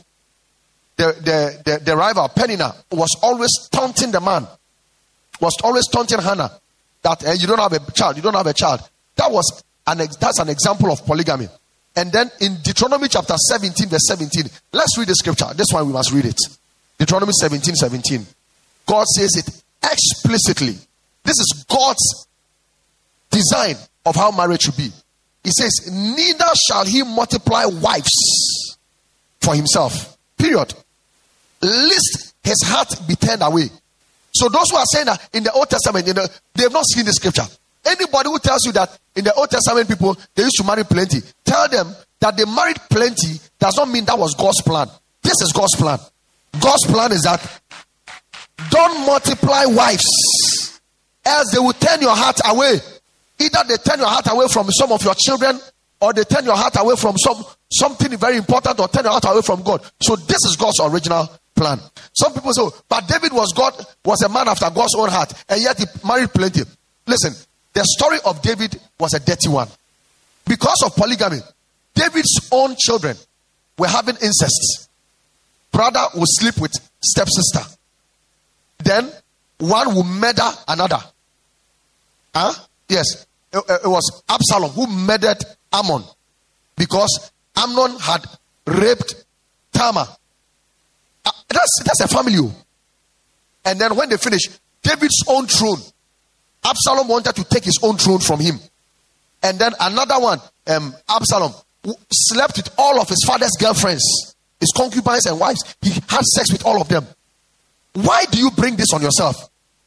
The, 0.98 1.14
the, 1.22 1.62
the, 1.64 1.78
the 1.84 1.96
rival, 1.96 2.28
Peninnah, 2.28 2.74
was 2.90 3.16
always 3.22 3.50
taunting 3.70 4.10
the 4.10 4.20
man, 4.20 4.46
was 5.40 5.56
always 5.62 5.86
taunting 5.86 6.18
Hannah 6.18 6.50
that 7.02 7.22
you 7.40 7.46
don't 7.46 7.60
have 7.60 7.72
a 7.72 7.92
child, 7.92 8.16
you 8.16 8.22
don't 8.22 8.34
have 8.34 8.46
a 8.46 8.52
child. 8.52 8.80
That 9.16 9.30
was 9.30 9.62
an, 9.86 9.98
that's 9.98 10.38
an 10.38 10.48
example 10.48 10.90
of 10.90 11.04
polygamy. 11.06 11.48
And 11.96 12.12
then 12.12 12.30
in 12.40 12.56
Deuteronomy 12.62 13.08
chapter 13.08 13.34
17, 13.36 13.88
verse 13.88 14.06
17, 14.06 14.44
let's 14.72 14.98
read 14.98 15.08
the 15.08 15.14
scripture. 15.14 15.46
This 15.54 15.68
one 15.72 15.86
we 15.86 15.92
must 15.92 16.12
read 16.12 16.26
it. 16.26 16.38
Deuteronomy 16.98 17.32
17, 17.32 17.74
17. 17.74 18.26
God 18.86 19.06
says 19.06 19.30
it 19.36 19.62
explicitly. 19.82 20.76
This 21.22 21.38
is 21.38 21.64
God's 21.68 22.26
design 23.30 23.76
of 24.04 24.16
how 24.16 24.30
marriage 24.30 24.62
should 24.62 24.76
be. 24.76 24.90
He 25.44 25.50
says, 25.50 25.88
Neither 25.90 26.44
shall 26.68 26.84
he 26.84 27.02
multiply 27.02 27.64
wives 27.66 28.76
for 29.40 29.54
himself. 29.54 30.16
Period. 30.36 30.74
Lest 31.62 32.34
his 32.42 32.62
heart 32.64 32.88
be 33.06 33.14
turned 33.14 33.42
away. 33.42 33.68
So 34.32 34.48
those 34.48 34.70
who 34.70 34.76
are 34.76 34.84
saying 34.92 35.06
that 35.06 35.28
in 35.32 35.42
the 35.42 35.52
Old 35.52 35.68
Testament, 35.68 36.06
you 36.06 36.14
know, 36.14 36.26
they 36.54 36.62
have 36.64 36.72
not 36.72 36.84
seen 36.86 37.04
the 37.04 37.12
scripture. 37.12 37.46
Anybody 37.84 38.28
who 38.28 38.38
tells 38.38 38.64
you 38.66 38.72
that 38.72 38.98
in 39.16 39.24
the 39.24 39.34
Old 39.34 39.50
Testament 39.50 39.88
people 39.88 40.16
they 40.34 40.42
used 40.42 40.56
to 40.58 40.64
marry 40.64 40.84
plenty, 40.84 41.18
tell 41.44 41.68
them 41.68 41.94
that 42.20 42.36
they 42.36 42.44
married 42.44 42.78
plenty 42.90 43.40
does 43.58 43.76
not 43.76 43.88
mean 43.88 44.04
that 44.04 44.18
was 44.18 44.34
God's 44.34 44.62
plan. 44.62 44.88
This 45.22 45.40
is 45.42 45.52
God's 45.52 45.74
plan. 45.76 45.98
God's 46.60 46.86
plan 46.86 47.12
is 47.12 47.22
that 47.22 47.40
don't 48.70 49.06
multiply 49.06 49.64
wives, 49.66 50.80
else 51.24 51.52
they 51.52 51.58
will 51.58 51.72
turn 51.72 52.00
your 52.00 52.14
heart 52.14 52.40
away. 52.46 52.78
Either 53.38 53.58
they 53.68 53.76
turn 53.76 54.00
your 54.00 54.08
heart 54.08 54.26
away 54.30 54.46
from 54.52 54.68
some 54.70 54.92
of 54.92 55.02
your 55.02 55.14
children, 55.14 55.58
or 56.00 56.12
they 56.12 56.24
turn 56.24 56.44
your 56.44 56.56
heart 56.56 56.74
away 56.76 56.96
from 56.96 57.16
some 57.18 57.44
something 57.70 58.16
very 58.16 58.36
important, 58.36 58.78
or 58.80 58.88
turn 58.88 59.04
your 59.04 59.12
heart 59.12 59.24
away 59.26 59.42
from 59.42 59.62
God. 59.62 59.82
So 60.00 60.16
this 60.16 60.44
is 60.44 60.56
God's 60.56 60.80
original 60.82 61.28
plan. 61.58 61.80
Some 62.14 62.32
people 62.32 62.52
say, 62.52 62.62
but 62.88 63.06
David 63.08 63.32
was 63.32 63.52
God 63.52 63.74
was 64.04 64.22
a 64.22 64.28
man 64.28 64.48
after 64.48 64.70
God's 64.70 64.94
own 64.96 65.08
heart, 65.10 65.32
and 65.48 65.60
yet 65.60 65.78
he 65.78 65.84
married 66.06 66.30
plenty. 66.32 66.62
Listen, 67.06 67.34
the 67.72 67.84
story 67.84 68.18
of 68.24 68.40
David 68.42 68.80
was 68.98 69.14
a 69.14 69.20
dirty 69.20 69.48
one. 69.48 69.68
Because 70.46 70.82
of 70.86 70.94
polygamy, 70.94 71.38
David's 71.94 72.48
own 72.52 72.76
children 72.78 73.16
were 73.76 73.88
having 73.88 74.16
incest. 74.16 74.88
Brother 75.72 76.04
would 76.14 76.28
sleep 76.28 76.58
with 76.58 76.72
stepsister. 77.02 77.60
Then 78.78 79.10
one 79.58 79.94
will 79.94 80.04
murder 80.04 80.48
another. 80.66 80.98
Huh? 82.34 82.54
Yes. 82.88 83.26
It, 83.52 83.62
it 83.84 83.88
was 83.88 84.22
Absalom 84.28 84.70
who 84.70 84.86
murdered 84.86 85.38
Amnon 85.72 86.04
because 86.76 87.30
Amnon 87.56 87.98
had 87.98 88.24
raped 88.66 89.24
Tamar. 89.72 90.06
That's, 91.48 91.82
that's 91.84 92.00
a 92.00 92.08
family. 92.08 92.34
Oh. 92.38 92.54
And 93.64 93.80
then 93.80 93.96
when 93.96 94.08
they 94.08 94.16
finish, 94.16 94.48
David's 94.82 95.24
own 95.28 95.46
throne, 95.46 95.78
Absalom 96.64 97.08
wanted 97.08 97.34
to 97.36 97.44
take 97.44 97.64
his 97.64 97.78
own 97.82 97.96
throne 97.96 98.20
from 98.20 98.40
him. 98.40 98.56
And 99.42 99.58
then 99.58 99.72
another 99.80 100.18
one, 100.18 100.40
um, 100.66 100.94
Absalom, 101.08 101.52
slept 102.12 102.56
with 102.56 102.70
all 102.78 103.00
of 103.00 103.08
his 103.08 103.22
father's 103.26 103.52
girlfriends, 103.58 104.34
his 104.60 104.72
concubines 104.76 105.26
and 105.26 105.38
wives. 105.38 105.76
He 105.80 105.90
had 106.08 106.24
sex 106.24 106.52
with 106.52 106.64
all 106.66 106.80
of 106.80 106.88
them. 106.88 107.06
Why 107.94 108.24
do 108.30 108.38
you 108.38 108.50
bring 108.50 108.76
this 108.76 108.92
on 108.92 109.02
yourself? 109.02 109.36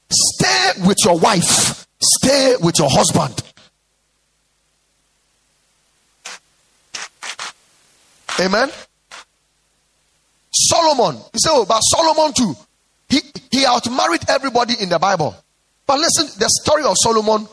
Stay 0.10 0.72
with 0.86 0.98
your 1.04 1.18
wife, 1.20 1.88
stay 2.00 2.56
with 2.62 2.78
your 2.80 2.90
husband. 2.90 3.44
Amen. 8.40 8.72
Solomon, 10.52 11.16
you 11.16 11.40
say, 11.40 11.50
oh, 11.52 11.66
but 11.66 11.80
Solomon 11.80 12.34
too. 12.34 12.54
He 13.10 13.20
he 13.52 13.66
outmarried 13.66 14.22
everybody 14.30 14.76
in 14.80 14.90
the 14.90 15.00
Bible. 15.00 15.36
But 15.86 16.00
listen, 16.00 16.28
the 16.40 16.50
story 16.62 16.84
of 16.84 16.96
Solomon 16.98 17.48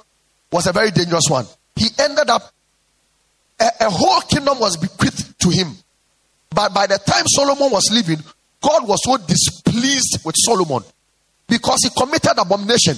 was 0.53 0.67
a 0.67 0.73
very 0.73 0.91
dangerous 0.91 1.25
one. 1.29 1.47
He 1.77 1.89
ended 1.99 2.29
up 2.29 2.53
a, 3.61 3.71
a 3.81 3.91
whole 3.91 4.21
kingdom 4.23 4.59
was 4.59 4.77
bequeathed 4.77 5.39
to 5.41 5.51
him. 5.51 5.75
But 6.51 6.73
by 6.73 6.87
the 6.87 6.99
time 6.99 7.25
Solomon 7.27 7.71
was 7.71 7.91
living, 7.93 8.23
God 8.61 8.89
was 8.89 9.01
so 9.05 9.17
displeased 9.17 10.25
with 10.25 10.35
Solomon 10.39 10.83
because 11.47 11.81
he 11.83 11.91
committed 11.91 12.39
abomination. 12.39 12.97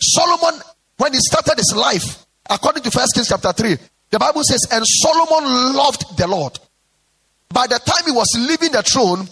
Solomon, 0.00 0.60
when 0.96 1.12
he 1.12 1.18
started 1.20 1.56
his 1.56 1.74
life, 1.76 2.24
according 2.48 2.82
to 2.82 2.90
First 2.90 3.14
Kings 3.14 3.28
chapter 3.28 3.52
3, 3.52 3.76
the 4.10 4.18
Bible 4.18 4.42
says, 4.44 4.66
and 4.70 4.84
Solomon 4.86 5.74
loved 5.74 6.16
the 6.16 6.26
Lord. 6.26 6.58
By 7.54 7.68
the 7.68 7.78
time 7.78 8.04
he 8.04 8.10
was 8.10 8.26
leaving 8.36 8.72
the 8.72 8.82
throne, 8.82 9.28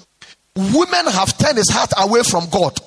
women 0.55 1.13
have 1.13 1.37
turned 1.37 1.59
his 1.59 1.69
heart 1.71 1.91
away 1.99 2.23
from 2.23 2.49
God. 2.51 2.79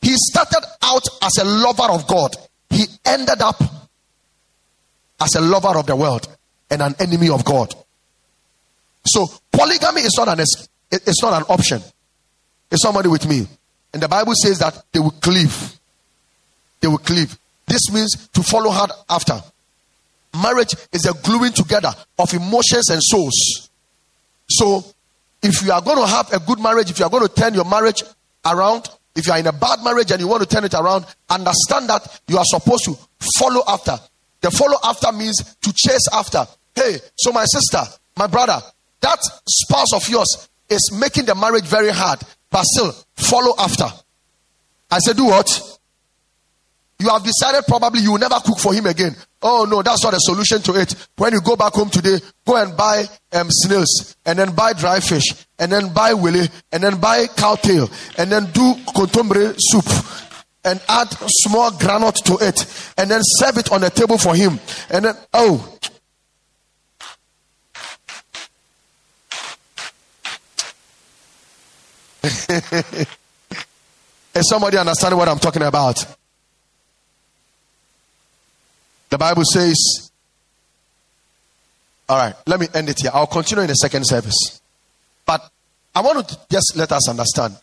He 0.00 0.14
started 0.14 0.64
out 0.80 1.02
as 1.22 1.38
a 1.40 1.44
lover 1.44 1.92
of 1.92 2.06
God. 2.06 2.36
He 2.70 2.84
ended 3.04 3.40
up 3.40 3.60
as 5.20 5.34
a 5.34 5.40
lover 5.40 5.76
of 5.76 5.86
the 5.86 5.96
world 5.96 6.28
and 6.70 6.82
an 6.82 6.94
enemy 7.00 7.30
of 7.30 7.44
God. 7.44 7.74
So 9.04 9.26
polygamy 9.50 10.02
is 10.02 10.14
not 10.16 10.28
an 10.28 10.38
it's 10.92 11.22
not 11.22 11.32
an 11.32 11.46
option. 11.48 11.82
Is 12.70 12.80
somebody 12.80 13.08
with 13.08 13.28
me? 13.28 13.48
And 13.92 14.00
the 14.02 14.08
Bible 14.08 14.34
says 14.40 14.60
that 14.60 14.84
they 14.92 15.00
will 15.00 15.10
cleave. 15.10 15.78
They 16.80 16.86
will 16.86 16.98
cleave. 16.98 17.36
This 17.66 17.92
means 17.92 18.28
to 18.28 18.42
follow 18.42 18.70
hard 18.70 18.92
after. 19.10 19.40
marriage 20.40 20.74
is 20.92 21.06
a 21.06 21.14
gluing 21.24 21.52
together 21.52 21.92
of 22.18 22.32
emotions 22.34 22.90
and 22.90 23.00
souls. 23.02 23.63
So, 24.48 24.84
if 25.42 25.62
you 25.62 25.72
are 25.72 25.82
going 25.82 25.98
to 25.98 26.06
have 26.06 26.32
a 26.32 26.38
good 26.40 26.58
marriage, 26.58 26.90
if 26.90 26.98
you 26.98 27.04
are 27.04 27.10
going 27.10 27.26
to 27.26 27.34
turn 27.34 27.54
your 27.54 27.64
marriage 27.64 28.02
around, 28.46 28.88
if 29.14 29.26
you 29.26 29.32
are 29.32 29.38
in 29.38 29.46
a 29.46 29.52
bad 29.52 29.82
marriage 29.84 30.10
and 30.10 30.20
you 30.20 30.28
want 30.28 30.42
to 30.42 30.48
turn 30.48 30.64
it 30.64 30.74
around, 30.74 31.06
understand 31.28 31.88
that 31.88 32.20
you 32.26 32.36
are 32.38 32.44
supposed 32.44 32.84
to 32.84 32.96
follow 33.38 33.62
after. 33.68 33.96
The 34.40 34.50
follow 34.50 34.76
after 34.84 35.12
means 35.12 35.56
to 35.62 35.72
chase 35.72 36.08
after. 36.12 36.46
Hey, 36.74 36.98
so 37.16 37.32
my 37.32 37.44
sister, 37.44 37.80
my 38.16 38.26
brother, 38.26 38.58
that 39.00 39.18
spouse 39.46 39.92
of 39.94 40.08
yours 40.08 40.48
is 40.68 40.90
making 40.98 41.26
the 41.26 41.34
marriage 41.34 41.64
very 41.64 41.90
hard, 41.90 42.20
but 42.50 42.64
still 42.64 42.92
follow 43.14 43.54
after. 43.58 43.86
I 44.90 44.98
said, 44.98 45.16
do 45.16 45.26
what? 45.26 45.78
You 46.98 47.08
have 47.10 47.22
decided 47.22 47.64
probably 47.66 48.00
you 48.00 48.12
will 48.12 48.18
never 48.18 48.36
cook 48.44 48.58
for 48.58 48.72
him 48.72 48.86
again. 48.86 49.14
Oh 49.46 49.66
no, 49.66 49.82
that's 49.82 50.02
not 50.02 50.14
a 50.14 50.20
solution 50.20 50.62
to 50.62 50.80
it. 50.80 50.94
When 51.18 51.34
you 51.34 51.42
go 51.42 51.54
back 51.54 51.74
home 51.74 51.90
today, 51.90 52.18
go 52.46 52.56
and 52.56 52.74
buy 52.74 53.04
um, 53.34 53.48
snails, 53.50 54.16
and 54.24 54.38
then 54.38 54.54
buy 54.54 54.72
dry 54.72 55.00
fish, 55.00 55.34
and 55.58 55.70
then 55.70 55.92
buy 55.92 56.14
willy, 56.14 56.48
and 56.72 56.82
then 56.82 56.98
buy 56.98 57.26
cow 57.26 57.54
tail, 57.54 57.90
and 58.16 58.32
then 58.32 58.46
do 58.52 58.74
kontomire 58.94 59.54
soup, 59.58 59.84
and 60.64 60.80
add 60.88 61.08
small 61.42 61.70
granite 61.72 62.16
to 62.24 62.38
it, 62.40 62.64
and 62.96 63.10
then 63.10 63.20
serve 63.22 63.58
it 63.58 63.70
on 63.70 63.82
the 63.82 63.90
table 63.90 64.16
for 64.16 64.34
him. 64.34 64.58
And 64.88 65.04
then, 65.04 65.14
oh. 65.34 65.78
Is 74.34 74.48
somebody 74.48 74.78
understanding 74.78 75.18
what 75.18 75.28
I'm 75.28 75.38
talking 75.38 75.62
about? 75.62 76.02
The 79.14 79.18
Bible 79.18 79.44
says, 79.44 80.10
all 82.08 82.16
right, 82.18 82.34
let 82.48 82.58
me 82.58 82.66
end 82.74 82.88
it 82.88 82.96
here. 83.00 83.12
I'll 83.14 83.28
continue 83.28 83.62
in 83.62 83.68
the 83.68 83.74
second 83.74 84.04
service. 84.04 84.60
But 85.24 85.48
I 85.94 86.00
want 86.00 86.28
to 86.28 86.38
just 86.50 86.72
let 86.74 86.90
us 86.90 87.08
understand 87.08 87.56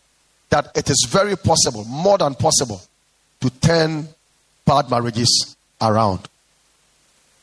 that 0.48 0.74
it 0.74 0.88
is 0.88 1.06
very 1.10 1.36
possible, 1.36 1.84
more 1.84 2.16
than 2.16 2.36
possible, 2.36 2.80
to 3.42 3.50
turn 3.60 4.08
bad 4.64 4.88
marriages 4.88 5.54
around. 5.82 6.26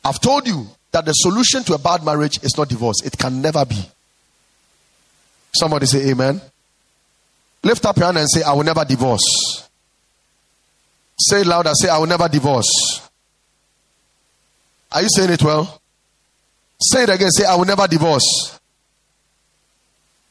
I've 0.04 0.20
told 0.20 0.48
you 0.48 0.66
that 0.90 1.04
the 1.04 1.12
solution 1.12 1.62
to 1.62 1.74
a 1.74 1.78
bad 1.78 2.04
marriage 2.04 2.42
is 2.42 2.58
not 2.58 2.68
divorce, 2.68 3.04
it 3.04 3.16
can 3.16 3.40
never 3.40 3.64
be. 3.64 3.80
Somebody 5.54 5.86
say 5.86 6.10
amen. 6.10 6.40
Lift 7.62 7.84
up 7.84 7.96
your 7.96 8.06
hand 8.06 8.18
and 8.18 8.28
say, 8.28 8.42
I 8.42 8.54
will 8.54 8.64
never 8.64 8.84
divorce. 8.84 9.68
Say 11.16 11.44
louder, 11.44 11.70
say, 11.74 11.88
I 11.88 11.98
will 11.98 12.08
never 12.08 12.28
divorce. 12.28 13.06
Are 14.92 15.02
you 15.02 15.08
saying 15.08 15.30
it 15.30 15.42
well? 15.42 15.80
Say 16.80 17.04
it 17.04 17.08
again. 17.08 17.30
Say, 17.30 17.44
I 17.44 17.54
will 17.54 17.64
never 17.64 17.86
divorce. 17.86 18.58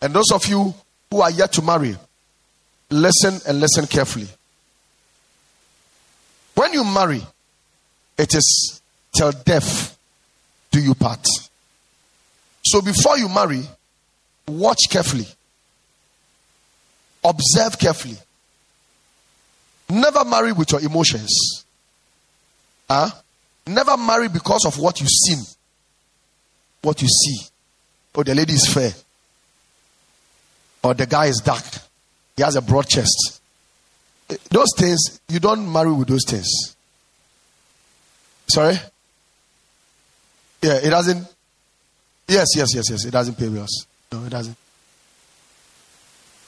And 0.01 0.13
those 0.13 0.31
of 0.33 0.45
you 0.47 0.73
who 1.11 1.21
are 1.21 1.31
yet 1.31 1.51
to 1.53 1.61
marry, 1.61 1.95
listen 2.89 3.39
and 3.47 3.59
listen 3.59 3.85
carefully. 3.87 4.27
When 6.55 6.73
you 6.73 6.83
marry, 6.83 7.21
it 8.17 8.35
is 8.35 8.81
till 9.13 9.31
death 9.31 9.97
do 10.71 10.81
you 10.81 10.93
part. 10.93 11.25
So 12.63 12.81
before 12.81 13.17
you 13.17 13.29
marry, 13.29 13.61
watch 14.47 14.79
carefully, 14.89 15.25
observe 17.23 17.79
carefully. 17.79 18.17
Never 19.89 20.23
marry 20.25 20.51
with 20.51 20.71
your 20.71 20.81
emotions. 20.81 21.65
Huh? 22.89 23.09
Never 23.69 23.97
marry 23.97 24.29
because 24.29 24.65
of 24.65 24.79
what 24.79 24.99
you 24.99 25.07
see. 25.07 25.35
What 26.81 27.01
you 27.01 27.07
see. 27.07 27.47
Oh, 28.15 28.23
the 28.23 28.33
lady 28.33 28.53
is 28.53 28.67
fair. 28.73 28.91
Or 30.83 30.95
the 30.95 31.05
guy 31.05 31.27
is 31.27 31.37
dark. 31.37 31.63
He 32.35 32.41
has 32.41 32.55
a 32.55 32.61
broad 32.61 32.87
chest. 32.87 33.41
Eh, 34.29 34.37
those 34.49 34.69
things, 34.75 35.21
you 35.27 35.39
don't 35.39 35.71
marry 35.71 35.91
with 35.91 36.07
those 36.07 36.25
things. 36.25 36.75
Sorry? 38.47 38.75
Yeah, 40.63 40.79
it 40.83 40.89
doesn't. 40.89 41.27
Yes, 42.27 42.47
yes, 42.55 42.69
yes, 42.73 42.89
yes. 42.89 43.05
It 43.05 43.11
doesn't 43.11 43.35
pay 43.37 43.49
bills. 43.49 43.85
No, 44.11 44.25
it 44.25 44.29
doesn't. 44.29 44.57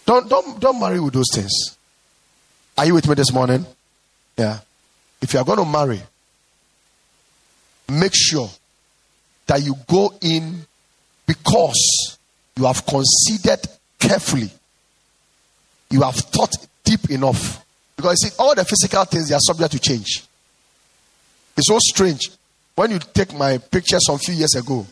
Don't, 0.08 0.28
don't, 0.28 0.60
don't 0.60 0.80
marry 0.80 1.00
with 1.00 1.14
those 1.14 1.30
things. 1.32 1.78
Are 2.78 2.86
you 2.86 2.96
with 2.96 3.08
me 3.08 3.14
this 3.14 3.32
morning? 3.32 3.64
Yeah. 4.36 4.60
If 5.22 5.34
you 5.34 5.40
are 5.40 5.46
going 5.46 5.60
to 5.60 5.66
marry, 5.66 6.02
make 8.00 8.14
sure 8.16 8.50
that 9.48 9.62
you 9.62 9.76
go 9.88 10.14
in 10.22 10.66
because 11.28 12.18
you 12.56 12.66
have 12.66 12.86
considered 12.86 13.60
carefully. 14.00 14.50
You 15.90 16.02
have 16.02 16.16
thought 16.16 16.56
deep 16.84 17.10
enough. 17.10 17.64
Because 17.96 18.18
you 18.24 18.30
see, 18.30 18.36
all 18.40 18.56
the 18.56 18.66
physical 18.66 19.04
things 19.06 19.30
they 19.30 19.36
are 19.36 19.40
subject 19.40 19.72
to 19.74 19.80
change. 19.80 20.24
It's 21.58 21.68
so 21.68 21.78
strange. 21.80 22.32
When 22.76 22.92
you 22.92 23.00
take 23.00 23.34
my 23.34 23.58
picture 23.58 24.00
some 24.00 24.18
few 24.18 24.34
years 24.34 24.56
ago, 24.56 24.86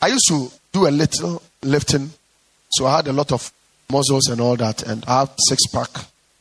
I 0.00 0.08
used 0.08 0.28
to 0.28 0.50
do 0.72 0.86
a 0.86 0.90
little 0.90 1.42
lifting, 1.62 2.10
so 2.70 2.86
I 2.86 2.96
had 2.96 3.08
a 3.08 3.12
lot 3.12 3.32
of 3.32 3.52
muscles 3.90 4.28
and 4.28 4.40
all 4.40 4.56
that, 4.56 4.82
and 4.84 5.04
I 5.06 5.20
have 5.20 5.30
six 5.48 5.66
pack. 5.72 5.90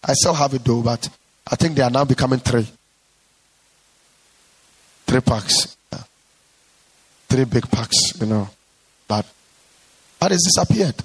I 0.03 0.13
still 0.13 0.35
have 0.35 0.53
it 0.53 0.63
though, 0.63 0.81
but 0.81 1.09
I 1.49 1.55
think 1.55 1.75
they 1.75 1.81
are 1.81 1.89
now 1.89 2.05
becoming 2.05 2.39
three. 2.39 2.67
Three 5.07 5.21
packs. 5.21 5.77
Three 7.29 7.45
big 7.45 7.69
packs, 7.71 8.19
you 8.19 8.27
know. 8.27 8.49
But 9.07 9.25
but 10.19 10.31
it's 10.31 10.43
disappeared. 10.43 10.95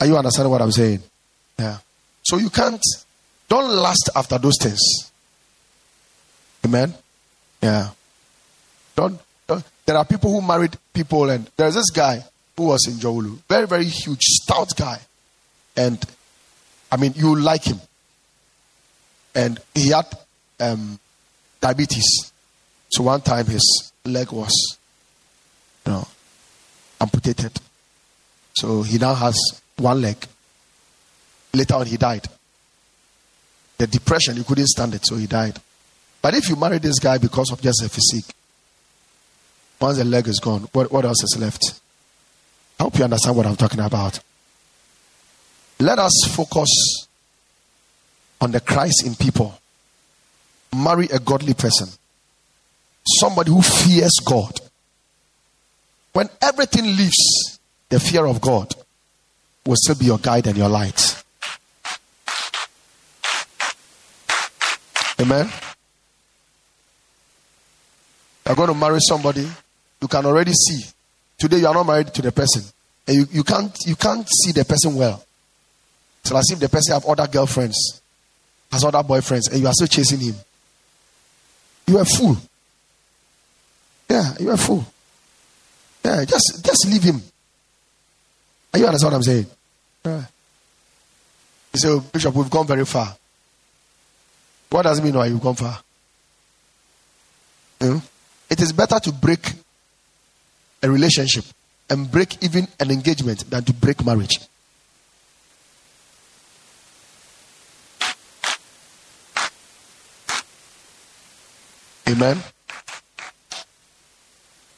Are 0.00 0.06
you 0.06 0.16
understanding 0.16 0.50
what 0.50 0.62
I'm 0.62 0.72
saying? 0.72 1.02
Yeah. 1.58 1.78
So 2.22 2.38
you 2.38 2.50
can't 2.50 2.82
don't 3.48 3.70
last 3.70 4.10
after 4.16 4.38
those 4.38 4.54
things. 4.60 4.80
Amen. 6.64 6.94
Yeah. 7.62 7.90
Don't, 8.96 9.20
don't 9.46 9.64
there 9.84 9.96
are 9.96 10.04
people 10.04 10.32
who 10.32 10.46
married 10.46 10.76
people 10.92 11.28
and 11.30 11.50
there's 11.56 11.74
this 11.74 11.90
guy 11.90 12.24
who 12.56 12.64
was 12.64 12.86
in 12.86 12.94
Jowulu. 12.94 13.38
Very, 13.48 13.66
very 13.66 13.84
huge, 13.84 14.22
stout 14.22 14.74
guy. 14.76 14.98
And 15.76 16.02
I 16.90 16.96
mean 16.96 17.12
you 17.16 17.36
like 17.36 17.64
him. 17.64 17.80
And 19.34 19.60
he 19.74 19.90
had 19.90 20.06
um, 20.60 20.98
diabetes. 21.60 22.32
So 22.94 23.02
one 23.02 23.22
time 23.22 23.46
his 23.46 23.92
leg 24.04 24.30
was, 24.30 24.78
you 25.84 25.92
know, 25.92 26.06
amputated. 27.00 27.50
So 28.54 28.82
he 28.82 28.98
now 28.98 29.14
has 29.14 29.34
one 29.76 30.00
leg. 30.00 30.16
Later 31.52 31.74
on, 31.74 31.86
he 31.86 31.96
died. 31.96 32.28
The 33.78 33.88
depression, 33.88 34.36
he 34.36 34.44
couldn't 34.44 34.68
stand 34.68 34.94
it, 34.94 35.04
so 35.04 35.16
he 35.16 35.26
died. 35.26 35.58
But 36.22 36.34
if 36.34 36.48
you 36.48 36.54
marry 36.54 36.78
this 36.78 37.00
guy 37.00 37.18
because 37.18 37.50
of 37.50 37.60
just 37.60 37.82
a 37.82 37.88
physique, 37.88 38.32
once 39.80 39.98
the 39.98 40.04
leg 40.04 40.28
is 40.28 40.38
gone, 40.38 40.68
what, 40.70 40.92
what 40.92 41.04
else 41.04 41.24
is 41.24 41.36
left? 41.36 41.80
I 42.78 42.84
hope 42.84 42.96
you 42.96 43.02
understand 43.02 43.36
what 43.36 43.46
I'm 43.46 43.56
talking 43.56 43.80
about. 43.80 44.20
Let 45.80 45.98
us 45.98 46.12
focus 46.30 47.08
on 48.40 48.52
the 48.52 48.60
Christ 48.60 49.04
in 49.04 49.16
people. 49.16 49.58
Marry 50.72 51.06
a 51.06 51.18
godly 51.18 51.54
person 51.54 51.88
somebody 53.06 53.50
who 53.50 53.62
fears 53.62 54.18
God. 54.24 54.60
When 56.12 56.28
everything 56.40 56.84
leaves, 56.84 57.58
the 57.88 58.00
fear 58.00 58.26
of 58.26 58.40
God 58.40 58.74
will 59.66 59.76
still 59.76 59.96
be 59.96 60.06
your 60.06 60.18
guide 60.18 60.46
and 60.46 60.56
your 60.56 60.68
light. 60.68 61.22
Amen. 65.20 65.48
You're 68.46 68.56
going 68.56 68.68
to 68.68 68.74
marry 68.74 68.98
somebody, 69.00 69.48
you 70.00 70.08
can 70.08 70.26
already 70.26 70.52
see. 70.52 70.82
Today 71.38 71.58
you 71.58 71.66
are 71.66 71.74
not 71.74 71.86
married 71.86 72.12
to 72.14 72.22
the 72.22 72.32
person. 72.32 72.62
And 73.06 73.16
you, 73.16 73.26
you 73.30 73.44
can't 73.44 73.76
you 73.86 73.96
can't 73.96 74.26
see 74.28 74.52
the 74.52 74.64
person 74.64 74.94
well. 74.94 75.24
So 76.24 76.36
as 76.36 76.50
if 76.50 76.58
the 76.58 76.68
person 76.68 76.94
have 76.94 77.04
other 77.04 77.26
girlfriends, 77.26 78.00
has 78.72 78.84
other 78.84 79.02
boyfriends, 79.02 79.50
and 79.50 79.60
you 79.60 79.66
are 79.66 79.72
still 79.72 79.86
chasing 79.86 80.20
him. 80.20 80.34
You 81.86 81.98
are 81.98 82.02
a 82.02 82.06
fool. 82.06 82.36
Yeah, 84.08 84.34
you're 84.38 84.54
a 84.54 84.58
fool. 84.58 84.84
Yeah, 86.04 86.24
just 86.24 86.64
just 86.64 86.86
leave 86.86 87.02
him. 87.02 87.22
Are 88.72 88.78
you 88.78 88.86
understand 88.86 89.12
what 89.12 89.16
I'm 89.16 89.22
saying? 89.22 89.46
Yeah. 90.04 90.24
You 91.72 91.80
say, 91.80 91.88
oh, 91.88 92.00
Bishop, 92.00 92.34
we've 92.34 92.50
gone 92.50 92.66
very 92.66 92.84
far. 92.84 93.16
What 94.70 94.82
does 94.82 94.98
it 94.98 95.04
mean 95.04 95.14
why 95.14 95.26
you've 95.26 95.40
gone 95.40 95.54
far? 95.54 95.80
Hmm? 97.80 97.98
It 98.50 98.60
is 98.60 98.72
better 98.72 98.98
to 99.00 99.12
break 99.12 99.52
a 100.82 100.90
relationship 100.90 101.44
and 101.88 102.10
break 102.10 102.42
even 102.42 102.68
an 102.78 102.90
engagement 102.90 103.48
than 103.50 103.64
to 103.64 103.72
break 103.72 104.04
marriage. 104.04 104.38
Amen. 112.08 112.42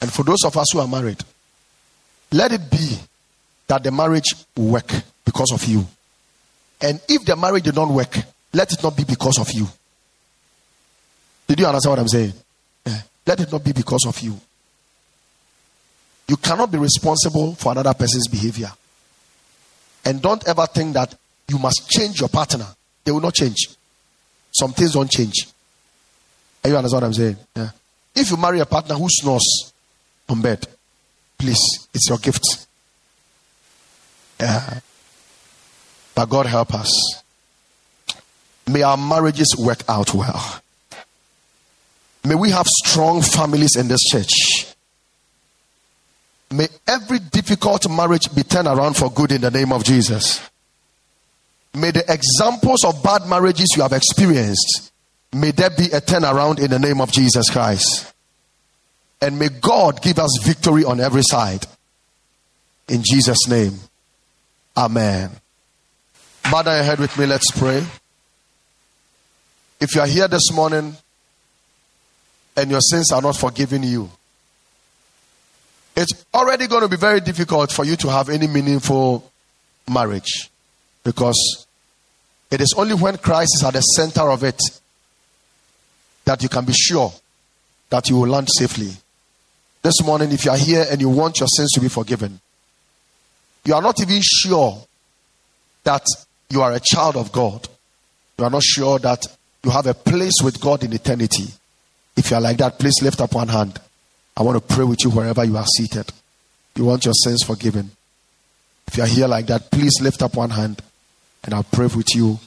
And 0.07 0.13
for 0.13 0.23
those 0.23 0.45
of 0.45 0.57
us 0.57 0.69
who 0.73 0.79
are 0.79 0.87
married, 0.87 1.19
let 2.31 2.53
it 2.53 2.71
be 2.71 2.97
that 3.67 3.83
the 3.83 3.91
marriage 3.91 4.37
will 4.57 4.69
work 4.69 4.93
because 5.25 5.51
of 5.53 5.65
you. 5.65 5.85
And 6.81 7.01
if 7.09 7.25
the 7.25 7.35
marriage 7.35 7.65
did 7.65 7.75
not 7.75 7.89
work, 7.89 8.17
let 8.53 8.73
it 8.73 8.81
not 8.85 8.97
be 8.97 9.03
because 9.03 9.37
of 9.41 9.51
you. 9.51 9.67
Did 11.49 11.59
you 11.59 11.67
understand 11.67 11.91
what 11.91 11.99
I'm 11.99 12.07
saying? 12.07 12.33
Yeah. 12.87 13.01
Let 13.27 13.41
it 13.41 13.51
not 13.51 13.65
be 13.65 13.73
because 13.73 14.05
of 14.07 14.21
you. 14.21 14.39
You 16.29 16.37
cannot 16.37 16.71
be 16.71 16.79
responsible 16.79 17.57
for 17.57 17.73
another 17.73 17.95
person's 17.95 18.29
behavior. 18.29 18.71
And 20.05 20.23
don't 20.23 20.47
ever 20.47 20.67
think 20.67 20.95
that 20.95 21.17
you 21.49 21.59
must 21.59 21.91
change 21.91 22.21
your 22.21 22.29
partner. 22.29 22.69
They 23.03 23.11
will 23.11 23.19
not 23.19 23.35
change. 23.35 23.57
Some 24.53 24.73
things 24.73 24.93
don't 24.93 25.11
change. 25.11 25.49
Are 26.63 26.71
you 26.71 26.77
understand 26.77 27.03
what 27.03 27.07
I'm 27.09 27.13
saying? 27.13 27.37
Yeah. 27.57 27.71
If 28.15 28.31
you 28.31 28.37
marry 28.37 28.61
a 28.61 28.67
partner 28.67 28.95
who 28.95 29.09
snores 29.11 29.73
on 30.29 30.43
bed, 30.43 30.67
please, 31.39 31.89
it's 31.95 32.09
your 32.09 32.19
gift. 32.19 32.67
Yeah. 34.41 34.81
But 36.15 36.27
God 36.27 36.47
help 36.47 36.75
us. 36.75 37.23
May 38.67 38.83
our 38.83 38.97
marriages 38.97 39.55
work 39.59 39.83
out 39.89 40.13
well. 40.15 40.61
May 42.25 42.35
we 42.35 42.51
have 42.51 42.67
strong 42.67 43.23
families 43.23 43.77
in 43.77 43.87
this 43.87 44.03
church. 44.03 44.75
May 46.51 46.69
every 46.87 47.19
difficult 47.19 47.89
marriage 47.89 48.35
be 48.35 48.43
turned 48.43 48.69
around 48.69 48.97
for 48.97 49.11
good 49.11 49.33
in 49.33 49.41
the 49.41 49.51
name 49.51 49.73
of 49.73 49.85
Jesus. 49.85 50.41
May 51.75 51.91
the 51.91 52.05
examples 52.13 52.85
of 52.85 53.03
bad 53.03 53.29
marriages 53.29 53.75
you 53.77 53.83
have 53.83 53.93
experienced, 53.93 54.91
may 55.33 55.51
there 55.51 55.71
be 55.71 55.87
a 55.87 56.01
turnaround 56.01 56.59
in 56.59 56.71
the 56.71 56.79
name 56.79 57.01
of 57.01 57.13
Jesus 57.13 57.51
Christ. 57.51 58.13
And 59.21 59.39
may 59.39 59.49
God 59.49 60.03
give 60.03 60.19
us 60.19 60.39
victory 60.43 60.85
on 60.85 61.01
every 61.01 61.23
side. 61.23 61.67
In 62.89 63.03
Jesus' 63.03 63.49
name. 63.49 63.75
Amen. 64.77 65.31
Bow 66.51 66.63
down 66.63 66.77
your 66.77 66.85
head 66.85 66.99
with 66.99 67.19
me. 67.19 67.27
Let's 67.27 67.51
pray. 67.51 67.85
If 69.81 69.95
you 69.95 70.01
are 70.01 70.07
here 70.07 70.29
this 70.29 70.53
morning 70.53 70.97
and 72.57 72.71
your 72.71 72.81
sins 72.81 73.11
are 73.13 73.23
not 73.23 73.37
forgiven 73.37 73.83
you, 73.83 74.11
it's 75.97 76.27
already 76.35 76.67
going 76.67 76.83
to 76.83 76.89
be 76.89 76.97
very 76.97 77.21
difficult 77.21 77.73
for 77.73 77.85
you 77.85 77.97
to 77.97 78.11
have 78.11 78.29
any 78.29 78.47
meaningful 78.47 79.31
marriage 79.91 80.51
because 81.05 81.67
it 82.51 82.61
is 82.61 82.75
only 82.77 82.95
when 82.95 83.17
Christ 83.17 83.53
is 83.57 83.65
at 83.65 83.73
the 83.73 83.81
center 83.81 84.31
of 84.31 84.45
it 84.45 84.61
that 86.25 86.43
you 86.43 86.49
can 86.49 86.65
be 86.65 86.73
sure 86.75 87.13
that 87.89 88.09
you 88.11 88.17
will 88.17 88.29
land 88.29 88.49
safely. 88.51 88.91
This 89.83 90.03
morning, 90.05 90.33
if 90.33 90.45
you 90.45 90.51
are 90.51 90.57
here 90.57 90.85
and 90.91 91.01
you 91.01 91.09
want 91.09 91.39
your 91.39 91.49
sins 91.49 91.71
to 91.73 91.81
be 91.81 91.89
forgiven, 91.89 92.41
you 93.65 93.75
are 93.75 93.83
not 93.83 94.01
even 94.01 94.21
sure 94.23 94.83
that 95.85 96.05
you 96.51 96.63
are 96.63 96.73
a 96.73 96.81
child 96.81 97.17
of 97.17 97.33
God. 97.33 97.69
You 98.39 98.45
are 98.45 98.51
not 98.51 98.63
sure 98.63 98.99
that 99.01 99.27
you 99.63 99.71
have 99.71 99.87
a 99.87 99.95
place 99.95 100.35
with 100.43 100.61
God 100.61 100.85
in 100.85 100.93
eternity. 100.93 101.47
If 102.17 102.31
you 102.31 102.37
are 102.37 102.41
like 102.41 102.59
that, 102.59 102.79
please 102.79 102.95
lift 103.03 103.21
up 103.21 103.35
one 103.35 103.49
hand. 103.49 103.81
I 104.37 104.43
want 104.43 104.57
to 104.57 104.75
pray 104.75 104.85
with 104.85 105.03
you 105.05 105.11
wherever 105.11 105.45
you 105.45 105.57
are 105.57 105.67
seated. 105.67 106.13
You 106.75 106.85
want 106.85 107.05
your 107.05 107.15
sins 107.15 107.43
forgiven. 107.43 107.91
If 108.87 108.97
you 108.97 109.03
are 109.03 109.09
here 109.09 109.27
like 109.27 109.47
that, 109.47 109.71
please 109.71 110.01
lift 110.01 110.23
up 110.23 110.37
one 110.37 110.51
hand 110.51 110.83
and 111.45 111.55
I'll 111.55 111.65
pray 111.65 111.87
with 111.87 112.15
you 112.15 112.39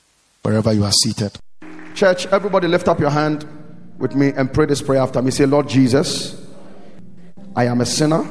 wherever 0.43 0.71
you 0.71 0.83
are 0.83 0.91
seated. 0.91 1.31
Church, 1.95 2.27
everybody 2.27 2.67
lift 2.67 2.87
up 2.87 2.99
your 2.99 3.09
hand 3.09 3.45
with 3.97 4.15
me 4.15 4.29
and 4.29 4.53
pray 4.53 4.65
this 4.65 4.81
prayer 4.81 5.01
after 5.01 5.21
me. 5.21 5.31
Say, 5.31 5.45
Lord 5.45 5.67
Jesus, 5.67 6.38
I 7.59 7.65
am 7.65 7.81
a 7.81 7.85
sinner. 7.85 8.25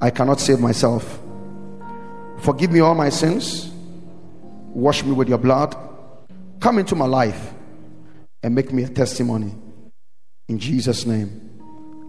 I 0.00 0.08
cannot 0.08 0.40
save 0.40 0.58
myself. 0.58 1.20
Forgive 2.38 2.72
me 2.72 2.80
all 2.80 2.94
my 2.94 3.10
sins. 3.10 3.70
Wash 4.72 5.04
me 5.04 5.12
with 5.12 5.28
your 5.28 5.36
blood. 5.36 5.76
Come 6.58 6.78
into 6.78 6.94
my 6.94 7.04
life 7.04 7.52
and 8.42 8.54
make 8.54 8.72
me 8.72 8.84
a 8.84 8.88
testimony. 8.88 9.54
In 10.48 10.58
Jesus' 10.58 11.04
name, 11.04 11.60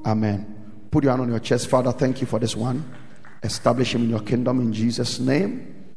Amen. 0.06 0.88
Put 0.92 1.04
your 1.04 1.12
hand 1.12 1.24
on 1.24 1.30
your 1.30 1.42
chest. 1.42 1.68
Father, 1.68 1.92
thank 1.92 2.22
you 2.22 2.28
for 2.28 2.40
this 2.40 2.56
one. 2.56 2.90
Establish 3.44 3.94
him 3.94 4.04
in 4.04 4.10
your 4.10 4.22
kingdom 4.22 4.62
in 4.62 4.72
Jesus' 4.72 5.20
name. 5.20 5.94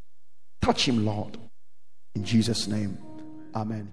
Touch 0.60 0.88
him, 0.88 1.06
Lord. 1.06 1.38
In 2.16 2.24
Jesus' 2.24 2.66
name, 2.66 2.98
Amen. 3.54 3.88